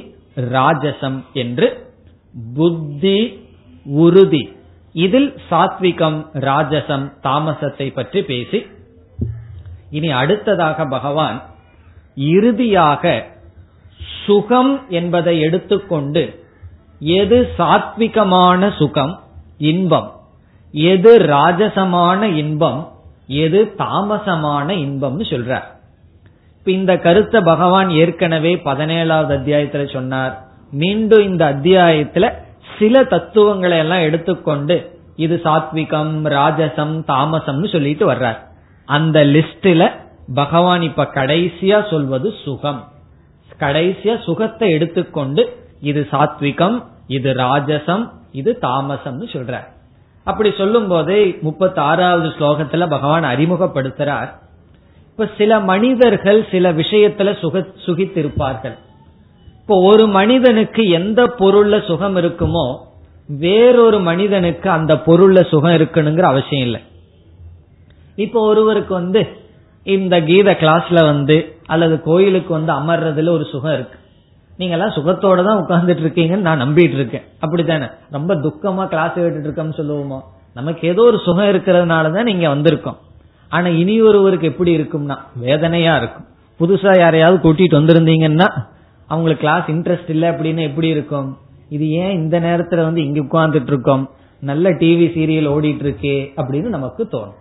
ராஜசம் 0.55 1.19
என்று 1.43 1.69
புத்தி 2.57 3.19
உறுதி. 4.05 4.43
இதில் 5.05 5.31
சாத்விகம் 5.51 6.19
ராஜசம் 6.49 7.07
தாமசத்தை 7.23 7.87
பற்றி 7.95 8.21
பேசி. 8.23 8.61
இனி 9.91 10.11
அடுத்ததாக 10.21 10.87
பகவான் 10.97 11.39
இறுதியாக 12.35 13.03
சுகம் 14.25 14.73
என்பதை 14.99 15.35
எடுத்துக்கொண்டு 15.41 16.23
எது 17.01 17.49
சாத்விகமான 17.59 18.77
சுகம்? 18.77 19.21
இன்பம். 19.59 20.13
எது 20.73 21.19
ராஜசமான 21.19 22.23
இன்பம்? 22.23 22.93
எது 23.27 23.75
தாமசமான 23.79 24.75
இன்பம்னு 24.75 25.25
சொல்றார் 25.31 25.77
இப்ப 26.59 26.71
இந்த 26.71 26.97
கருத்தை 26.97 27.41
பகவான் 27.41 27.91
ஏற்கனவே 27.91 28.55
பதினேழாவது 28.55 29.33
அத்தியாயத்துல 29.39 29.93
சொன்னார். 29.93 30.47
மீண்டும் 30.71 31.23
இந்த 31.23 31.55
அத்தியாயத்துல 31.55 32.33
சில 32.79 33.05
தத்துவங்களை 33.05 33.79
எல்லாம் 33.79 34.01
எடுத்துக்கொண்டு 34.01 35.01
இது 35.17 35.41
சாத்விகம் 35.45 36.25
ராஜசம் 36.25 37.03
தாமசம்னு 37.09 37.73
சொல்லிட்டு 37.73 38.13
வர்றார். 38.13 38.39
அந்த 38.85 39.25
லிஸ்ட்ல 39.25 39.91
பகவான் 40.35 40.83
இப்ப 40.83 41.09
கடைசியா 41.15 41.91
சொல்வது 41.91 42.35
சுகம். 42.45 42.89
கடைசியா 43.61 44.23
சுகத்தை 44.23 44.71
எடுத்துக்கொண்டு 44.71 45.68
இது 45.81 46.09
சாத்விகம் 46.11 46.85
இது 47.07 47.33
ராஜசம் 47.33 48.05
இது 48.33 48.59
தாமசம்னு 48.63 49.27
சொல்றார் 49.33 49.69
அப்படி 50.25 50.51
சொல்லும் 50.57 50.89
போதே 50.89 51.39
முப்பத்தி 51.41 51.81
ஆறாவது 51.81 52.29
ஸ்லோகத்துல 52.29 52.89
பகவான் 52.89 53.25
அறிமுகப்படுத்துறார். 53.25 54.31
இப்ப 55.11 55.29
சில 55.37 55.61
மனிதர்கள் 55.61 56.47
சில 56.51 56.73
விஷயத்துல 56.73 57.39
சுக 57.39 57.67
சுகித்திருப்பார்கள். 57.87 58.77
இப்போ 59.61 59.77
ஒரு 59.81 60.07
மனிதனுக்கு 60.07 60.89
எந்த 60.89 61.23
பொருள்ல 61.39 61.87
சுகம் 61.87 62.17
இருக்குமோ 62.17 62.67
வேறொரு 63.27 63.99
மனிதனுக்கு 64.01 64.71
அந்த 64.71 64.95
பொருள்ல 64.95 65.49
சுகம் 65.49 65.73
இருக்கணுங்கிற 65.73 66.21
அவசியம் 66.21 66.65
இல்லை. 66.65 66.81
இப்போ 68.15 68.41
ஒருவருக்கு 68.41 68.95
வந்து 68.95 69.23
இந்த 69.83 70.21
கீத 70.21 70.53
கிளாஸ்ல 70.53 71.05
வந்து 71.05 71.57
அல்லது 71.67 72.03
கோயிலுக்கு 72.03 72.53
வந்து 72.53 72.73
அமர்றதுல 72.73 73.29
ஒரு 73.29 73.45
சுகம் 73.45 73.73
இருக்கு. 73.73 73.98
நீங்க 74.59 74.75
எல்லாம் 74.75 74.95
சுகத்தோட 74.97 75.45
தான் 75.45 75.61
உட்கார்ந்துட்டு 75.63 76.05
இருக்கீங்கன்னு 76.05 76.47
நான் 76.49 76.61
நம்பிட்டு 76.61 76.95
இருக்கேன். 76.95 77.23
அப்படித்தானே? 77.41 77.85
ரொம்ப 78.11 78.35
துக்கமா 78.35 78.87
கிளாஸ் 78.87 79.15
கேட்டுட்டு 79.15 79.49
இருக்கோம்னு 79.49 79.77
சொல்லுவோமோ? 79.77 80.19
நமக்கு 80.55 80.89
ஏதோ 80.89 81.03
ஒரு 81.03 81.19
சுகம் 81.19 81.45
இருக்கிறதுனால 81.45 82.13
தான் 82.13 82.25
நீங்க 82.25 82.49
வந்திருக்கோம். 82.49 82.97
ஆனா 83.49 83.69
இனி 83.69 84.03
ஒருவருக்கு 84.03 84.47
எப்படி 84.47 84.77
இருக்கும்னா 84.77 85.17
வேதனையா 85.35 85.97
இருக்கும். 85.97 86.27
புதுசா 86.61 86.99
யாரையாவது 86.99 87.39
கூட்டிட்டு 87.43 87.79
வந்திருந்தீங்கன்னா 87.81 88.49
அவங்களுக்கு 89.07 89.47
கிளாஸ் 89.47 89.69
இன்ட்ரெஸ்ட் 89.69 90.11
இல்லை 90.11 90.29
அப்படின்னு 90.29 90.61
எப்படி 90.61 90.89
இருக்கும்? 90.89 91.37
இது 91.69 91.89
ஏன் 91.91 92.11
இந்த 92.11 92.41
நேரத்துல 92.41 92.83
வந்து 92.83 93.05
இங்க 93.05 93.21
உட்கார்ந்துட்டு 93.21 93.71
இருக்கோம்? 93.75 94.11
நல்ல 94.41 94.71
டிவி 94.71 95.07
சீரியல் 95.15 95.51
ஓடிட்டு 95.55 95.85
இருக்கே 95.87 96.17
அப்படின்னு 96.37 96.69
நமக்கு 96.69 97.09
தோணும். 97.13 97.37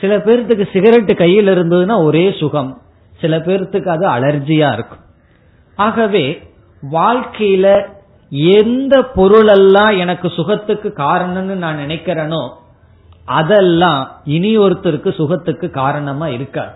சில 0.00 0.16
பேர்த்துக்கு 0.18 0.66
சிகரெட் 0.72 1.16
கையில் 1.16 1.46
இருந்ததுன்னா 1.46 2.04
ஒரே 2.04 2.34
சுகம். 2.40 2.80
சில 3.18 3.38
பேர்த்துக்கு 3.38 3.88
அது 3.88 4.08
அலர்ஜியா 4.08 4.72
இருக்கும். 4.72 5.06
ஆகவே 5.78 6.24
வாழ்க்கையில 6.82 7.66
எந்த 8.56 8.94
பொருளெல்லாம் 9.16 9.92
எனக்கு 9.96 10.28
சுகத்துக்கு 10.28 10.88
காரணம்னு 10.96 11.54
நான் 11.64 11.78
நினைக்கிறேனோ 11.78 12.42
அதெல்லாம் 13.24 14.02
இனி 14.24 14.58
ஒருத்தருக்கு 14.58 15.10
சுகத்துக்கு 15.20 15.70
காரணமா 15.70 16.26
இருக்காது. 16.28 16.74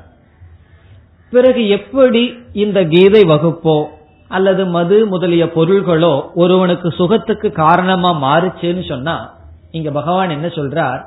பிறகு 1.32 1.62
எப்படி 1.68 2.22
இந்த 2.52 2.78
கீதை 2.84 3.22
வகுப்போ 3.22 3.76
அல்லது 4.28 4.66
மது 4.66 5.06
முதலிய 5.06 5.44
பொருள்களோ 5.46 6.14
ஒருவனுக்கு 6.34 6.88
சுகத்துக்கு 6.98 7.52
காரணமா 7.52 8.10
மாறுச்சுன்னு 8.22 8.88
சொன்னா 8.88 9.16
இங்க 9.70 9.90
பகவான் 9.90 10.30
என்ன 10.30 10.46
சொல்றார்? 10.46 11.00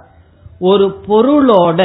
ஒரு 0.59 0.85
பொருளோட 1.07 1.81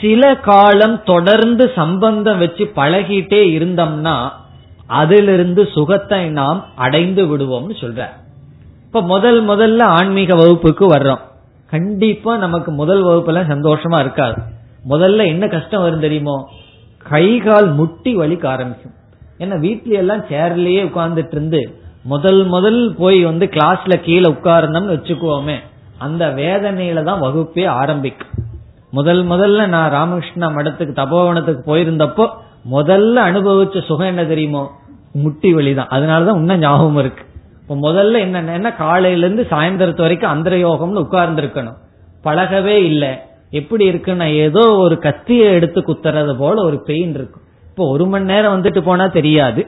சில 0.00 0.22
காலம் 0.48 1.02
தொடர்ந்து 1.02 1.72
சம்பந்தம் 1.74 2.38
வச்சு 2.38 2.64
பழகிட்டே 2.76 3.40
இருந்தோம்னா 3.56 4.16
அதிலிருந்து 4.88 5.68
சுகத்தை 5.74 6.28
நாம் 6.28 6.64
அடைந்து 6.76 7.22
விடுவோம்னு 7.24 7.74
சொல்ற. 7.80 8.06
இப்ப 8.84 9.02
முதல் 9.02 9.48
முதல்ல 9.48 9.82
ஆன்மீக 9.82 10.34
வகுப்புக்கு 10.34 10.88
வர்றோம். 10.88 11.20
கண்டிப்பா 11.70 12.36
நமக்கு 12.36 12.70
முதல் 12.72 13.04
வகுப்புல 13.04 13.40
சந்தோஷமா 13.52 14.00
இருக்காது. 14.00 14.42
முதல்ல 14.88 15.26
என்ன 15.26 15.48
கஷ்டம் 15.48 15.82
வரும் 15.82 16.00
தெரியுமோ? 16.00 16.48
கை 17.02 17.38
கால் 17.38 17.72
முட்டி 17.72 18.16
வலிக்க 18.16 18.46
ஆரம்பிக்கும். 18.46 18.92
ஏன்னா 19.38 19.58
வீட்ல 19.58 19.98
எல்லாம் 19.98 20.20
சேர்லயே 20.20 20.80
உட்கார்ந்துட்டு 20.88 21.30
இருந்து 21.30 21.78
முதல் 22.04 22.44
முதல் 22.44 22.94
போய் 22.98 23.24
வந்து 23.24 23.46
கிளாஸ்ல 23.46 23.94
கீழே 24.02 24.30
உட்காரணும்னு 24.30 24.94
வச்சுக்குவோமே 24.96 25.56
அந்த 25.98 26.26
வேதனையில 26.26 27.04
தான் 27.04 27.22
வகுப்பே 27.22 27.66
ஆரம்பிக்கும். 27.66 28.28
முதல் 28.90 29.26
முதல்ல 29.26 29.66
நான் 29.66 29.90
ராமகிருஷ்ணா 29.90 30.48
மடத்துக்கு 30.48 30.92
தபோவனத்துக்கு 31.00 31.62
போயிருந்தப்போ 31.66 32.26
முதல்ல 32.70 33.16
அனுபவிச்ச 33.28 33.84
சுகம் 33.84 34.06
என்ன 34.06 34.24
தெரியுமோ? 34.24 34.70
முட்டி 35.12 35.54
வலிதான் 35.54 35.92
அதனாலதான் 35.96 36.40
இன்னும் 36.40 36.58
ஞாபகம் 36.58 36.96
இருக்கு. 36.96 37.24
இப்போ 37.62 37.74
முதல்ல 37.86 38.18
என்ன 38.54 38.72
காலையில 38.72 39.24
இருந்து 39.26 39.46
சாயந்தரத்து 39.50 40.00
வரைக்கும் 40.00 40.30
அந்த 40.30 40.50
யோகம்னு 40.50 41.02
உட்கார்ந்து 41.04 41.42
இருக்கணும் 41.42 41.78
பழகவே 42.24 42.76
இல்லை. 42.90 43.12
எப்படி 43.50 43.88
இருக்குன்னா 43.88 44.34
ஏதோ 44.34 44.62
ஒரு 44.76 44.98
கத்தியை 44.98 45.52
எடுத்து 45.52 45.80
குத்துறது 45.80 46.34
போல 46.36 46.64
ஒரு 46.64 46.82
பெயின் 46.82 47.14
இருக்கும். 47.14 47.44
இப்போ 47.70 47.90
ஒரு 47.90 48.06
மணி 48.06 48.24
நேரம் 48.24 48.62
வந்துட்டு 48.62 48.80
போனா 48.80 49.06
தெரியாது. 49.06 49.66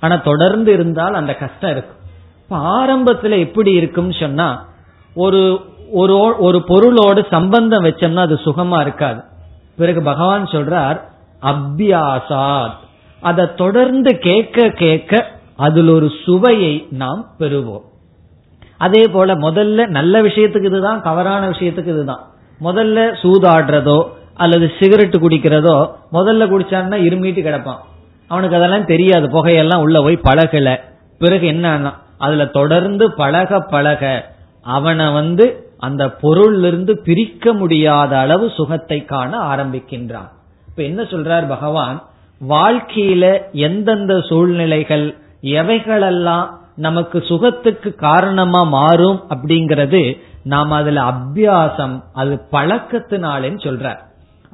ஆனா 0.00 0.16
தொடர்ந்து 0.16 0.72
இருந்தால் 0.72 1.14
அந்த 1.14 1.34
கஷ்டம் 1.34 1.70
இருக்கும். 1.70 2.00
இப்ப 2.42 2.56
ஆரம்பத்துல 2.72 3.38
எப்படி 3.38 3.72
இருக்கும்னு 3.72 4.16
சொன்னா 4.20 4.48
ஒரு 5.14 5.60
ஒரு 5.92 6.36
ஒரு 6.38 6.64
பொருளோடு 6.66 7.26
சம்பந்தம் 7.30 7.84
வச்சோம்னா 7.84 8.26
அது 8.28 8.38
சுகமா 8.44 8.80
இருக்காது. 8.80 9.20
பிறகு 9.76 10.02
பகவான் 10.02 10.44
சொல்றார் 10.44 10.98
அபியாசாத். 11.42 12.80
அதை 13.20 13.54
தொடர்ந்து 13.56 14.18
கேட்க 14.18 14.68
கேட்க 14.68 15.26
அதில் 15.56 15.88
ஒரு 15.88 16.10
சுவையை 16.24 16.86
நாம் 16.90 17.26
பெறுவோம். 17.38 17.86
அதே 18.78 19.02
போல 19.08 19.34
முதல்ல 19.34 19.86
நல்ல 19.86 20.22
விஷயத்துக்கு 20.22 20.64
இதுதான் 20.64 21.02
தவறான 21.02 21.48
விஷயத்துக்கு 21.48 21.92
இதுதான். 21.94 22.22
முதல்ல 22.60 22.98
சூதாடுறதோ 23.22 23.98
அல்லது 24.34 24.72
சிகரெட் 24.78 25.14
குடிக்கிறதோ 25.14 25.90
முதல்ல 26.12 26.46
குடிச்சான்னா 26.46 26.96
இருமிட்டு 27.08 27.42
கிடப்பான். 27.44 27.82
அவனுக்கு 28.28 28.56
அதெல்லாம் 28.56 28.84
தெரியாது 28.84 29.26
புகையெல்லாம் 29.28 29.78
உள்ள 29.78 30.00
போய் 30.00 30.24
பழகல. 30.24 30.76
பிறகு 31.18 31.46
என்ன 31.46 31.92
அதுல 32.18 32.46
தொடர்ந்து 32.46 33.14
பழக 33.14 33.60
பழக 33.60 34.34
அவனை 34.62 35.12
வந்து 35.12 35.66
அந்த 35.78 36.06
பொருளிலிருந்து 36.06 36.92
பிரிக்க 36.92 37.52
முடியாத 37.52 38.18
அளவு 38.18 38.50
சுகத்தை 38.50 39.04
காண 39.04 39.38
ஆரம்பிக்கின்றான். 39.38 40.30
இப்ப 40.72 40.82
என்ன 40.82 41.02
சொல்றார் 41.02 41.46
பகவான்? 41.48 41.96
வாழ்க்கையில 42.40 43.24
எந்தெந்த 43.66 44.12
சூழ்நிலைகள் 44.28 45.04
எவைகளெல்லாம் 45.58 46.46
நமக்கு 46.76 47.18
சுகத்துக்கு 47.30 47.90
காரணமா 48.04 48.62
மாறும் 48.74 49.18
அப்படிங்கறது 49.28 50.00
நாம் 50.44 50.70
அதுல 50.70 51.02
அபியாசம் 51.12 51.96
அது 52.12 52.32
பழக்கத்தினாலேன்னு 52.52 53.60
சொல்றார். 53.66 54.00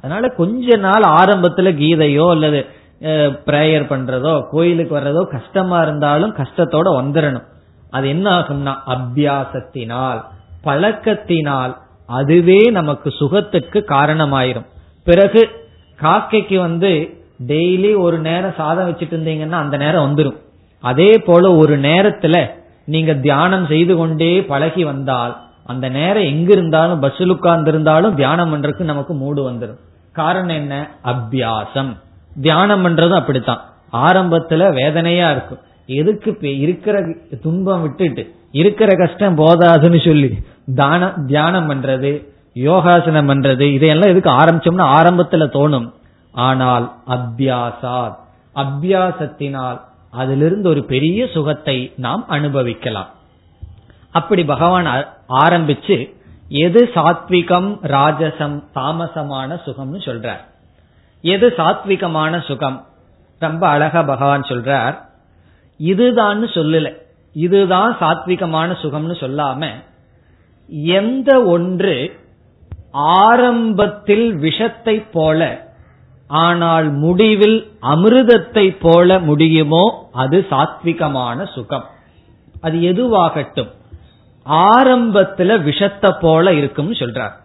அதனால 0.03 0.27
கொஞ்ச 0.39 0.77
நாள் 0.77 1.05
ஆரம்பத்துல 1.19 1.71
கீதையோ 1.79 2.25
அல்லது 2.29 2.59
பிரேயர் 3.47 3.87
பண்றதோ 3.91 4.33
கோயிலுக்கு 4.51 4.93
வர்றதோ 4.97 5.23
கஷ்டமா 5.35 5.79
இருந்தாலும் 5.81 6.35
கஷ்டத்தோட 6.41 6.87
வந்துடணும் 6.99 7.47
அது 7.93 8.05
என்ன 8.07 8.27
ஆகும்னா 8.39 8.73
அபியாசத்தினால் 8.95 10.19
பழக்கத்தினால் 10.63 11.73
அதுவே 12.09 12.61
நமக்கு 12.71 13.09
சுகத்துக்கு 13.21 13.79
காரணமாயிரும். 13.95 14.67
பிறகு 15.07 15.41
காக்கைக்கு 16.01 16.57
வந்து 16.57 17.17
டெய்லி 17.47 17.97
ஒரு 17.97 18.19
நேரம் 18.19 18.53
சாதம் 18.57 18.89
வச்சுட்டு 18.89 19.17
இருந்தீங்கன்னா 19.17 19.51
அந்த 19.51 19.77
நேரம் 19.77 20.15
வந்துடும் 20.15 20.37
அதே 20.81 21.17
போல 21.17 21.55
ஒரு 21.55 21.79
நேரத்துல 21.79 22.49
நீங்க 22.85 23.13
தியானம் 23.13 23.65
செய்து 23.65 23.95
கொண்டே 23.95 24.43
பழகி 24.43 24.83
வந்தால் 24.83 25.37
அந்த 25.65 25.89
நேரம் 25.89 26.23
எங்க 26.23 26.51
இருந்தாலும் 26.51 26.99
பஸ்ஸில் 26.99 27.29
உட்கார்ந்து 27.29 27.69
இருந்தாலும் 27.69 28.15
தியானம் 28.15 28.55
பண்றதுக்கு 28.55 28.81
நமக்கு 28.81 29.13
மூடு 29.13 29.51
வந்துடும் 29.51 29.79
காரணம் 30.13 30.55
என்ன? 30.55 30.89
அபியாசம். 31.03 31.97
தியானம் 32.41 32.85
பண்றதும் 32.85 33.15
அப்படித்தான். 33.15 33.61
ஆரம்பத்துல 33.93 34.73
வேதனையா 34.73 35.31
இருக்கும். 35.31 35.57
எதுக்கு 35.85 36.57
இருக்கிற 36.59 37.15
துன்பம் 37.41 37.81
விட்டுட்டு 37.81 38.33
இருக்கிற 38.51 38.95
கஷ்டம் 38.95 39.37
போதாதுன்னு 39.37 40.05
சொல்லி 40.05 40.39
தான 40.75 41.13
தியானம் 41.27 41.69
பண்றது 41.69 42.27
யோகாசனம் 42.53 43.29
பண்றது 43.29 43.59
இதையெல்லாம் 43.59 44.09
எதுக்கு 44.09 44.29
ஆரம்பிச்சோம்னா 44.29 44.87
ஆரம்பத்துல 44.87 45.47
தோணும். 45.47 45.91
ஆனால் 46.31 46.95
அபியாசாத் 47.07 48.15
அபியாசத்தினால் 48.55 49.81
அதிலிருந்து 50.11 50.69
ஒரு 50.69 50.83
பெரிய 50.83 51.27
சுகத்தை 51.27 51.93
நாம் 51.97 52.27
அனுபவிக்கலாம். 52.27 53.09
அப்படி 54.11 54.45
பகவான் 54.45 55.07
ஆரம்பிச்சு 55.29 56.15
எது 56.47 56.89
சாத்விகம் 56.95 57.77
ராஜசம் 57.83 58.63
தாமசமான 58.75 59.59
சுகம்னு 59.65 59.99
சொல்றார். 59.99 60.39
எது 61.21 61.53
சாத்விகமான 61.57 62.43
சுகம்? 62.43 62.85
ரொம்ப 63.39 63.67
அழகா 63.67 64.01
பகவான் 64.01 64.41
சொல்றார். 64.41 64.97
இதுதான் 65.77 66.43
சொல்லல. 66.43 66.93
இதுதான் 67.33 67.97
சாத்விகமான 67.99 68.75
சுகம்னு 68.81 69.15
சொல்லாம 69.19 69.67
எந்த 70.67 71.43
ஒன்று 71.43 72.19
ஆரம்பத்தில் 73.07 74.27
விஷத்தை 74.35 74.95
போல 75.13 75.47
ஆனால் 76.27 76.87
முடிவில் 76.93 77.59
அமிர்தத்தை 77.81 78.65
போல 78.79 79.19
முடியுமோ 79.19 79.85
அது 80.13 80.37
சாத்விகமான 80.51 81.47
சுகம். 81.53 81.85
அது 82.61 82.77
எதுவாகட்டும் 82.91 83.71
ஆரம்பத்துல 84.71 85.57
விஷத்தை 85.63 86.11
போல 86.19 86.53
இருக்கும்னு 86.53 86.99
சொல்றார். 86.99 87.35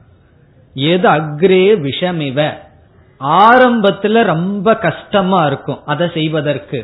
எது 0.74 1.08
அக்ரே 1.10 1.64
விஷமிவ? 1.86 2.38
ஆரம்பத்துல 3.20 4.22
ரொம்ப 4.24 4.76
கஷ்டமா 4.78 5.40
இருக்கும் 5.46 5.82
அதை 5.84 6.06
செய்வதற்கு. 6.14 6.80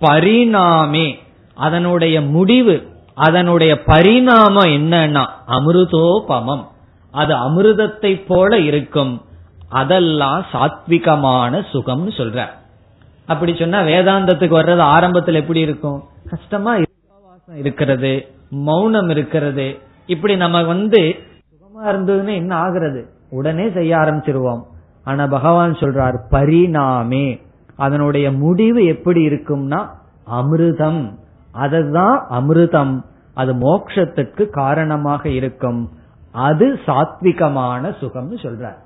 பரிணாமே 0.00 1.08
அதனுடைய 1.56 2.16
முடிவு 2.34 2.76
அதனுடைய 3.14 3.72
பரிணாமம் 3.82 4.72
என்னன்னா 4.76 5.24
அமிர்தோபமம். 5.48 6.64
அது 7.10 7.34
அமிர்தத்தை 7.34 8.26
போல 8.26 8.58
இருக்கும். 8.58 9.20
அதெல்லாம் 9.68 10.44
சாத்விகமான 10.52 11.64
சுகம்னு 11.72 12.10
சொல்ற. 12.16 12.46
அப்படி 13.26 13.56
சொன்னா 13.58 13.80
வேதாந்தத்துக்கு 13.80 14.56
வர்றது 14.60 14.78
ஆரம்பத்தில் 14.78 15.34
எப்படி 15.34 15.60
இருக்கும்? 15.60 16.04
கஷ்டமா 16.30 16.76
இருக்கிறது 17.54 18.28
மௌனம் 18.50 19.08
இருக்கிறது. 19.08 19.78
இப்படி 20.06 20.36
நம்ம 20.36 20.62
வந்து 20.62 20.98
சுகமா 20.98 21.86
இருந்ததுன்னு 21.86 22.34
என்ன 22.34 22.62
ஆகுறது? 22.62 23.04
உடனே 23.30 23.70
செய்ய 23.70 23.96
ஆரம்பிச்சிருவோம். 23.96 24.62
ஆனா 25.04 25.26
பகவான் 25.26 25.72
சொல்றார் 25.72 26.18
பரிணாமே. 26.30 27.40
அதனுடைய 27.76 28.32
முடிவு 28.32 28.84
எப்படி 28.84 29.26
இருக்கும்னா 29.26 29.86
அமிர்தம். 30.32 31.14
அதுதான் 31.52 32.26
அமிர்தம். 32.30 33.02
அது 33.34 33.54
மோக்ஷத்துக்கு 33.54 34.48
காரணமாக 34.48 35.28
இருக்கும். 35.28 35.90
அது 36.32 36.80
சாத்விகமான 36.86 37.94
சுகம்னு 38.00 38.36
சொல்றார். 38.42 38.76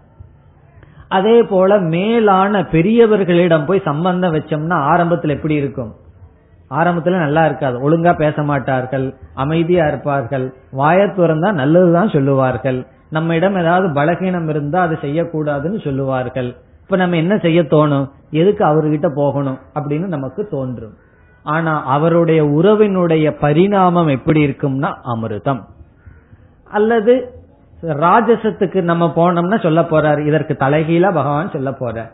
அதே 1.08 1.42
போல 1.42 1.78
மேலான 1.78 2.60
பெரியவர்களிடம் 2.60 3.66
போய் 3.66 3.82
சம்பந்தம் 3.84 4.34
வச்சோம்னா 4.34 4.72
ஆரம்பத்தில் 4.72 5.30
எப்படி 5.30 5.54
இருக்கும்? 5.54 5.94
ஆரம்பத்துல 6.70 7.18
நல்லா 7.18 7.44
இருக்காது. 7.44 7.90
ஒழுங்கா 7.90 8.16
பேச 8.16 8.42
மாட்டார்கள் 8.42 9.14
அமைதியா 9.34 9.86
இருப்பார்கள் 9.86 10.54
வாய 10.72 11.06
துறந்தா 11.06 11.52
நல்லதுதான் 11.52 12.08
சொல்லுவார்கள். 12.08 12.86
நம்ம 13.10 13.34
இடம் 13.34 13.56
ஏதாவது 13.56 13.88
பலகீனம் 13.88 14.48
இருந்தா 14.48 14.82
அதை 14.82 14.96
செய்யக்கூடாதுன்னு 15.02 15.84
சொல்லுவார்கள். 15.84 16.56
இப்ப 16.82 16.96
நம்ம 16.96 17.16
என்ன 17.16 17.36
செய்ய 17.36 17.62
தோணும்? 17.62 18.10
எதுக்கு 18.30 18.64
அவர்கிட்ட 18.64 19.14
போகணும் 19.14 19.58
அப்படின்னு 19.74 20.06
நமக்கு 20.06 20.46
தோன்றும். 20.46 20.94
ஆனா 21.42 21.84
அவருடைய 21.84 22.44
உறவினுடைய 22.44 23.36
பரிணாமம் 23.40 24.06
எப்படி 24.06 24.46
இருக்கும்னா 24.46 24.92
அமிர்தம். 25.04 25.60
அல்லது 26.72 27.14
ராஜசத்துக்கு 27.82 28.82
நம்ம 28.82 29.12
போனோம்னா 29.16 29.62
சொல்ல 29.62 29.80
போறார். 29.80 30.26
இதற்கு 30.26 30.56
தலைகீழா 30.60 31.14
பகவான் 31.14 31.50
சொல்ல 31.50 31.72
போற 31.72 32.10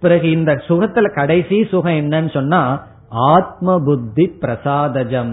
பிறகு 0.00 0.30
இந்த 0.30 0.52
சுகத்துல 0.68 1.14
கடைசி 1.14 1.64
சுகம் 1.64 1.92
என்னன்னு 1.92 2.32
சொன்னா 2.32 2.86
ஆத்ம 3.08 3.80
புத்தி 3.84 4.26
பிரசாதஜம். 4.40 5.32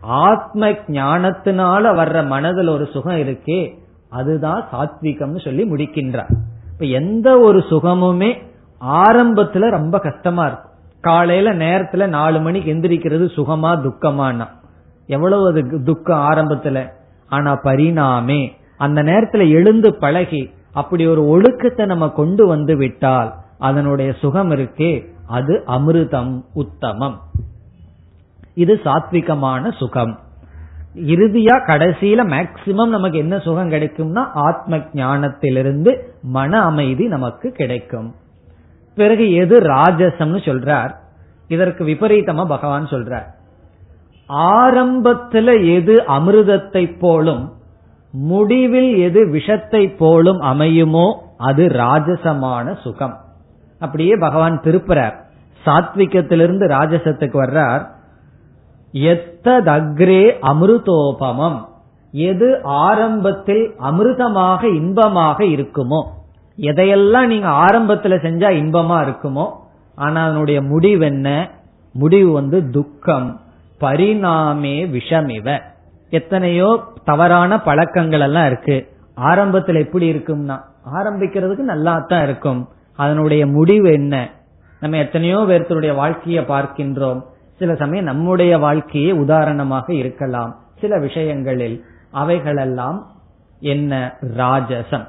ஆத்ம 0.00 0.68
ஞானத்தினால 0.68 1.84
வர்ற 2.00 2.26
மனதில் 2.26 2.68
ஒரு 2.68 2.86
சுகம் 2.86 3.16
இருக்கே 3.16 3.60
அதுதான் 4.10 4.64
சாத்விகம்னு 4.72 5.44
சொல்லி 5.44 5.70
முடிக்கின்றார். 5.70 6.32
இப்ப 6.72 6.84
எந்த 6.84 7.38
ஒரு 7.38 7.58
சுகமுமே 7.58 8.30
ஆரம்பத்துல 8.80 9.70
ரொம்ப 9.70 9.98
கஷ்டமா 9.98 10.46
இருக்கும். 10.46 10.70
காலையில 11.00 11.54
நேரத்துல 11.54 12.06
நாலு 12.06 12.40
மணிக்கு 12.40 12.72
எந்திரிக்கிறது 12.74 13.26
சுகமா 13.36 13.70
துக்கமானா. 13.84 14.46
எவ்வளவு 15.06 15.48
அது 15.48 15.82
துக்கம் 15.84 16.20
ஆரம்பத்துல? 16.30 16.86
ஆனா 17.32 17.52
பரிணாமே. 17.64 18.40
அந்த 18.76 19.02
நேரத்துல 19.02 19.42
எழுந்து 19.50 19.88
பழகி 19.96 20.42
அப்படி 20.72 21.06
ஒரு 21.06 21.22
ஒழுக்கத்தை 21.26 21.86
நம்ம 21.86 22.08
கொண்டு 22.08 22.46
வந்து 22.46 22.76
விட்டால் 22.76 23.30
அதனுடைய 23.58 24.12
சுகம் 24.12 24.50
இருக்கே 24.50 24.92
அது 25.26 25.62
அமிர்தம் 25.66 26.32
உத்தமம். 26.54 27.18
இது 28.54 28.74
சாத்விகமான 28.84 29.76
சுகம். 29.76 30.18
இறுதியா 31.12 31.56
கடைசியில 31.66 32.22
மேக்சிமம் 32.32 32.94
நமக்கு 32.96 33.18
என்ன 33.18 33.38
சுகம் 33.38 33.70
கிடைக்கும்னா 33.70 34.24
ஆத்ம 34.48 34.76
ஞானத்திலிருந்து 34.76 35.92
மன 36.22 36.62
அமைதி 36.62 37.06
நமக்கு 37.06 37.50
கிடைக்கும். 37.50 38.14
பிறகு 38.94 39.32
எது 39.32 39.60
ராஜசம்னு 39.60 40.40
சொல்றார். 40.48 40.92
இதற்கு 41.48 41.84
விபரீதமா 41.84 42.44
பகவான் 42.46 42.86
சொல்றார். 42.86 43.28
ஆரம்பத்துல 44.32 45.74
எது 45.74 46.02
அமிர்தத்தை 46.06 46.98
போலும் 46.98 47.52
முடிவில் 48.10 48.96
எது 48.96 49.28
விஷத்தை 49.28 49.88
போலும் 49.88 50.40
அமையுமோ 50.40 51.14
அது 51.36 51.66
ராஜசமான 51.66 52.80
சுகம். 52.80 53.18
அப்படியே 53.78 54.16
பகவான் 54.16 54.60
திருப்புறார். 54.60 55.14
சாத்விகத்திலிருந்து 55.66 56.66
ராஜசத்துக்கு 56.66 57.36
வர்றார். 57.38 57.86
எத்ததக்ரே 58.92 60.32
அமிர்தோபமம்? 60.42 61.64
எது 62.12 62.60
ஆரம்பத்தில் 62.62 63.74
அமிர்தமாக 63.78 64.74
இன்பமாக 64.74 65.44
இருக்குமோ? 65.44 66.04
எதையெல்லாம் 66.56 67.26
நீங்க 67.26 67.48
ஆரம்பத்துல 67.48 68.16
செஞ்சா 68.20 68.48
இன்பமா 68.50 68.98
இருக்குமோ? 69.04 69.50
ஆனா 69.94 70.24
அதனுடைய 70.24 70.62
முடிவு 70.62 71.04
என்ன? 71.04 71.50
முடிவு 71.92 72.32
வந்து 72.32 72.70
துக்கம். 72.70 73.40
பரிணாமே 73.82 74.76
விஷமிவ. 74.86 75.58
எத்தனையோ 76.10 76.82
தவறான 77.04 77.60
பழக்கங்கள் 77.62 78.20
எல்லாம் 78.20 78.46
இருக்கு. 78.46 78.76
ஆரம்பத்தில் 79.14 79.76
எப்படி 79.76 80.12
இருக்கும்னா 80.12 80.56
ஆரம்பிக்கிறதுக்கு 80.94 81.66
நல்லா 81.72 82.04
தான் 82.08 82.22
இருக்கும். 82.22 82.68
அதனுடைய 82.96 83.46
முடிவு 83.46 83.92
என்ன? 83.92 84.28
நம்ம 84.80 84.96
எத்தனையோ 84.96 85.38
பேர்த்தருடைய 85.38 85.94
வாழ்க்கையை 85.94 86.44
பார்க்கின்றோம். 86.44 87.20
சில 87.58 87.74
சமயம் 87.74 88.04
நம்முடைய 88.04 88.58
வாழ்க்கையே 88.58 89.10
உதாரணமாக 89.12 89.94
இருக்கலாம். 89.94 90.52
சில 90.80 90.98
விஷயங்களில் 90.98 91.84
அவைகளெல்லாம் 92.10 92.98
என்ன? 93.60 94.14
ராஜசம். 94.36 95.06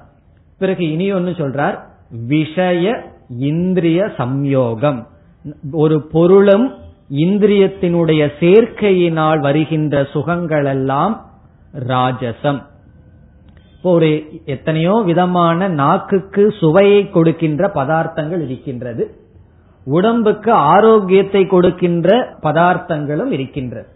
பிறகு 0.59 0.91
இனி 0.91 1.11
ஒன்னு 1.11 1.29
சொல்றார் 1.29 1.79
விஷய 2.27 3.11
இந்திரிய 3.39 4.09
சம்யோகம். 4.17 4.99
ஒரு 5.71 6.01
பொருளும் 6.01 6.71
இந்திரியத்தினுடைய 7.09 8.31
சேர்க்கையினால் 8.39 9.39
வருகின்ற 9.39 10.03
சுகங்கள் 10.03 10.65
எல்லாம் 10.65 11.25
ராஜசம் 11.87 12.61
ஒரு 13.81 14.39
எத்தனையோ 14.45 15.01
விதமான 15.05 15.67
நாக்குக்கு 15.67 16.53
சுவையை 16.59 17.09
கொடுக்கின்ற 17.09 17.71
பதார்த்தங்கள் 17.75 18.41
இருக்கின்றது. 18.41 19.15
உடம்புக்கு 19.85 20.51
ஆரோக்கியத்தை 20.51 21.47
கொடுக்கின்ற 21.47 22.37
பதார்த்தங்களும் 22.41 23.31
இருக்கின்றது. 23.31 23.87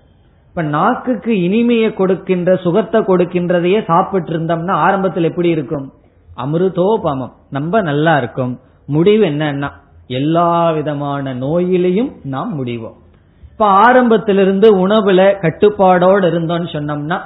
இப்ப 0.47 0.61
நாக்குக்கு 0.61 1.41
இனிமையை 1.41 1.93
கொடுக்கின்ற 1.93 2.55
சுகத்தை 2.55 3.01
கொடுக்கின்றதையே 3.01 3.85
சாப்பிட்டு 3.85 4.33
இருந்தோம்னா 4.33 4.71
ஆரம்பத்தில் 4.71 5.23
எப்படி 5.23 5.49
இருக்கும்? 5.49 5.93
அமிர்தோபமம். 6.37 7.31
ரொம்ப 7.51 7.81
நல்லா 7.81 8.17
இருக்கும். 8.17 8.59
முடிவு 8.85 9.25
என்னன்னா 9.25 9.69
எல்லா 10.07 10.71
விதமான 10.71 11.33
நோயிலையும் 11.33 12.11
நாம் 12.23 12.53
முடிவோம். 12.53 12.97
இப்ப 13.59 13.69
ஆரம்பத்திலிருந்து 13.69 14.87
உணவுல 14.87 15.21
கட்டுப்பாடோடு 15.41 16.25
இருந்தோம்னு 16.31 16.67
சொன்னோம்னா 16.73 17.17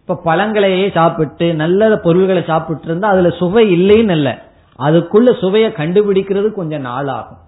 இப்ப 0.00 0.16
பழங்களையே 0.24 0.92
சாப்பிட்டு 0.92 1.54
நல்ல 1.54 1.96
பொருள்களை 1.96 2.42
சாப்பிட்டு 2.42 2.84
இருந்தா 2.84 3.08
அதுல 3.08 3.30
சுவை 3.30 3.64
இல்லைன்னு 3.78 4.10
இல்ல. 4.10 4.42
அதுக்குள்ள 4.78 5.38
சுவையை 5.38 5.70
கண்டுபிடிக்கிறது 5.70 6.52
கொஞ்சம் 6.52 6.80
நாள் 6.80 7.08
ஆகும் 7.08 7.40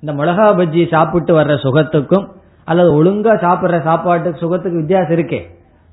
இந்த 0.00 0.22
மிளகா 0.22 0.46
பஜ்ஜி 0.58 0.88
சாப்பிட்டு 0.90 1.40
வர்ற 1.40 1.54
சுகத்துக்கும் 1.62 2.26
அல்லது 2.64 3.04
ஒழுங்கா 3.04 3.34
சாப்பிடுற 3.46 3.82
சாப்பாட்டுக்கு 3.82 4.38
சுகத்துக்கு 4.38 4.76
வித்தியாசம் 4.76 5.16
இருக்கே. 5.16 5.40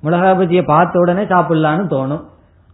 மிளகா 0.04 0.32
பஜ்ஜியை 0.40 0.66
பார்த்த 0.66 1.00
உடனே 1.00 1.24
சாப்பிடலான்னு 1.24 1.86
தோணும். 1.96 2.24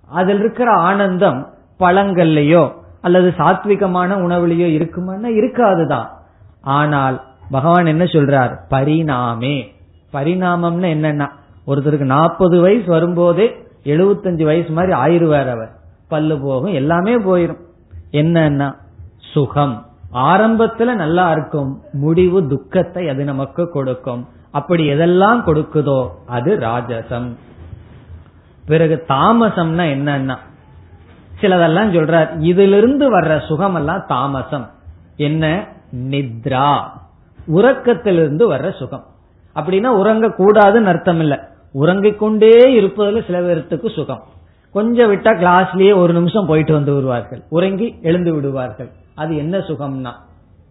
அதில் 0.09 0.39
இருக்கிற 0.39 0.71
ஆனந்தம் 0.71 1.47
பழங்கள்லயோ 1.79 2.71
அல்லது 3.01 3.33
சாத்விகமான 3.37 4.15
உணவுலயோ 4.27 4.69
இருக்குமான்னா 4.77 5.29
இருக்காதுதான். 5.41 6.09
ஆனால் 6.61 7.29
பகவான் 7.51 7.85
என்ன 7.85 8.03
சொல்றார்? 8.03 8.57
பரிணாமே. 8.69 9.75
பரிணாமம்னு 10.13 10.87
என்னன்னா 10.87 11.29
ஒருத்தருக்கு 11.67 12.05
நாற்பது 12.05 12.61
வயசு 12.61 12.85
வரும்போதே 12.85 13.67
எழுபத்தஞ்சு 13.83 14.43
வயசு 14.43 14.69
மாதிரி 14.69 14.93
ஆயிடுவார் 14.93 15.49
அவர். 15.49 15.71
பல்லு 16.09 16.39
போகும் 16.39 16.73
எல்லாமே 16.73 17.19
போயிரும். 17.19 17.59
என்னன்னா 18.11 18.75
சுகம். 19.17 19.85
ஆரம்பத்துல 20.13 20.93
நல்லா 20.93 21.31
இருக்கும். 21.31 21.81
முடிவு 21.91 22.47
துக்கத்தை 22.47 23.09
அது 23.09 23.23
நமக்கு 23.23 23.69
கொடுக்கும். 23.69 24.27
அப்படி 24.51 24.89
எதெல்லாம் 24.89 25.41
கொடுக்குதோ 25.45 26.09
அது 26.25 26.57
ராஜசம். 26.57 27.35
பிறகு 28.65 29.03
தாமசம்னா 29.07 29.83
என்னன்னா 29.83 30.37
சிலதெல்லாம் 31.41 31.91
சொல்றார் 31.91 32.39
இதிலிருந்து 32.39 33.19
வர்ற 33.19 33.45
சுகம் 33.45 33.75
எல்லாம் 33.75 34.05
தாமசம். 34.07 34.69
என்ன? 35.15 35.67
நித்ரா. 35.95 36.99
உறக்கத்திலிருந்து 37.53 38.53
வர்ற 38.53 38.77
சுகம். 38.77 39.03
அப்படின்னா 39.55 39.87
உறங்க 39.87 40.27
கூடாதுன்னு 40.27 40.83
அர்த்தம் 40.83 41.19
இல்ல 41.19 41.49
உறங்கிக் 41.71 42.19
கொண்டே 42.19 42.73
இருப்பதில் 42.73 43.23
சில 43.25 43.39
பேர்த்துக்கு 43.39 43.93
சுகம். 43.93 44.23
கொஞ்சம் 44.71 45.11
விட்டா 45.11 45.27
கிளாஸ்லயே 45.27 45.95
ஒரு 45.95 46.13
நிமிஷம் 46.13 46.45
போயிட்டு 46.45 46.73
வந்து 46.73 46.93
விடுவார்கள். 46.93 47.41
உறங்கி 47.49 47.95
எழுந்து 48.01 48.33
விடுவார்கள். 48.33 48.89
அது 49.15 49.37
என்ன 49.37 49.57
சுகம்னா? 49.57 50.11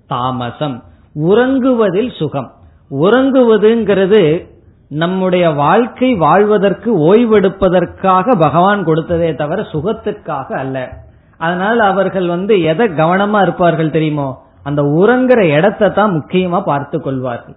தாமசம். 0.07 0.83
உறங்குவதில் 1.15 2.17
சுகம். 2.17 2.53
உறங்குவதுங்கிறது 2.91 4.49
நம்முடைய 4.89 5.51
வாழ்க்கை 5.51 6.15
வாழ்வதற்கு 6.15 7.15
ஓய்வெடுப்பதற்காக 7.15 8.39
பகவான் 8.39 8.87
கொடுத்ததே 8.87 9.35
தவிர 9.35 9.63
சுகத்திற்காக 9.63 10.55
அல்ல. 10.59 10.91
அதனால் 11.37 11.79
அவர்கள் 11.79 12.27
வந்து 12.27 12.63
எதை 12.63 12.89
கவனமா 12.89 13.43
இருப்பார்கள் 13.43 13.91
தெரியுமோ? 13.91 14.43
அந்த 14.69 14.81
உறங்குற 15.01 15.41
இடத்தை 15.57 15.89
தான் 15.99 16.15
முக்கியமா 16.17 16.59
பார்த்து 16.71 16.97
கொள்வார்கள் 17.01 17.57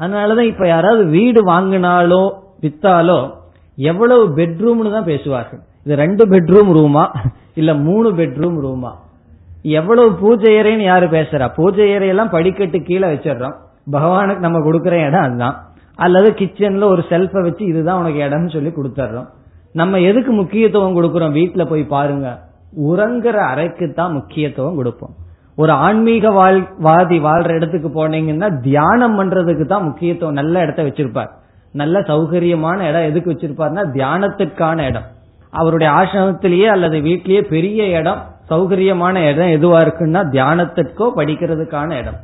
அதனாலதான் 0.00 0.50
இப்ப 0.52 0.66
யாராவது 0.66 1.04
வீடு 1.16 1.40
வாங்கினாலோ 1.52 2.22
வித்தாலோ 2.62 3.20
எவ்வளவு 3.78 4.24
பெட்ரூம்னு 4.38 4.90
தான் 4.94 5.08
பேசுவார்கள். 5.10 5.62
இது 5.84 5.94
ரெண்டு 6.04 6.24
பெட்ரூம் 6.32 6.70
ரூமா 6.78 7.04
இல்ல 7.60 7.70
மூணு 7.88 8.08
பெட்ரூம் 8.20 8.58
ரூமா 8.64 8.92
எவ்வளவு 9.78 10.10
பூஜை 10.20 10.52
அறைன்னு 10.60 10.84
யாரு 10.88 11.06
பேசுறா? 11.14 11.46
பூஜை 11.58 11.86
அறையெல்லாம் 11.96 12.34
படிக்கட்டு 12.34 12.78
கீழே 12.88 13.06
வச்சிடறோம். 13.12 13.56
பகவானுக்கு 13.94 14.44
நம்ம 14.46 14.58
கொடுக்கற 14.66 14.94
இடம் 15.06 15.24
அதுதான். 15.26 15.56
அல்லது 16.04 16.28
கிச்சன்ல 16.40 16.88
ஒரு 16.94 17.02
செல்ஃபை 17.10 17.40
வச்சு 17.46 17.64
இதுதான் 17.72 18.00
உனக்கு 18.02 18.20
இடம்னு 18.26 18.54
சொல்லி 18.56 18.70
கொடுத்துட்றோம். 18.76 19.28
நம்ம 19.80 19.98
எதுக்கு 20.10 20.32
முக்கியத்துவம் 20.32 20.96
கொடுக்கறோம்? 20.98 21.34
வீட்டுல 21.38 21.64
போய் 21.70 21.84
பாருங்க. 21.94 22.28
உறங்குற 22.90 23.36
அறைக்கு 23.52 23.86
தான் 23.92 24.14
முக்கியத்துவம் 24.18 24.78
கொடுப்போம். 24.80 25.14
ஒரு 25.60 25.72
ஆன்மீக 25.72 26.30
வாழ் 26.30 26.58
வாதி 26.86 27.18
வாழ்ற 27.18 27.50
இடத்துக்கு 27.54 27.90
போனீங்கன்னா 27.98 28.48
தியானம் 28.60 29.16
பண்றதுக்கு 29.18 29.64
தான் 29.66 29.84
முக்கியத்துவம். 29.84 30.38
நல்ல 30.40 30.60
இடத்த 30.60 30.82
வச்சிருப்பார். 30.82 31.30
நல்ல 31.72 32.00
சௌகரியமான 32.00 32.78
இடம் 32.88 33.08
எதுக்கு 33.10 33.30
வச்சிருப்பார்னா 33.32 33.82
தியானத்துக்கான 33.96 34.78
இடம். 34.88 35.06
அவருடைய 35.50 35.92
ஆசிரமத்திலேயே 35.92 36.68
அல்லது 36.74 37.00
வீட்டிலேயே 37.00 37.42
பெரிய 37.54 37.86
இடம் 38.00 38.20
சௌகரியமான 38.50 39.16
இடம் 39.30 39.52
எதுவா 39.56 39.78
இருக்குன்னா 39.86 40.20
தியானத்திற்கோ 40.34 41.06
படிக்கிறதுக்கான 41.16 41.90
இடம். 41.92 42.18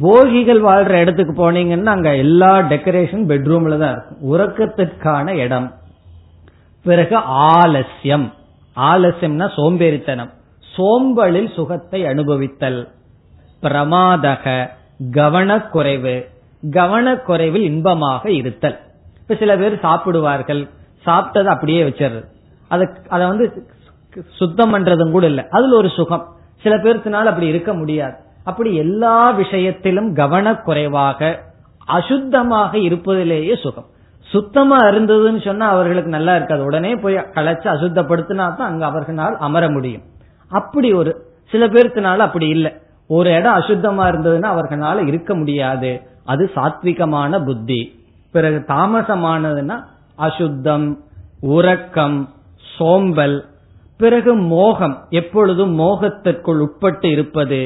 போகிகள் 0.00 0.60
வாழ்ற 0.60 0.92
இடத்துக்கு 1.04 1.34
போனீங்கன்னா 1.40 1.92
அங்க 1.96 2.16
எல்லா 2.16 2.52
டெக்கரேஷன் 2.72 3.24
பெட்ரூம்ல 3.32 3.78
தான் 3.78 3.92
இருக்கும். 3.94 4.20
உறக்கத்திற்கான 4.32 5.34
இடம். 5.44 5.68
பிறகு 6.84 7.16
ஆலசியம் 7.56 8.32
ஆலசியம்னா 8.76 9.48
சோம்பேறித்தனம். 9.58 10.32
சோம்பலில் 10.76 11.52
சுகத்தை 11.52 12.02
அனுபவித்தல். 12.02 12.88
பிரமாதக 13.62 14.68
கவனக்குறைவு 15.10 16.24
கவனக்குறைவில் 16.70 17.62
இன்பமாக 17.62 18.30
இருத்தல். 18.30 18.78
இப்ப 19.20 19.34
சில 19.34 19.56
பேர் 19.56 19.80
சாப்பிடுவார்கள் 19.80 20.68
சாப்பிட்டது 21.06 21.44
அப்படியே 21.44 21.82
வச்சிடுறது. 21.82 22.24
அதை 22.68 22.88
அதை 23.08 23.26
வந்து 23.26 23.66
சுத்தம் 24.28 24.74
பண்றதும் 24.74 25.10
கூட 25.10 25.26
இல்லை. 25.26 25.44
அதுல 25.50 25.76
ஒரு 25.76 25.88
சுகம். 25.88 26.26
சில 26.62 26.76
பேர்த்தினால 26.76 27.24
அப்படி 27.24 27.46
இருக்க 27.46 27.74
முடியாது. 27.74 28.14
அப்படி 28.44 28.74
எல்லா 28.74 29.30
விஷயத்திலும் 29.30 30.14
கவனக்குறைவாக 30.14 31.38
அசுத்தமாக 31.88 32.72
இருப்பதிலேயே 32.88 33.60
சுகம். 33.62 33.86
சுத்தமா 34.20 34.78
இருந்ததுன்னு 34.78 35.44
சொன்னா 35.44 35.68
அவர்களுக்கு 35.68 36.10
நல்லா 36.10 36.36
இருக்காது. 36.36 36.64
உடனே 36.64 36.94
போய் 36.94 37.14
களைச்சு 37.14 37.68
அசுத்தப்படுத்தினா 37.74 38.36
தான் 38.36 38.58
அங்க 38.58 38.84
அவர்களால் 38.86 39.36
அமர 39.36 39.70
முடியும். 39.70 40.02
அப்படி 40.52 40.92
ஒரு 40.92 41.12
சில 41.50 41.66
பேர்த்தினால 41.66 42.16
அப்படி 42.16 42.48
இல்லை. 42.48 42.72
ஒரு 43.06 43.30
இடம் 43.30 43.54
அசுத்தமா 43.54 44.04
இருந்ததுன்னா 44.10 44.48
அவர்களால 44.52 45.06
இருக்க 45.06 45.34
முடியாது. 45.34 46.02
அது 46.24 46.50
சாத்விகமான 46.54 47.44
புத்தி. 47.44 47.80
பிறகு 48.32 48.58
தாமசமானதுன்னா 48.68 49.76
அசுத்தம் 50.16 50.86
உறக்கம் 51.40 52.18
சோம்பல் 52.78 53.38
பிறகு 53.98 54.34
மோகம். 54.34 54.96
எப்பொழுதும் 55.10 55.78
மோகத்திற்குள் 55.78 56.60
உட்பட்டு 56.60 57.10
இருப்பது. 57.10 57.60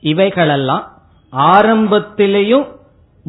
இவைகளெல்லாம் 0.00 0.84
ஆரம்பத்திலேயும் 1.32 2.66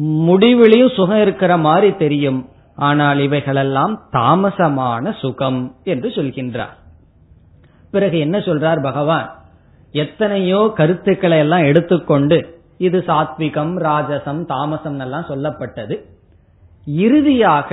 முடிவிலையும் 0.02 0.94
சுகம் 0.94 1.20
இருக்கிற 1.20 1.56
மாதிரி 1.56 1.90
தெரியும். 1.94 2.40
ஆனால் 2.76 3.18
இவைகளெல்லாம் 3.18 3.94
தாமசமான 4.12 5.18
சுகம் 5.18 5.60
என்று 5.84 6.08
சொல்கின்றார். 6.08 6.74
பிறகு 7.96 8.16
என்ன 8.26 8.36
சொல்றார் 8.48 8.80
பகவான்? 8.88 9.26
எத்தனையோ 10.02 10.60
கருத்துக்களை 10.78 11.38
எல்லாம் 11.44 11.68
எடுத்துக்கொண்டு 11.70 12.38
இது 12.86 12.98
சாத்விகம் 13.08 13.74
ராஜசம் 13.88 14.40
தாமசம் 14.52 14.98
எல்லாம் 15.04 15.28
சொல்லப்பட்டது. 15.28 15.96
இறுதியாக 17.04 17.70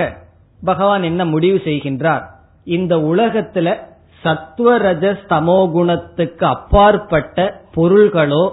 பகவான் 0.61 1.03
என்ன 1.09 1.21
முடிவு 1.33 1.59
செய்கின்றார்? 1.67 2.25
இந்த 2.75 2.93
உலகத்துல 3.11 3.67
சத்வரஜஸ் 4.23 5.23
தமோ 5.31 5.59
குணத்துக்கு 5.75 6.45
அப்பாற்பட்ட 6.45 7.37
பொருள்களோ 7.75 8.43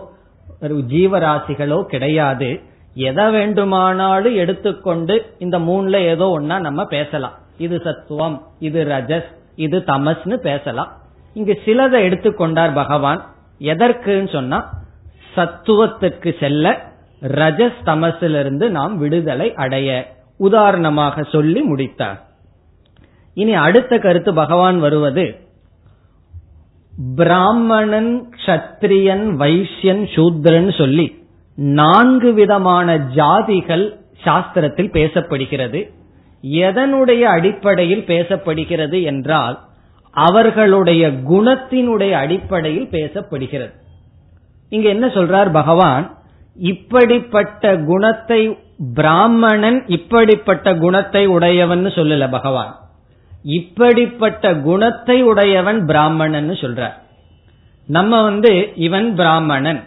ஜீவராசிகளோ 0.93 1.79
கிடையாது. 1.93 2.49
எதை 3.09 3.27
வேண்டுமானாலும் 3.35 4.39
எடுத்துக்கொண்டு 4.43 5.17
இந்த 5.45 5.57
மூணுல 5.69 5.97
ஏதோ 6.13 6.27
ஒன்னா 6.39 6.57
நம்ம 6.67 6.81
பேசலாம். 6.95 7.37
இது 7.65 7.77
சத்துவம் 7.85 8.37
இது 8.69 8.81
ரஜஸ் 8.95 9.29
இது 9.65 9.79
தமஸ்னு 9.91 10.37
பேசலாம். 10.49 10.91
இங்கு 11.35 11.61
சிலதை 11.65 11.99
எடுத்துக்கொண்டார் 12.09 12.75
பகவான். 12.75 13.27
எதற்குன்னு 13.61 14.33
சொன்னா 14.33 14.71
சத்துவத்துக்கு 15.37 16.39
செல்ல 16.41 16.93
ரஜஸ் 17.23 17.81
தமசிலிருந்து 17.85 18.69
நாம் 18.69 18.99
விடுதலை 18.99 19.55
அடைய 19.55 20.17
உதாரணமாக 20.37 21.23
சொல்லி 21.23 21.61
முடித்தார். 21.61 22.27
இனி 23.35 23.55
அடுத்த 23.55 23.99
கருத்து 23.99 24.35
பகவான் 24.35 24.79
வருவது 24.79 25.47
பிராமணன் 27.15 28.33
கத்திரியன் 28.47 29.27
வைசியன் 29.37 30.05
சூத்ரன் 30.15 30.79
சொல்லி 30.79 31.27
நான்கு 31.55 32.33
விதமான 32.33 32.97
ஜாதிகள் 32.97 33.97
சாஸ்திரத்தில் 34.25 34.93
பேசப்படுகிறது. 34.93 35.91
எதனுடைய 36.43 37.21
அடிப்படையில் 37.21 38.05
பேசப்படுகிறது 38.07 39.03
என்றால் 39.03 39.68
அவர்களுடைய 40.11 41.11
குணத்தினுடைய 41.11 42.11
அடிப்படையில் 42.11 42.89
பேசப்படுகிறது. 42.91 43.73
இங்க 44.69 44.89
என்ன 44.89 45.07
சொல்றார் 45.07 45.53
பகவான்? 45.53 46.17
இப்படிப்பட்ட 46.57 47.77
குணத்தை 47.77 48.59
பிராமணன் 48.95 49.87
இப்படிப்பட்ட 49.87 50.75
குணத்தை 50.75 51.27
உடையவன் 51.27 51.87
சொல்லல 51.87 52.31
பகவான். 52.31 52.79
இப்படிப்பட்ட 53.43 54.55
குணத்தை 54.55 55.23
உடையவன் 55.23 55.87
பிராமணன் 55.87 56.51
சொல்றார். 56.51 56.93
நம்ம 57.87 58.23
வந்து 58.23 58.73
இவன் 58.75 59.15
பிராமணன் 59.15 59.83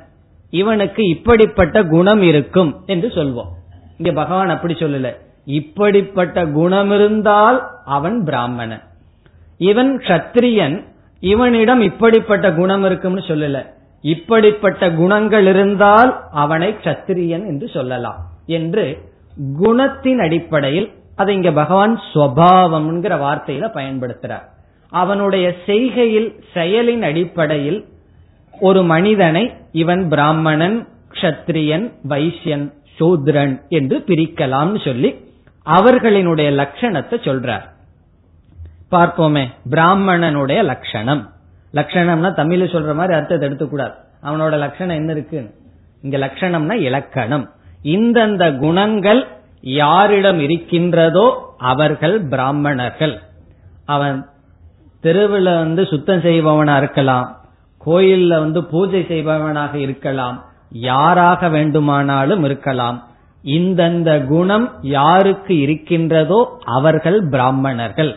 இவனுக்கு 0.49 1.07
இப்படிப்பட்ட 1.07 1.83
குணம் 1.83 2.21
இருக்கும் 2.21 2.83
என்று 2.85 3.07
சொல்வோம். 3.07 3.49
இங்க 3.97 4.11
பகவான் 4.13 4.49
அப்படி 4.49 4.73
சொல்லல. 4.73 5.15
இப்படிப்பட்ட 5.45 6.45
குணம் 6.45 6.91
இருந்தால் 6.91 7.69
அவன் 7.85 8.23
பிராமணன். 8.23 8.81
இவன் 9.69 9.91
கத்திரியன் 10.09 10.77
இவனிடம் 11.23 11.81
இப்படிப்பட்ட 11.81 12.45
குணம் 12.59 12.83
இருக்கும்னு 12.83 13.23
சொல்லல. 13.27 13.57
இப்படிப்பட்ட 14.03 14.83
குணங்கள் 14.91 15.47
இருந்தால் 15.53 16.11
அவனை 16.43 16.69
கத்திரியன் 16.83 17.45
என்று 17.51 17.67
சொல்லலாம் 17.75 18.19
என்று 18.57 18.85
குணத்தின் 19.63 20.21
அடிப்படையில் 20.25 20.87
அதை 21.15 21.31
இங்க 21.35 21.51
பகவான் 21.51 21.93
ஸ்வபாவம்ங்கிற 22.11 23.13
வார்த்தையில 23.25 23.65
பயன்படுத்துறார். 23.77 24.45
அவனுடைய 24.91 25.47
செய்கையில் 25.65 26.29
செயலின் 26.55 27.03
அடிப்படையில் 27.09 27.79
ஒரு 28.59 28.81
மனிதனை 28.93 29.43
இவன் 29.71 30.03
பிராமணன் 30.09 30.77
கஷத்திரியன் 31.13 31.85
வைசியன் 32.09 32.65
சூத்ரன் 32.97 33.53
என்று 33.69 33.97
பிரிக்கலாம்னு 34.07 34.79
சொல்லி 34.85 35.09
அவர்களினுடைய 35.67 36.49
லட்சணத்தை 36.61 37.17
சொல்றார். 37.27 37.65
பார்ப்போமே 38.91 39.43
பிராமணனுடைய 39.73 40.59
லட்சணம் 40.71 41.23
லட்சணம்னா 41.73 42.29
தமிழ்ல 42.39 42.65
சொல்ற 42.73 42.93
மாதிரி 42.99 43.13
அர்த்தத்தை 43.17 43.45
எடுத்துக்கூடாது. 43.47 43.93
அவனோட 44.27 44.53
லட்சணம் 44.63 44.99
என்ன 45.01 45.11
இருக்கு 45.11 45.39
இங்க 46.01 46.17
லட்சணம்னா 46.17 46.75
இலக்கணம். 46.87 47.45
இந்தந்த 47.95 48.43
குணங்கள் 48.63 49.21
யாரிடம் 49.79 50.39
இருக்கின்றதோ 50.39 51.25
அவர்கள் 51.71 52.15
பிராமணர்கள். 52.33 53.15
அவன் 53.85 54.17
தெருவில் 55.03 55.51
வந்து 55.63 55.83
சுத்தம் 55.91 56.25
செய்பவனா 56.25 56.75
இருக்கலாம் 56.77 57.27
கோயில்ல 57.81 58.33
வந்து 58.39 58.59
பூஜை 58.73 59.01
செய்பவனாக 59.11 59.73
இருக்கலாம் 59.77 60.37
யாராக 60.89 61.49
வேண்டுமானாலும் 61.49 62.43
இருக்கலாம். 62.43 62.97
இந்தந்த 63.43 64.09
குணம் 64.25 64.67
யாருக்கு 64.95 65.53
இருக்கின்றதோ 65.59 66.39
அவர்கள் 66.77 67.19
பிராமணர்கள். 67.33 68.11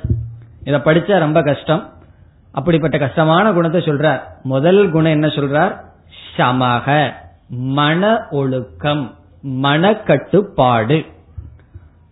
இத 0.64 0.78
படிச்சா 0.78 1.18
ரொம்ப 1.18 1.42
கஷ்டம். 1.42 1.92
அப்படிப்பட்ட 2.52 2.98
கஷ்டமான 2.98 3.52
குணத்தை 3.52 3.80
சொல்றார். 3.80 4.20
முதல் 4.42 4.90
குணம் 4.90 5.12
என்ன 5.12 5.26
சொல்றார்? 5.26 5.80
சமக 6.36 7.12
மன 7.48 8.26
ஒழுக்கம் 8.30 9.14
மனக்கட்டுப்பாடு. 9.42 11.06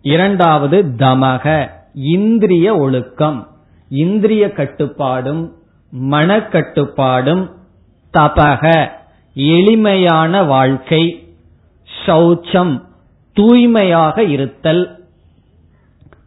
இரண்டாவது 0.01 0.83
தமக 0.97 1.69
இந்திரிய 1.93 2.75
ஒழுக்கம். 2.75 3.47
இந்திரிய 3.89 4.51
கட்டுப்பாடும் 4.51 5.53
மனக்கட்டுப்பாடும் 6.11 7.51
தபக 8.13 8.89
எளிமையான 9.33 10.43
வாழ்க்கை 10.43 11.33
சௌச்சம் 12.05 12.83
தூய்மையாக 13.33 14.23
இருத்தல். 14.23 15.02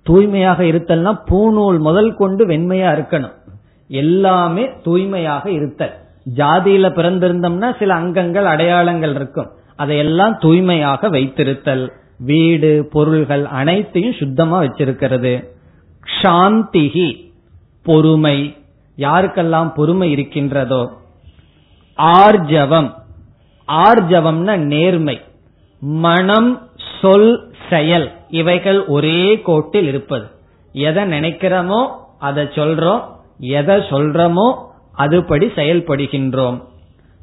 தூய்மையாக 0.07 0.63
இருத்தல்னா 0.63 1.13
பூநூல் 1.31 1.79
முதல் 1.79 2.15
கொண்டு 2.15 2.47
வெண்மையா 2.47 2.91
இருக்கணும். 2.97 3.33
எல்லாமே 3.89 4.69
தூய்மையாக 4.83 5.51
இருத்தல். 5.51 5.95
ஜாதியில 6.37 6.89
பிறந்திருந்தோம்னா 6.91 7.77
சில 7.79 7.95
அங்கங்கள் 7.95 8.45
அடையாளங்கள் 8.45 9.15
இருக்கும். 9.15 9.51
அதையெல்லாம் 9.77 10.39
தூய்மையாக 10.39 11.09
வைத்திருத்தல். 11.09 11.91
வீடு 12.19 12.89
பொருள்கள் 12.93 13.45
அனைத்தையும் 13.45 14.13
சுத்தமா 14.13 14.63
வச்சிருக்கிறது. 14.63 15.49
சாந்திகி 16.23 17.33
பொறுமை. 17.83 18.57
யாருக்கெல்லாம் 18.97 19.73
பொறுமை 19.75 20.11
இருக்கின்றதோ? 20.11 20.83
ஆர்ஜவம். 21.97 22.93
ஆர்ஜவம்னா 23.69 24.57
நேர்மை. 24.57 25.21
மனம் 25.79 26.69
சொல் 27.01 27.55
செயல். 27.71 28.11
இவைகள் 28.29 28.87
ஒரே 28.87 29.41
கோட்டில் 29.43 29.87
இருப்பது. 29.87 30.27
எதை 30.75 31.05
நினைக்கிறோமோ 31.05 31.81
அதை 32.19 32.45
சொல்றோம். 32.45 33.03
எதை 33.39 33.77
சொல்றோமோ 33.77 34.47
அதுபடி 34.99 35.47
செயல்படுகின்றோம். 35.55 36.63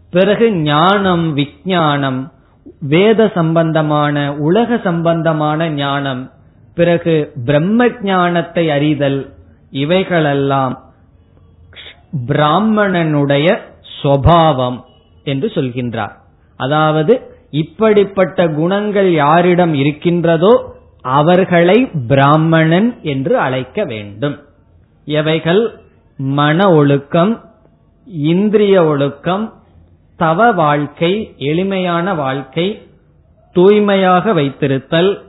பிறகு 0.09 0.51
ஞானம் 0.51 1.33
விஞ்ஞானம் 1.33 2.31
வேத 2.79 3.31
சம்பந்தமான 3.33 4.33
உலக 4.37 4.77
சம்பந்தமான 4.83 5.69
ஞானம் 5.69 6.31
பிறகு 6.75 7.33
பிரம்ம 7.45 7.87
ஞானத்தை 8.01 8.69
அறிதல் 8.69 9.33
இவைகளெல்லாம் 9.69 10.75
பிராமணனுடைய 12.27 13.47
சுவாவம் 14.01 14.79
என்று 15.23 15.47
சொல்கின்றார். 15.55 16.13
அதாவது 16.59 17.13
இப்படிப்பட்ட 17.49 18.47
குணங்கள் 18.47 19.11
யாரிடம் 19.11 19.73
இருக்கின்றதோ 19.73 20.53
அவர்களை 21.03 21.89
பிராமணன் 22.07 22.99
என்று 23.01 23.37
அழைக்க 23.37 23.83
வேண்டும். 23.83 24.39
எவைகள்? 25.05 25.81
மன 26.17 26.71
ஒழுக்கம் 26.71 27.41
இந்திரிய 28.05 28.85
ஒழுக்கம் 28.85 29.53
தவ 30.17 30.51
வாழ்க்கை 30.51 31.33
எளிமையான 31.37 32.13
வாழ்க்கை 32.13 32.81
தூய்மையாக 33.51 34.33
வைத்திருத்தல் 34.33 35.21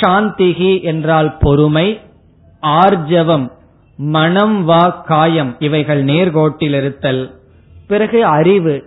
சாந்திகி 0.00 0.82
என்றால் 0.82 1.36
பொறுமை 1.40 2.00
ஆர்ஜவம் 2.62 3.52
மனம் 3.96 4.64
வா 4.64 4.88
காயம் 4.88 5.56
இவைகள் 5.58 6.04
நேர்கோட்டில் 6.04 6.76
இருத்தல். 6.76 7.34
பிறகு 7.86 8.24
அறிவு 8.24 8.84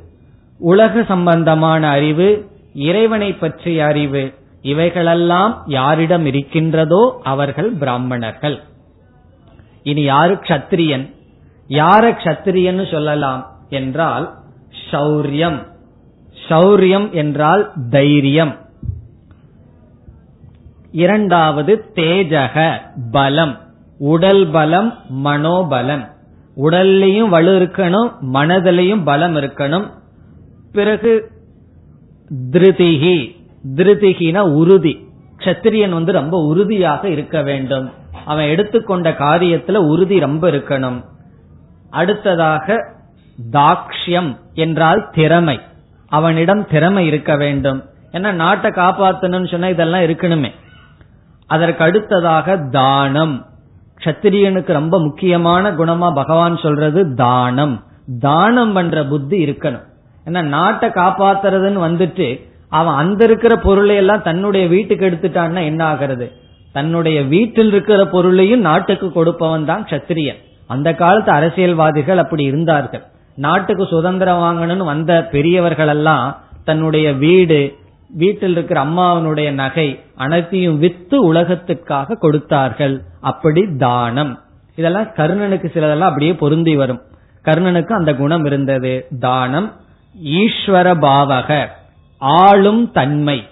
உலக 0.60 1.04
சம்பந்தமான 1.04 1.90
அறிவு 1.90 2.50
இறைவனை 2.74 3.34
பற்றிய 3.34 3.86
அறிவு 3.86 4.34
இவைகளெல்லாம் 4.72 5.52
யாரிடம் 5.78 6.26
இருக்கின்றதோ 6.26 7.02
அவர்கள் 7.24 7.70
பிராமணர்கள். 7.82 8.58
இனி 9.84 10.04
யாரு 10.04 10.36
கத்திரியன் 10.48 11.06
யார 11.70 12.04
கத்திரியன் 12.24 12.82
சொல்லலாம் 12.92 13.42
என்றால் 13.70 14.26
சௌரியம் 14.92 15.60
சௌரியம் 16.48 17.08
என்றால் 17.22 17.64
தைரியம். 17.90 18.54
இரண்டாவது 21.04 21.74
தேஜக 21.96 22.66
பலம். 23.12 23.56
உடல் 24.00 24.44
பலம் 24.48 24.90
மனோபலம். 25.26 26.04
உடல்லையும் 26.58 27.32
வலு 27.36 27.54
இருக்கணும் 27.60 28.10
மனதிலையும் 28.34 29.04
பலம் 29.04 29.36
இருக்கணும். 29.36 29.88
பிறகு 30.72 31.14
திருதிகி 32.52 33.18
திருதிகினா 33.74 34.40
உறுதி. 34.40 35.08
கத்திரியன் 35.38 35.90
வந்து 35.90 36.12
ரொம்ப 36.12 36.46
உறுதியாக 36.46 37.10
இருக்க 37.10 37.42
வேண்டும். 37.42 37.92
அவன் 38.26 38.46
எடுத்துக்கொண்ட 38.46 39.12
காரியத்துல 39.12 39.76
உறுதி 39.76 40.20
ரொம்ப 40.20 40.52
இருக்கணும். 40.52 41.04
அடுத்ததாக 41.90 42.94
தாக்ஷ்யம் 43.52 44.38
என்றால் 44.54 45.10
திறமை. 45.14 45.60
அவனிடம் 46.10 46.68
திறமை 46.68 47.06
இருக்க 47.06 47.36
வேண்டும். 47.36 47.84
ஏன்னா 48.12 48.32
நாட்டை 48.32 48.72
காப்பாத்தணும்னு 48.72 49.52
சொன்னா 49.52 49.68
இதெல்லாம் 49.68 50.02
இருக்கணுமே. 50.02 50.52
அதற்கு 51.48 51.84
அடுத்ததாக 51.84 52.58
தானம். 52.58 53.46
கத்திரியனுக்கு 54.04 54.72
ரொம்ப 54.72 55.00
முக்கியமான 55.00 55.72
குணமா 55.72 56.14
பகவான் 56.14 56.58
சொல்றது 56.58 57.14
தானம். 57.14 57.84
தானம் 58.20 58.74
பண்ற 58.74 59.06
புத்தி 59.06 59.46
இருக்கணும். 59.46 59.84
ஏன்னா 60.26 60.42
நாட்டை 60.42 60.90
காப்பாத்துறதுன்னு 60.90 61.80
வந்துட்டு 61.88 62.54
அவன் 62.70 62.94
அந்த 62.94 63.24
இருக்கிற 63.24 63.56
பொருளை 63.56 63.96
எல்லாம் 63.96 64.22
தன்னுடைய 64.22 64.68
வீட்டுக்கு 64.68 65.10
எடுத்துட்டான்னா 65.10 65.66
என்ன 65.66 65.86
ஆகிறது? 65.86 66.32
தன்னுடைய 66.74 67.22
வீட்டில் 67.22 67.68
இருக்கிற 67.68 68.06
பொருளையும் 68.06 68.60
நாட்டுக்கு 68.60 69.12
கொடுப்பவன் 69.12 69.66
தான் 69.66 69.88
கத்திரியன் 69.90 70.44
அந்த 70.68 70.94
காலத்து 70.94 71.32
அரசியல்வாதிகள் 71.32 72.18
அப்படி 72.18 72.44
இருந்தார்கள். 72.44 73.04
நாட்டுக்கு 73.36 73.88
சுதந்திரம் 73.88 74.42
வாங்கணும்னு 74.42 74.86
வந்த 74.86 75.28
பெரியவர்கள் 75.32 75.88
எல்லாம் 75.88 76.38
தன்னுடைய 76.66 77.14
வீடு 77.14 77.76
வீட்டில் 78.10 78.52
இருக்கிற 78.52 78.84
அம்மாவனுடைய 78.84 79.52
நகை 79.52 80.00
அனைத்தையும் 80.16 80.80
வித்து 80.80 81.34
உலகத்துக்காக 81.34 82.16
கொடுத்தார்கள். 82.16 83.02
அப்படி 83.22 83.68
தானம். 83.78 84.40
இதெல்லாம் 84.76 85.06
கர்ணனுக்கு 85.06 85.66
சிலதெல்லாம் 85.74 86.10
அப்படியே 86.10 86.34
பொருந்தி 86.34 86.76
வரும். 86.76 87.02
கர்ணனுக்கு 87.46 87.94
அந்த 87.94 88.14
குணம் 88.14 88.46
இருந்தது. 88.46 89.08
தானம். 89.20 89.72
ஈஸ்வர 90.24 91.00
பாவக. 91.02 91.68
ஆளும் 92.26 92.92
தன்மை. 92.92 93.48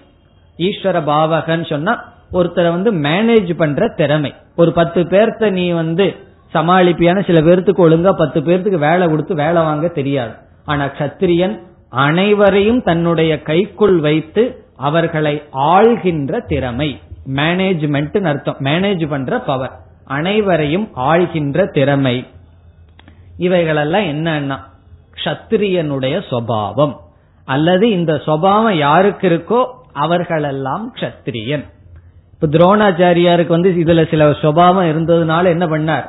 ஈஸ்வர 0.58 0.98
பாவகன்னு 1.08 1.66
சொன்னா 1.66 2.12
ஒருத்தரை 2.32 2.70
வந்து 2.70 2.92
மேனேஜ் 2.92 3.54
பண்ற 3.54 3.88
திறமை. 3.88 4.34
ஒரு 4.56 4.72
பத்து 4.72 5.02
பேர்த்த 5.02 5.50
நீ 5.50 5.70
வந்து 5.70 6.16
சமாளிப்பியான 6.54 7.24
சில 7.26 7.40
பேர்த்துக்கு 7.40 7.82
ஒழுங்கா 7.86 8.12
பத்து 8.12 8.40
பேர்த்துக்கு 8.40 8.78
வேலை 8.78 9.08
கொடுத்து 9.08 9.34
வேலை 9.34 9.62
வாங்க 9.62 9.88
தெரியாது. 9.88 10.32
ஆனா 10.64 10.84
கத்திரியன் 10.98 11.58
அனைவரையும் 11.88 12.82
தன்னுடைய 12.82 13.42
கைக்குள் 13.42 13.98
வைத்து 13.98 14.64
அவர்களை 14.76 15.42
ஆள்கின்ற 15.52 16.46
திறமை. 16.46 17.00
மேனேஜ்மெண்ட் 17.34 18.26
அர்த்தம். 18.26 18.56
மேனேஜ் 18.58 19.08
பண்ற 19.08 19.38
பவர் 19.38 19.72
அனைவரையும் 20.04 20.88
ஆள்கின்ற 20.96 21.70
திறமை. 21.70 22.26
இவைகளெல்லாம் 23.38 24.02
என்னன்னா 24.02 24.58
கத்திரியனுடைய 25.24 26.22
சுவாவம் 26.30 26.94
அல்லது 27.44 27.90
இந்த 27.90 28.12
சுவாவம் 28.26 28.76
யாருக்கு 28.76 29.28
இருக்கோ 29.28 29.60
அவர்களெல்லாம் 29.92 30.94
கத்திரியன் 31.00 31.64
இப்ப 32.32 32.46
துரோணாச்சாரியாருக்கு 32.46 33.46
வந்து 33.46 33.70
இதுல 33.70 34.10
சில 34.10 34.24
சுவாவம் 34.42 34.90
இருந்ததுனால 34.92 35.44
என்ன 35.44 35.66
பண்ணார்? 35.66 36.06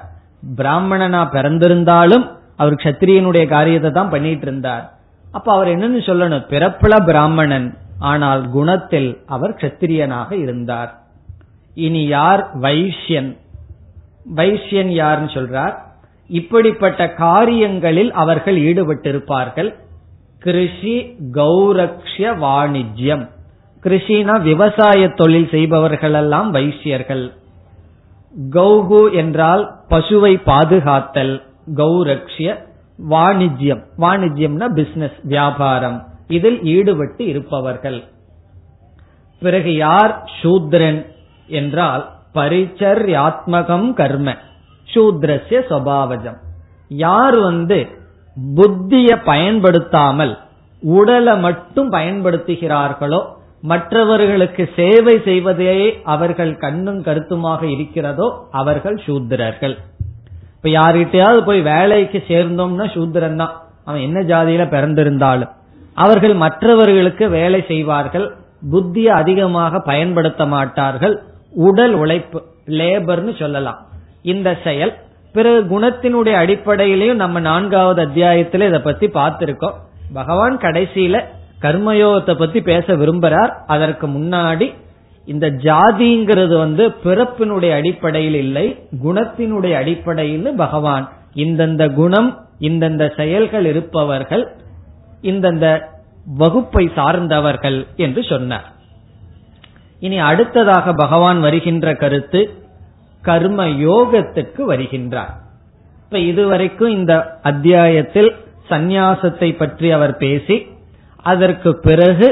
பிராமணனா 0.55 1.21
பிறந்திருந்தாலும் 1.31 2.25
அவர் 2.55 2.73
கத்திரியனுடைய 2.73 3.45
காரியத்தை 3.47 3.91
தான் 3.91 4.09
பண்ணிட்டு 4.09 4.41
இருந்தார் 4.41 4.85
அப்ப 5.31 5.47
அவர் 5.53 5.67
என்னன்னு 5.67 6.01
சொல்லணும்? 6.09 6.45
பிறப்புல 6.49 7.05
பிராமணன் 7.05 7.77
ஆனால் 7.99 8.49
குணத்தில் 8.49 9.09
அவர் 9.25 9.53
கத்திரியனாக 9.53 10.31
இருந்தார். 10.31 10.91
இனி 11.73 12.07
யார் 12.07 12.41
வைஷ்யன்? 12.61 13.31
வைஷ்யன் 14.35 14.91
யாருன்னு 15.01 15.31
சொல்றார்? 15.33 15.75
இப்படிப்பட்ட 16.29 17.13
காரியங்களில் 17.13 18.11
அவர்கள் 18.11 18.57
ஈடுபட்டிருப்பார்கள். 18.57 19.69
கிருஷி 20.45 21.15
கௌரக்ஷ 21.33 22.17
வாணிஜ்யம். 22.17 23.29
கிருஷினா 23.83 24.41
விவசாய 24.41 25.07
தொழில் 25.07 25.49
செய்பவர்கள் 25.49 26.13
எல்லாம் 26.13 26.53
வைசியர்கள் 26.53 27.31
கௌகு 28.49 29.13
என்றால் 29.13 29.79
பசுவை 29.89 30.41
பாதுகாத்தல் 30.45 31.41
கௌரக்ஷிய 31.75 32.57
வாணிஜ்யம். 33.09 33.83
வாணிஜ்யம்னா 33.97 34.67
பிசினஸ் 34.67 35.19
வியாபாரம். 35.23 36.07
இதில் 36.27 36.63
ஈடுபட்டு 36.63 37.25
இருப்பவர்கள். 37.25 38.03
பிறகு 39.39 39.75
யார்? 39.75 40.29
சூத்ரன் 40.41 41.05
என்றால் 41.47 42.09
பரிச்சர்யாத்மகம் 42.33 43.93
கர்ம. 43.93 44.35
சூத்ரஸ்ய 44.93 45.61
சபாவஜம். 45.69 46.37
யார் 46.87 47.39
வந்து 47.39 48.03
புத்திய 48.37 49.09
பயன்படுத்தாமல் 49.29 50.33
உடலை 50.83 51.33
மட்டும் 51.37 51.89
பயன்படுத்துகிறார்களோ 51.91 53.19
மற்றவர்களுக்கு 53.71 54.63
சேவை 54.75 55.13
செய்வதே 55.27 56.01
அவர்கள் 56.13 56.51
கண்ணும் 56.63 56.99
கருத்துமாக 57.03 57.61
இருக்கிறதோ 57.65 58.27
அவர்கள் 58.61 58.97
சூத்திரர்கள். 59.05 59.75
இப்ப 60.55 60.69
யார்கிட்டயாவது 60.69 61.41
போய் 61.45 61.61
வேலைக்கு 61.61 62.19
சேர்ந்தோம்னா 62.27 62.85
சூத்திரன் 62.95 63.39
தான். 63.41 63.53
அவன் 63.85 64.05
என்ன 64.07 64.19
ஜாதியில 64.31 64.63
பிறந்திருந்தாலும். 64.75 65.51
அவர்கள் 65.97 66.35
மற்றவர்களுக்கு 66.43 67.25
வேலை 67.29 67.61
செய்வார்கள் 67.67 68.27
புத்தியை 68.71 69.11
அதிகமாக 69.21 69.79
பயன்படுத்த 69.79 70.45
மாட்டார்கள். 70.45 71.15
உடல் 71.67 71.93
உழைப்பு 71.93 72.39
லேபர்னு 72.79 73.33
சொல்லலாம். 73.41 73.79
இந்த 74.33 74.49
செயல் 74.63 74.93
பிறகு 75.35 75.59
குணத்தினுடைய 75.73 76.35
அடிப்படையிலையும் 76.43 77.21
நம்ம 77.23 77.39
நான்காவது 77.39 77.99
அத்தியாயத்துல 78.05 78.67
இதை 78.67 78.79
பத்தி 78.79 79.07
பார்த்திருக்கோம். 79.07 79.77
பகவான் 80.13 80.57
கடைசியில 80.57 81.21
கர்மயோகத்தை 81.61 82.33
பத்தி 82.37 82.59
பேச 82.61 82.95
விரும்புறார். 82.95 83.51
அதற்கு 83.67 84.07
முன்னாடி 84.07 84.67
இந்த 85.25 85.47
ஜாதிங்கிறது 85.65 86.55
வந்து 86.57 86.83
பிறப்பினுடைய 87.03 87.71
அடிப்படையில் 87.73 88.37
இல்லை 88.43 88.65
குணத்தினுடைய 89.03 89.73
அடிப்படையில் 89.75 90.49
பகவான் 90.55 91.05
இந்தந்த 91.35 91.83
குணம் 91.93 92.29
இந்தந்த 92.59 93.03
செயல்கள் 93.15 93.65
இருப்பவர்கள் 93.65 94.43
இந்தந்த 95.21 95.65
வகுப்பை 96.37 96.83
சார்ந்தவர்கள் 96.95 97.79
என்று 97.95 98.21
சொன்னார். 98.23 98.67
இனி 99.99 100.17
அடுத்ததாக 100.29 100.93
பகவான் 100.93 101.39
வருகின்ற 101.39 101.93
கருத்து 102.03 102.41
கர்ம 103.27 103.63
யோகத்துக்கு 103.87 104.61
வருகின்றார். 104.71 105.33
இப்ப 106.03 106.19
இதுவரைக்கும் 106.31 106.91
இந்த 106.91 107.13
அத்தியாயத்தில் 107.41 108.31
சந்நியாசத்தை 108.69 109.49
பற்றி 109.57 109.87
அவர் 109.91 110.13
பேசி 110.17 110.57
அதற்கு 111.23 111.71
பிறகு 111.87 112.27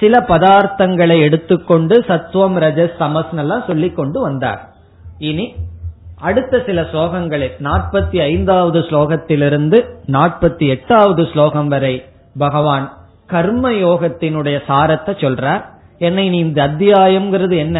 சில 0.00 0.18
பதார்த்தங்களை 0.28 1.16
எடுத்துக்கொண்டு 1.20 1.96
சத்துவம் 2.08 2.56
ரஜஸ் 2.64 2.96
சமஸ் 3.00 3.34
எல்லாம் 3.42 3.66
சொல்லி 3.66 3.88
கொண்டு 3.92 4.18
வந்தார். 4.20 4.62
இனி 5.18 5.46
அடுத்த 6.28 6.62
சில 6.66 6.80
ஸ்லோகங்களில் 6.92 7.54
நாற்பத்தி 7.68 8.18
ஐந்தாவது 8.20 8.80
ஸ்லோகத்திலிருந்து 8.88 9.78
நாற்பத்தி 10.06 10.66
எட்டாவது 10.74 11.22
ஸ்லோகம் 11.32 11.70
வரை 11.74 11.94
பகவான் 12.38 12.86
கர்ம 13.26 13.70
யோகத்தினுடைய 13.84 14.56
சாரத்தை 14.68 15.12
சொல்றார். 15.24 15.62
என்ன 15.98 16.22
இனி 16.22 16.38
இந்த 16.38 16.60
அத்தியாயம்ங்கிறது 16.68 17.56
என்ன? 17.56 17.78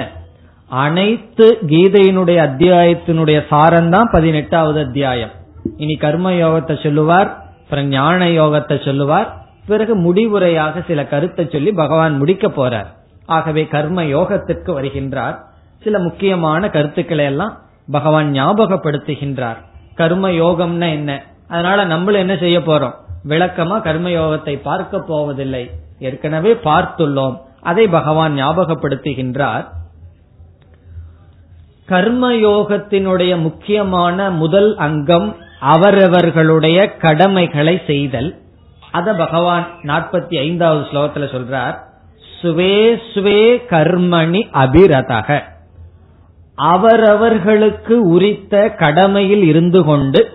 அனைத்து 0.81 1.59
கீதையினுடைய 1.67 2.39
அத்தியாயத்தினுடைய 2.49 3.47
சாரம் 3.49 3.91
தான் 3.91 4.09
பதினெட்டாவது 4.13 4.81
அத்தியாயம். 4.81 5.31
இனி 5.77 5.95
கர்ம 5.95 6.31
யோகத்தை 6.31 6.83
சொல்லுவார் 6.83 7.29
அப்புறம் 7.63 7.89
ஞான 7.89 8.27
யோகத்தை 8.27 8.85
சொல்லுவார் 8.85 9.29
பிறகு 9.67 9.97
முடிவுரையாக 9.97 10.85
சில 10.87 11.07
கருத்தை 11.07 11.49
சொல்லி 11.49 11.73
பகவான் 11.73 12.17
முடிக்க 12.17 12.49
போறார். 12.49 12.87
ஆகவே 13.27 13.67
கர்ம 13.67 14.03
யோகத்திற்கு 14.03 14.71
வருகின்றார். 14.79 15.37
சில 15.79 15.99
முக்கியமான 15.99 16.71
கருத்துக்களை 16.71 17.25
எல்லாம் 17.25 17.59
பகவான் 17.91 18.33
ஞாபகப்படுத்துகின்றார். 18.33 19.57
கர்ம 19.95 20.29
யோகம்னா 20.29 20.91
என்ன? 20.91 21.23
அதனால 21.49 21.85
நம்மளும் 21.85 22.21
என்ன 22.21 22.37
செய்ய 22.37 22.59
போறோம்? 22.59 22.97
விளக்கமா 23.29 23.83
கர்ம 23.83 24.09
யோகத்தை 24.09 24.57
பார்க்க 24.63 25.01
போவதில்லை. 25.01 25.71
ஏற்கனவே 25.99 26.55
பார்த்துள்ளோம். 26.65 27.39
அதை 27.61 27.89
பகவான் 27.89 28.35
ஞாபகப்படுத்துகின்றார். 28.35 29.65
கர்மயோகத்தினுடைய 31.93 33.41
முக்கியமான 33.41 34.31
முதல் 34.31 34.77
அங்கம் 34.77 35.37
அவரவர்களுடைய 35.61 36.97
கடமைகளை 36.97 37.81
செய்தல். 37.87 38.41
அத 38.91 39.15
பகவான் 39.15 39.67
நாற்பத்தி 39.83 40.39
ஐந்தாவது 40.39 40.87
ஸ்லோகத்துல 40.93 41.27
சொல்றார். 41.31 41.77
சுவே 42.43 43.01
சுவே 43.15 43.61
கர்மணி 43.71 44.41
அபிரதக. 44.53 45.43
அவரவர்களுக்கு 46.55 48.09
உரித்த 48.09 48.69
கடமையில் 48.69 49.43
இருந்து 49.43 49.85
கொண்டு 49.85 50.33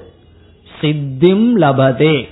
சித்திம் 0.82 1.58
லபதே. 1.58 2.28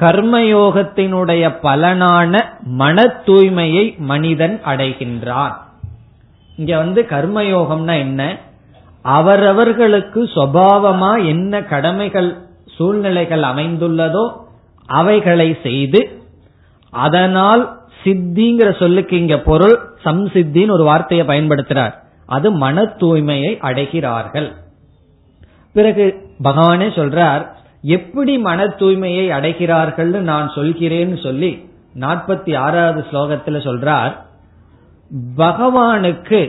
கர்மயோகத்தினுடைய 0.00 1.54
பலனான 1.62 2.44
மன 2.62 3.02
தூய்மையை 3.26 3.98
மனிதன் 3.98 4.60
அடைகின்றான். 4.64 5.54
இங்க 6.56 6.76
வந்து 6.76 7.06
கர்மயோகம்னா 7.10 7.98
என்ன? 7.98 8.36
அவரவர்களுக்கு 9.06 10.20
சுவாவமா 10.34 11.26
என்ன 11.26 11.62
கடமைகள் 11.62 12.30
சூழ்நிலைகள் 12.76 13.42
அமைந்துள்ளதோ 13.42 14.24
அவைகளை 14.86 15.48
செய்து 15.62 16.00
அதனால் 16.90 17.62
சித்திங்கிற 18.02 18.68
சொல்லுக்கு 18.78 19.14
இங்க 19.18 19.36
பொருள் 19.38 19.76
சம்சித்தின்னு 20.04 20.70
ஒரு 20.70 20.84
வார்த்தையை 20.84 21.26
பயன்படுத்துறார். 21.26 21.94
அது 22.26 22.52
மன 22.52 22.82
தூய்மையை 22.82 23.52
அடைகிறார்கள். 23.68 24.48
பிறகு 25.72 26.04
பகவானே 26.44 26.88
சொல்றார் 26.98 27.42
எப்படி 27.82 28.38
மன 28.38 28.64
தூய்மையை 28.64 29.26
அடைகிறார்கள் 29.38 30.12
நான் 30.20 30.52
சொல்கிறேன்னு 30.54 31.22
சொல்லி 31.22 31.50
நாற்பத்தி 32.00 32.52
ஆறாவது 32.56 33.00
ஸ்லோகத்துல 33.10 33.58
சொல்றார் 33.66 34.14
பகவானுக்கு 35.36 36.40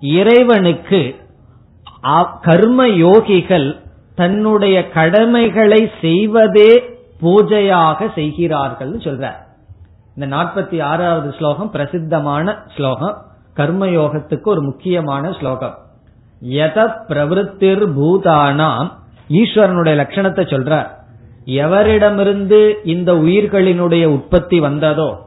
இறைவனுக்கு 0.00 1.00
கர்ம 2.42 2.86
யோகிகள் 2.86 3.80
தன்னுடைய 4.14 4.88
கடமைகளை 4.88 5.90
செய்வதே 6.00 6.70
பூஜையாக 7.22 8.12
செய்கிறார்கள் 8.14 8.92
சொல்றார். 8.96 9.38
இந்த 10.14 10.36
நாற்பத்தி 10.36 10.82
ஆறாவது 10.82 11.34
ஸ்லோகம் 11.38 11.70
பிரசித்தமான 11.70 12.56
ஸ்லோகம். 12.76 13.16
கர்மயோகத்துக்கு 13.56 14.44
ஒரு 14.44 14.62
முக்கியமான 14.62 15.32
ஸ்லோகம். 15.32 15.76
எத 16.40 17.04
பிரவருத்திர் 17.08 17.84
பூதானாம் 17.98 18.90
ஈஸ்வரனுடைய 19.28 19.94
லட்சணத்தை 20.02 20.44
சொல்றார். 20.54 20.88
எவரிடமிருந்து 21.44 22.74
இந்த 22.84 23.12
உயிர்களினுடைய 23.14 24.04
உற்பத்தி 24.06 24.60
வந்ததோ 24.60 25.24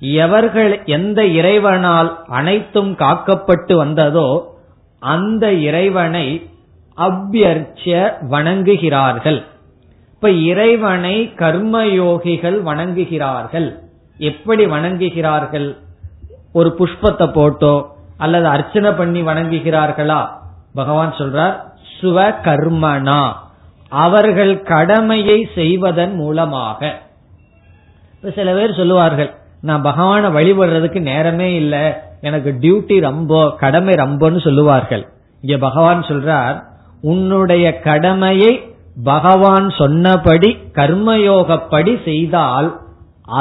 எவர்கள் 0.00 0.84
எந்த 0.84 1.24
இறைவனால் 1.24 2.24
அனைத்தும் 2.26 2.92
காக்கப்பட்டு 2.94 3.74
வந்ததோ 3.76 4.49
அந்த 5.00 5.52
இறைவனை 5.52 6.50
அபியர்ச்சிய 6.96 8.12
வணங்குகிறார்கள். 8.30 9.44
இப்ப 10.14 10.30
இறைவனை 10.30 11.32
கர்மயோகிகள் 11.36 12.58
வணங்குகிறார்கள். 12.64 13.78
எப்படி 14.18 14.66
வணங்குகிறார்கள்? 14.66 15.76
ஒரு 16.52 16.74
புஷ்பத்தை 16.78 17.32
போட்டோ 17.32 17.96
அல்லது 18.16 18.46
அர்ச்சனை 18.46 18.92
பண்ணி 18.92 19.22
வணங்குகிறார்களா? 19.22 20.28
பகவான் 20.74 21.14
சொல்றார் 21.18 21.56
சுவ 22.00 22.34
கர்மனா 22.44 23.32
அவர்கள் 23.88 24.62
கடமையை 24.62 25.48
செய்வதன் 25.54 26.14
மூலமாக. 26.14 27.00
இப்ப 28.14 28.30
சில 28.30 28.54
பேர் 28.54 28.74
சொல்லுவார்கள் 28.74 29.34
நான் 29.60 29.82
பகவானை 29.82 30.30
வழிபடுறதுக்கு 30.30 31.00
நேரமே 31.00 31.54
இல்லை. 31.54 32.02
எனக்கு 32.20 32.50
டியூட்டி 32.60 32.96
ரொம்ப 33.00 33.34
கடமை 33.62 33.94
ரொம்பன்னு 33.94 34.40
சொல்லுவார்கள். 34.46 35.04
இங்க 35.42 35.56
பகவான் 35.58 36.02
சொல்றார் 36.02 36.56
உன்னுடைய 37.02 37.66
கடமையை 37.80 38.52
பகவான் 39.04 39.66
சொன்னபடி 39.70 40.50
கர்மயோகப்படி 40.78 41.92
செய்தால் 42.04 42.68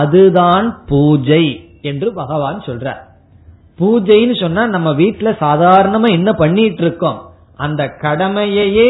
அதுதான் 0.01 0.67
பூஜை 0.85 1.45
என்று 1.81 2.07
பகவான் 2.13 2.59
சொல்றார். 2.65 3.01
பூஜைன்னு 3.79 4.35
சொன்னா 4.39 4.63
நம்ம 4.67 4.89
வீட்டுல 4.93 5.29
சாதாரணமா 5.45 6.07
என்ன 6.11 6.29
பண்ணிட்டு 6.33 6.83
இருக்கோம் 6.83 7.19
அந்த 7.65 7.81
கடமையையே 8.01 8.87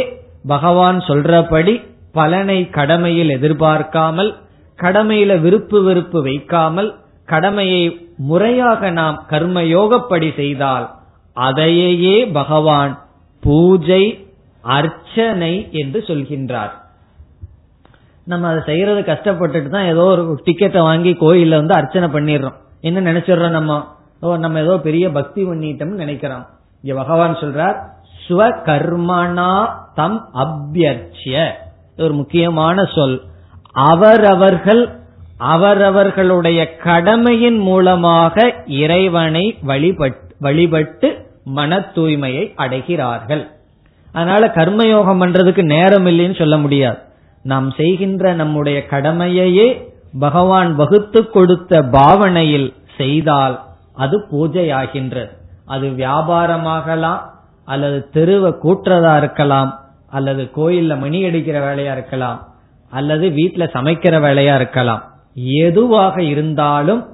பகவான் 0.48 1.00
சொல்றபடி 1.00 1.74
பலனை 2.12 2.60
கடமையில் 2.70 3.30
எதிர்பார்க்காமல் 3.30 4.32
கடமையில 4.80 5.32
விருப்பு 5.42 5.78
வெறுப்பு 5.84 6.20
வைக்காமல் 6.22 6.90
கடமையை 7.30 7.84
முறையாக 8.30 8.90
நாம் 8.90 9.18
கர்மயோகப்படி 9.30 10.30
செய்தால் 10.36 10.86
அதையே 11.34 12.18
பகவான் 12.28 12.94
பூஜை 13.44 14.04
அர்ச்சனை 14.62 15.54
என்று 15.72 16.00
சொல்கின்றார். 16.08 16.74
நம்ம 18.24 18.48
அதை 18.48 18.62
செய்யறது 18.66 19.02
கஷ்டப்பட்டுட்டு 19.02 19.70
தான் 19.70 19.86
ஏதோ 19.86 20.04
ஒரு 20.04 20.24
டிக்கெட்டை 20.46 20.82
வாங்கி 20.82 21.12
கோயில்ல 21.20 21.60
வந்து 21.62 21.74
அர்ச்சனை 21.74 22.08
பண்ணிடுறோம். 22.08 22.58
என்ன 22.82 23.00
நினைச்சிடுறோம் 23.12 23.50
நம்ம? 23.50 23.78
ஓ 24.22 24.36
நம்ம 24.36 24.60
ஏதோ 24.60 24.78
பெரிய 24.78 25.06
பக்தி 25.12 25.42
பண்ணிட்டோம்னு 25.44 26.04
நினைக்கிறோம். 26.04 26.46
இங்க 26.82 26.94
பகவான் 27.02 27.36
சொல்றார் 27.36 27.78
ஸ்வ 28.26 28.40
கர்மனா 28.68 29.52
தம் 29.96 30.20
அபியர்ச்சிய. 30.34 31.38
ஒரு 31.98 32.14
முக்கியமான 32.14 32.84
சொல். 32.96 33.18
அவரவர்கள் 33.72 34.84
அவரவர்களுடைய 35.40 36.78
கடமையின் 36.78 37.58
மூலமாக 37.58 38.56
இறைவனை 38.66 39.58
வழிபட்டு 40.40 41.26
மன 41.44 41.80
தூய்மையை 41.80 42.54
அடைகிறார்கள். 42.58 43.48
அதனால 44.14 44.52
கர்மயோகம் 44.56 45.22
பண்றதுக்கு 45.22 45.64
நேரம் 45.64 46.06
இல்லைன்னு 46.06 46.38
சொல்ல 46.38 46.58
முடியாது. 46.58 46.98
நாம் 47.44 47.72
செய்கின்ற 47.72 48.34
நம்முடைய 48.34 48.86
கடமையையே 48.90 49.92
பகவான் 50.20 50.76
வகுத்து 50.76 51.30
கொடுத்த 51.30 51.82
பாவனையில் 51.82 52.74
செய்தால் 52.98 53.60
அது 53.94 54.26
பூஜையாகின்றது. 54.32 55.32
அது 55.66 55.88
வியாபாரமாகலாம் 55.88 57.22
அல்லது 57.66 58.10
தெருவை 58.10 58.54
கூட்டுறதா 58.64 59.18
இருக்கலாம் 59.18 59.80
அல்லது 60.10 60.50
கோயில்ல 60.56 61.00
மணி 61.00 61.26
அடிக்கிற 61.26 61.76
வேலையா 61.76 61.92
இருக்கலாம் 61.92 62.48
அல்லது 62.90 63.30
வீட்டுல 63.30 63.64
சமைக்கிற 63.74 64.16
வேலையா 64.28 64.56
இருக்கலாம். 64.56 65.04
எதுவாக 65.36 66.24
இருந்தாலும் 66.24 67.06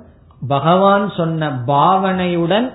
பகவான் 0.48 1.10
சொன்ன 1.10 1.50
பாவனையுடன் 1.68 2.74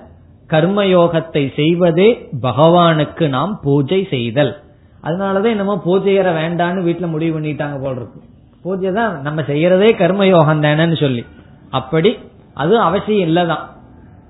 கர்மயோகத்தை 0.49 1.55
செய்வதே 1.55 2.29
பகவானுக்கு 2.41 3.29
நாம் 3.29 3.59
பூஜை 3.63 4.07
செய்தல். 4.09 4.61
அதனாலதான் 5.03 5.49
என்னமோ 5.49 5.81
பூஜையற 5.85 6.29
வேண்டான்னு 6.41 6.85
வீட்டுல 6.87 7.07
முடிவு 7.07 7.39
பண்ணிட்டாங்க 7.39 7.81
போல் 7.81 7.95
இருக்கு. 7.95 8.19
பூஜை 8.63 8.91
தான் 8.91 9.21
நம்ம 9.21 9.41
செய்யறதே 9.41 9.89
கர்மயோகம் 9.97 10.63
தானேன்னு 10.63 10.99
சொல்லி. 10.99 11.25
அப்படி 11.69 12.17
அது 12.53 12.79
அவசியம் 12.79 13.29
இல்லதான். 13.29 13.63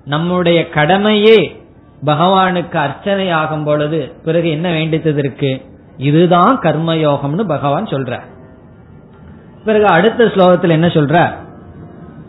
நம்முடைய 0.04 0.68
கடமையே 0.68 1.56
பகவானுக்கு 2.04 2.76
அர்ச்சனை 2.76 3.30
ஆகும் 3.30 3.64
பொழுது 3.64 4.12
பிறகு 4.24 4.50
என்ன 4.50 4.70
வேண்டித்தது 4.70 5.18
இருக்கு? 5.18 5.62
இதுதான் 5.96 6.58
கர்மயோகம்னு 6.58 7.44
பகவான் 7.44 7.86
சொல்ற 7.86 8.30
பிறகு 9.64 9.86
அடுத்த 9.86 10.24
ஸ்லோகத்தில் 10.24 10.68
என்ன 10.68 10.86
சொல்ற? 10.86 11.30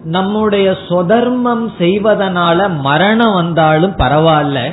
நம்முடைய 0.03 0.75
சொதர்மம் 0.89 1.67
செய்வதனால 1.79 2.79
மரணம் 2.79 3.33
வந்தாலும் 3.33 3.95
பரவாயில்ல. 3.97 4.71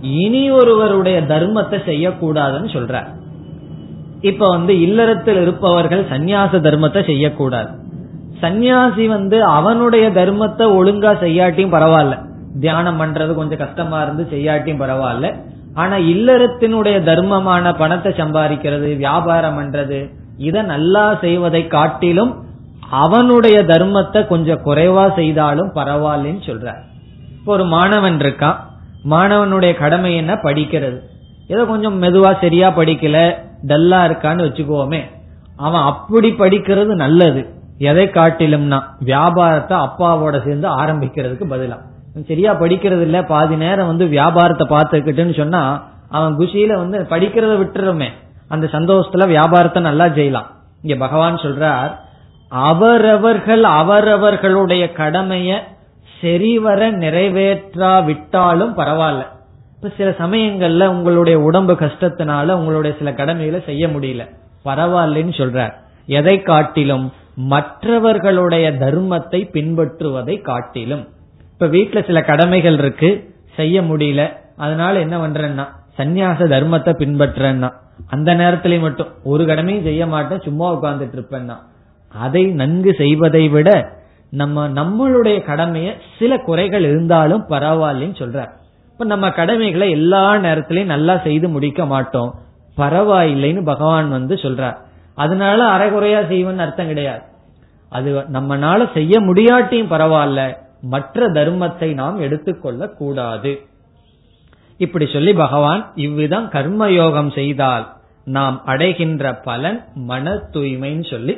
இனி 0.00 0.50
ஒருவருடைய 0.50 1.20
தர்மத்தை 1.20 1.78
செய்யக்கூடாதுன்னு 1.86 2.70
சொல்ற. 2.76 3.04
இப்ப 4.20 4.48
வந்து 4.48 4.80
இல்லறத்தில் 4.80 5.42
இருப்பவர்கள் 5.42 6.04
சந்நியாச 6.04 6.60
தர்மத்தை 6.60 7.04
செய்யக்கூடாது. 7.04 7.68
சந்நியாசி 8.40 9.08
வந்து 9.08 9.44
அவனுடைய 9.44 10.10
தர்மத்தை 10.10 10.66
ஒழுங்கா 10.78 11.12
செய்யாட்டியும் 11.24 11.74
பரவாயில்ல. 11.74 12.18
தியானம் 12.60 13.00
பண்றது 13.00 13.34
கொஞ்சம் 13.34 13.58
கஷ்டமா 13.58 14.02
இருந்து 14.02 14.26
செய்யாட்டியும் 14.30 14.82
பரவாயில்ல. 14.82 15.34
ஆனா 15.74 15.96
இல்லறத்தினுடைய 15.96 16.96
தர்மமான 17.02 17.72
பணத்தை 17.78 18.12
சம்பாதிக்கிறது 18.12 18.96
வியாபாரம் 18.96 19.58
பண்றது 19.58 20.18
இதை 20.48 20.60
நல்லா 20.62 21.04
செய்வதை 21.20 21.62
காட்டிலும் 21.66 22.32
அவனுடைய 22.90 23.56
தர்மத்தை 23.62 24.20
கொஞ்சம் 24.26 24.62
குறைவா 24.64 25.04
செய்தாலும் 25.14 25.70
பரவாயில்லன்னு 25.74 26.42
சொல்ற 26.48 26.68
இப்போ 27.38 27.52
ஒரு 27.52 27.64
மாணவன் 27.64 28.16
இருக்கான். 28.16 28.58
மாணவனுடைய 29.10 29.72
கடமை 29.74 30.10
என்ன? 30.16 30.32
படிக்கிறது. 30.34 30.98
ஏதோ 31.48 31.62
கொஞ்சம் 31.64 31.96
மெதுவா 32.02 32.30
சரியா 32.40 32.68
படிக்கல 32.76 33.18
டல்லா 33.66 34.00
இருக்கான்னு 34.08 34.46
வச்சுக்கோமே. 34.48 35.00
அவன் 35.56 35.86
அப்படி 35.90 36.28
படிக்கிறது 36.38 36.92
நல்லது. 37.04 37.42
எதை 37.78 38.04
காட்டிலும்னா 38.06 38.78
வியாபாரத்தை 39.00 39.76
அப்பாவோட 39.78 40.34
சேர்ந்து 40.44 40.68
ஆரம்பிக்கிறதுக்கு 40.82 41.46
பதிலா. 41.52 41.78
சரியா 42.28 42.52
படிக்கிறது 42.60 43.04
இல்ல 43.08 43.18
பாதி 43.22 43.56
நேரம் 43.56 43.90
வந்து 43.92 44.06
வியாபாரத்தை 44.06 44.66
பார்த்துக்கிட்டுன்னு 44.66 45.36
சொன்னா 45.36 45.62
அவன் 46.10 46.36
குஷியில 46.38 46.76
வந்து 46.82 46.98
படிக்கிறத 47.10 47.54
விட்டுருமே. 47.60 48.08
அந்த 48.50 48.66
சந்தோஷத்துல 48.72 49.26
வியாபாரத்தை 49.26 49.80
நல்லா 49.82 50.06
செய்யலாம். 50.08 50.48
இங்க 50.82 50.96
பகவான் 51.04 51.42
சொல்றார் 51.44 51.92
அவரவர்கள் 52.70 53.64
அவரவர்களுடைய 53.80 54.84
கடமைய 54.96 55.50
சரிவர 56.20 56.80
நிறைவேற்றாவிட்டாலும் 56.92 58.72
பரவாயில்ல. 58.80 59.22
இப்ப 59.76 59.90
சில 59.96 60.08
சமயங்கள்ல 60.18 60.86
உங்களுடைய 60.86 61.36
உடம்பு 61.40 61.74
கஷ்டத்தினால 61.74 62.52
உங்களுடைய 62.52 62.92
சில 62.98 63.12
கடமைகளை 63.12 63.60
செய்ய 63.66 63.84
முடியல. 63.88 64.24
பரவாயில்லன்னு 64.64 65.34
சொல்றார். 65.40 65.74
எதை 66.18 66.36
காட்டிலும் 66.42 67.06
மற்றவர்களுடைய 67.52 68.66
தர்மத்தை 68.72 69.40
பின்பற்றுவதை 69.54 70.36
காட்டிலும். 70.40 71.04
இப்ப 71.52 71.66
வீட்டுல 71.66 72.06
சில 72.06 72.20
கடமைகள் 72.22 72.78
இருக்கு 72.78 73.10
செய்ய 73.56 73.76
முடியல. 73.82 74.22
அதனால 74.56 74.98
என்ன 74.98 75.16
பண்றேன்னா 75.18 75.66
சந்நியாச 75.98 76.40
தர்மத்தை 76.54 76.92
பின்பற்றேன்னா 77.02 77.70
அந்த 78.08 78.34
நேரத்திலே 78.34 78.78
மட்டும். 78.78 79.06
ஒரு 79.24 79.46
கடமையும் 79.46 79.84
செய்ய 79.84 80.06
மாட்டேன் 80.06 80.40
சும்மா 80.40 80.74
உட்கார்ந்துட்டு 80.74 81.16
இருப்பேன்னா. 81.16 81.56
அதை 82.18 82.44
நன்கு 82.44 82.94
செய்வதை 82.94 83.48
விட 83.48 83.98
நம்ம 84.30 84.68
நம்மளுடைய 84.68 85.42
கடமைய 85.46 85.94
சில 86.18 86.38
குறைகள் 86.38 86.82
இருந்தாலும் 86.82 87.46
பரவாயில்லன்னு 87.48 88.18
சொல்ற 88.18 88.50
இப்ப 88.92 89.04
நம்ம 89.04 89.30
கடமைகளை 89.30 89.90
எல்லா 89.90 90.34
நேரத்திலையும் 90.34 90.84
நல்லா 90.84 91.16
செய்து 91.16 91.48
முடிக்க 91.48 91.86
மாட்டோம். 91.86 92.34
பரவாயில்லைன்னு 92.76 93.64
பகவான் 93.64 94.10
வந்து 94.10 94.34
சொல்றார். 94.34 94.76
அதனால 95.14 95.64
அரைகுறையா 95.64 96.26
செய்வன் 96.26 96.58
அர்த்தம் 96.58 96.86
கிடையாது. 96.86 97.20
அது 97.88 98.18
நம்மனால 98.18 98.92
செய்ய 98.92 99.20
முடியாட்டியும் 99.20 99.90
பரவாயில்ல. 99.90 100.56
மற்ற 100.80 101.28
தர்மத்தை 101.28 101.94
நாம் 101.94 102.20
எடுத்துக்கொள்ள 102.20 102.88
கூடாது 102.88 103.60
இப்படி 104.80 105.06
சொல்லி 105.12 105.32
பகவான் 105.32 105.92
இவ்விதம் 105.94 106.50
கர்மயோகம் 106.50 107.34
செய்தால் 107.34 107.86
நாம் 108.24 108.62
அடைகின்ற 108.64 109.34
பலன் 109.34 109.84
மன 109.94 110.30
தூய்மைன்னு 110.30 111.10
சொல்லி. 111.10 111.34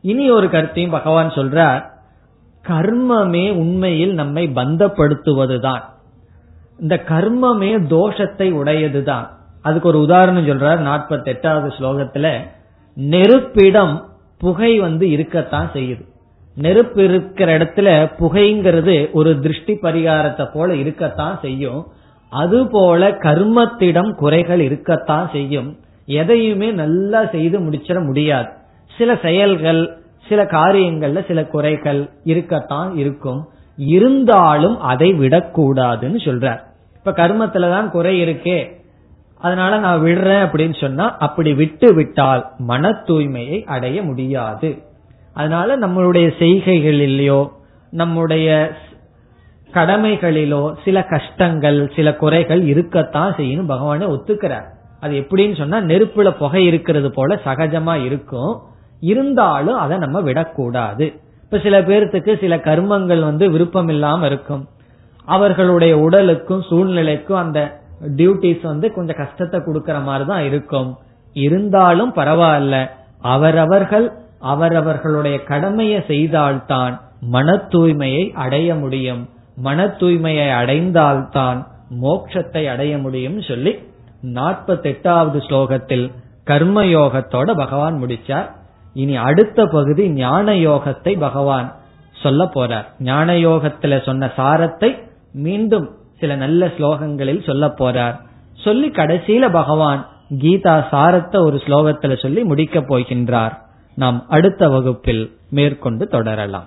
இனி 0.00 0.30
ஒரு 0.30 0.50
கருத்தையும் 0.50 0.90
பகவான் 0.90 1.32
சொல்றார். 1.32 1.82
கர்மமே 2.68 3.52
உண்மையில் 3.52 4.14
நம்மை 4.14 4.50
பந்தப்படுத்துவதுதான். 4.54 5.82
இந்த 6.80 7.04
கர்மமே 7.08 7.70
தோஷத்தை 7.90 8.48
உடையதுதான். 8.52 9.26
அதுக்கு 9.62 9.88
ஒரு 9.88 10.00
உதாரணம் 10.00 10.48
சொல்றார் 10.48 10.82
நாற்பத்தி 10.88 11.24
எட்டாவது 11.24 11.68
ஸ்லோகத்துல 11.76 12.26
நெருப்பிடம் 12.94 13.94
புகை 14.38 14.78
வந்து 14.78 15.10
இருக்கத்தான் 15.10 15.70
செய்யுது. 15.74 16.04
நெருப்பு 16.56 17.04
இருக்கிற 17.04 17.58
இடத்துல 17.58 18.10
புகைங்கிறது 18.20 19.10
ஒரு 19.12 19.40
திருஷ்டி 19.40 19.78
பரிகாரத்தை 19.82 20.48
போல 20.52 20.74
இருக்கத்தான் 20.74 21.38
செய்யும். 21.42 21.86
அதுபோல 22.28 23.10
கர்மத்திடம் 23.10 24.14
குறைகள் 24.14 24.60
இருக்கத்தான் 24.60 25.28
செய்யும். 25.32 25.78
எதையுமே 26.06 26.70
நல்லா 26.70 27.26
செய்து 27.26 27.60
முடிச்சிட 27.60 28.04
முடியாது. 28.04 28.48
சில 28.98 29.18
செயல்கள் 29.22 29.98
சில 30.28 30.44
காரியங்கள்ல 30.44 31.26
சில 31.26 31.44
குறைகள் 31.44 32.10
இருக்கத்தான் 32.24 32.96
இருக்கும். 32.96 33.48
இருந்தாலும் 33.76 34.80
அதை 34.80 35.12
விடக்கூடாதுன்னு 35.12 36.16
சொல்றார். 36.24 36.60
இப்ப 36.94 37.28
கர்மத்துலதான் 37.28 37.88
குறை 37.88 38.22
இருக்கே. 38.22 38.74
அதனால 39.38 39.78
நான் 39.78 40.02
விடுறேன் 40.02 40.46
அப்படின்னு 40.46 40.80
சொன்னா 40.80 41.16
அப்படி 41.16 41.54
விட்டு 41.54 41.94
விட்டால் 41.94 42.50
மன 42.58 42.88
தூய்மையை 42.88 43.64
அடைய 43.64 44.02
முடியாது. 44.02 44.78
அதனால 45.34 45.78
நம்மளுடைய 45.78 46.32
செய்கைகளிலேயோ 46.38 47.48
நம்முடைய 47.90 48.72
கடமைகளிலோ 49.76 50.74
சில 50.84 51.02
கஷ்டங்கள் 51.02 51.92
சில 51.96 52.14
குறைகள் 52.14 52.62
இருக்கத்தான் 52.62 53.34
செய்யணும் 53.34 53.70
பகவான 53.72 54.02
ஒத்துக்கிறார். 54.14 54.66
அது 55.00 55.14
எப்படின்னு 55.20 55.56
சொன்னா 55.56 55.78
நெருப்புல 55.78 56.30
புகை 56.30 56.64
இருக்கிறது 56.64 57.10
போல 57.10 57.40
சகஜமா 57.44 58.04
இருக்கும். 58.04 58.60
இருந்தாலும் 59.00 59.76
அதை 59.76 59.98
நம்ம 59.98 60.20
விடக்கூடாது. 60.20 61.12
இப்ப 61.44 61.58
சில 61.58 61.80
பேர்த்துக்கு 61.80 62.40
சில 62.40 62.56
கர்மங்கள் 62.56 63.20
வந்து 63.20 63.50
விருப்பம் 63.50 63.88
இல்லாம 63.88 64.26
இருக்கும். 64.26 64.68
அவர்களுடைய 65.24 65.98
உடலுக்கும் 65.98 66.64
சூழ்நிலைக்கும் 66.70 67.40
அந்த 67.44 67.80
டியூட்டிஸ் 68.16 68.62
வந்து 68.62 68.92
கொஞ்சம் 68.92 69.16
கஷ்டத்தை 69.16 69.60
கொடுக்கற 69.60 70.02
மாதிரி 70.02 70.28
தான் 70.28 70.42
இருக்கும். 70.42 70.96
இருந்தாலும் 71.32 72.14
பரவாயில்ல. 72.14 72.88
அவரவர்கள் 73.20 74.12
அவரவர்களுடைய 74.38 75.42
கடமையை 75.42 76.04
செய்தால்தான் 76.06 77.00
மன 77.20 77.52
தூய்மையை 77.52 78.32
அடைய 78.32 78.74
முடியும். 78.74 79.28
மன 79.56 79.84
தூய்மையை 79.84 80.48
அடைந்தால்தான் 80.60 81.66
மோட்சத்தை 82.02 82.68
அடைய 82.68 82.98
முடியும் 82.98 83.42
சொல்லி 83.42 83.78
நாற்பத்தி 84.22 84.82
எட்டாவது 84.82 85.38
ஸ்லோகத்தில் 85.38 86.12
கர்மயோகத்தோட 86.46 87.54
பகவான் 87.56 88.02
முடிச்சார். 88.02 88.50
இனி 88.94 89.16
அடுத்த 89.16 89.66
பகுதி 89.66 90.10
ஞான 90.10 90.52
யோகத்தை 90.52 91.18
பகவான் 91.18 91.74
சொல்ல 92.12 92.44
போறார். 92.44 92.84
ஞான 92.98 93.32
யோகத்துல 93.32 94.04
சொன்ன 94.04 94.30
சாரத்தை 94.36 95.02
மீண்டும் 95.32 95.90
சில 96.20 96.36
நல்ல 96.36 96.66
ஸ்லோகங்களில் 96.66 97.46
சொல்ல 97.46 97.66
போறார். 97.66 98.16
சொல்லி 98.54 98.90
கடைசியில 98.90 99.52
பகவான் 99.52 100.06
கீதா 100.30 100.84
சாரத்தை 100.90 101.36
ஒரு 101.36 101.62
ஸ்லோகத்துல 101.66 102.18
சொல்லி 102.18 102.44
முடிக்கப் 102.44 102.94
போகின்றார். 102.94 103.54
நாம் 103.94 104.24
அடுத்த 104.28 104.68
வகுப்பில் 104.68 105.38
மேற்கொண்டு 105.50 106.06
தொடரலாம். 106.06 106.66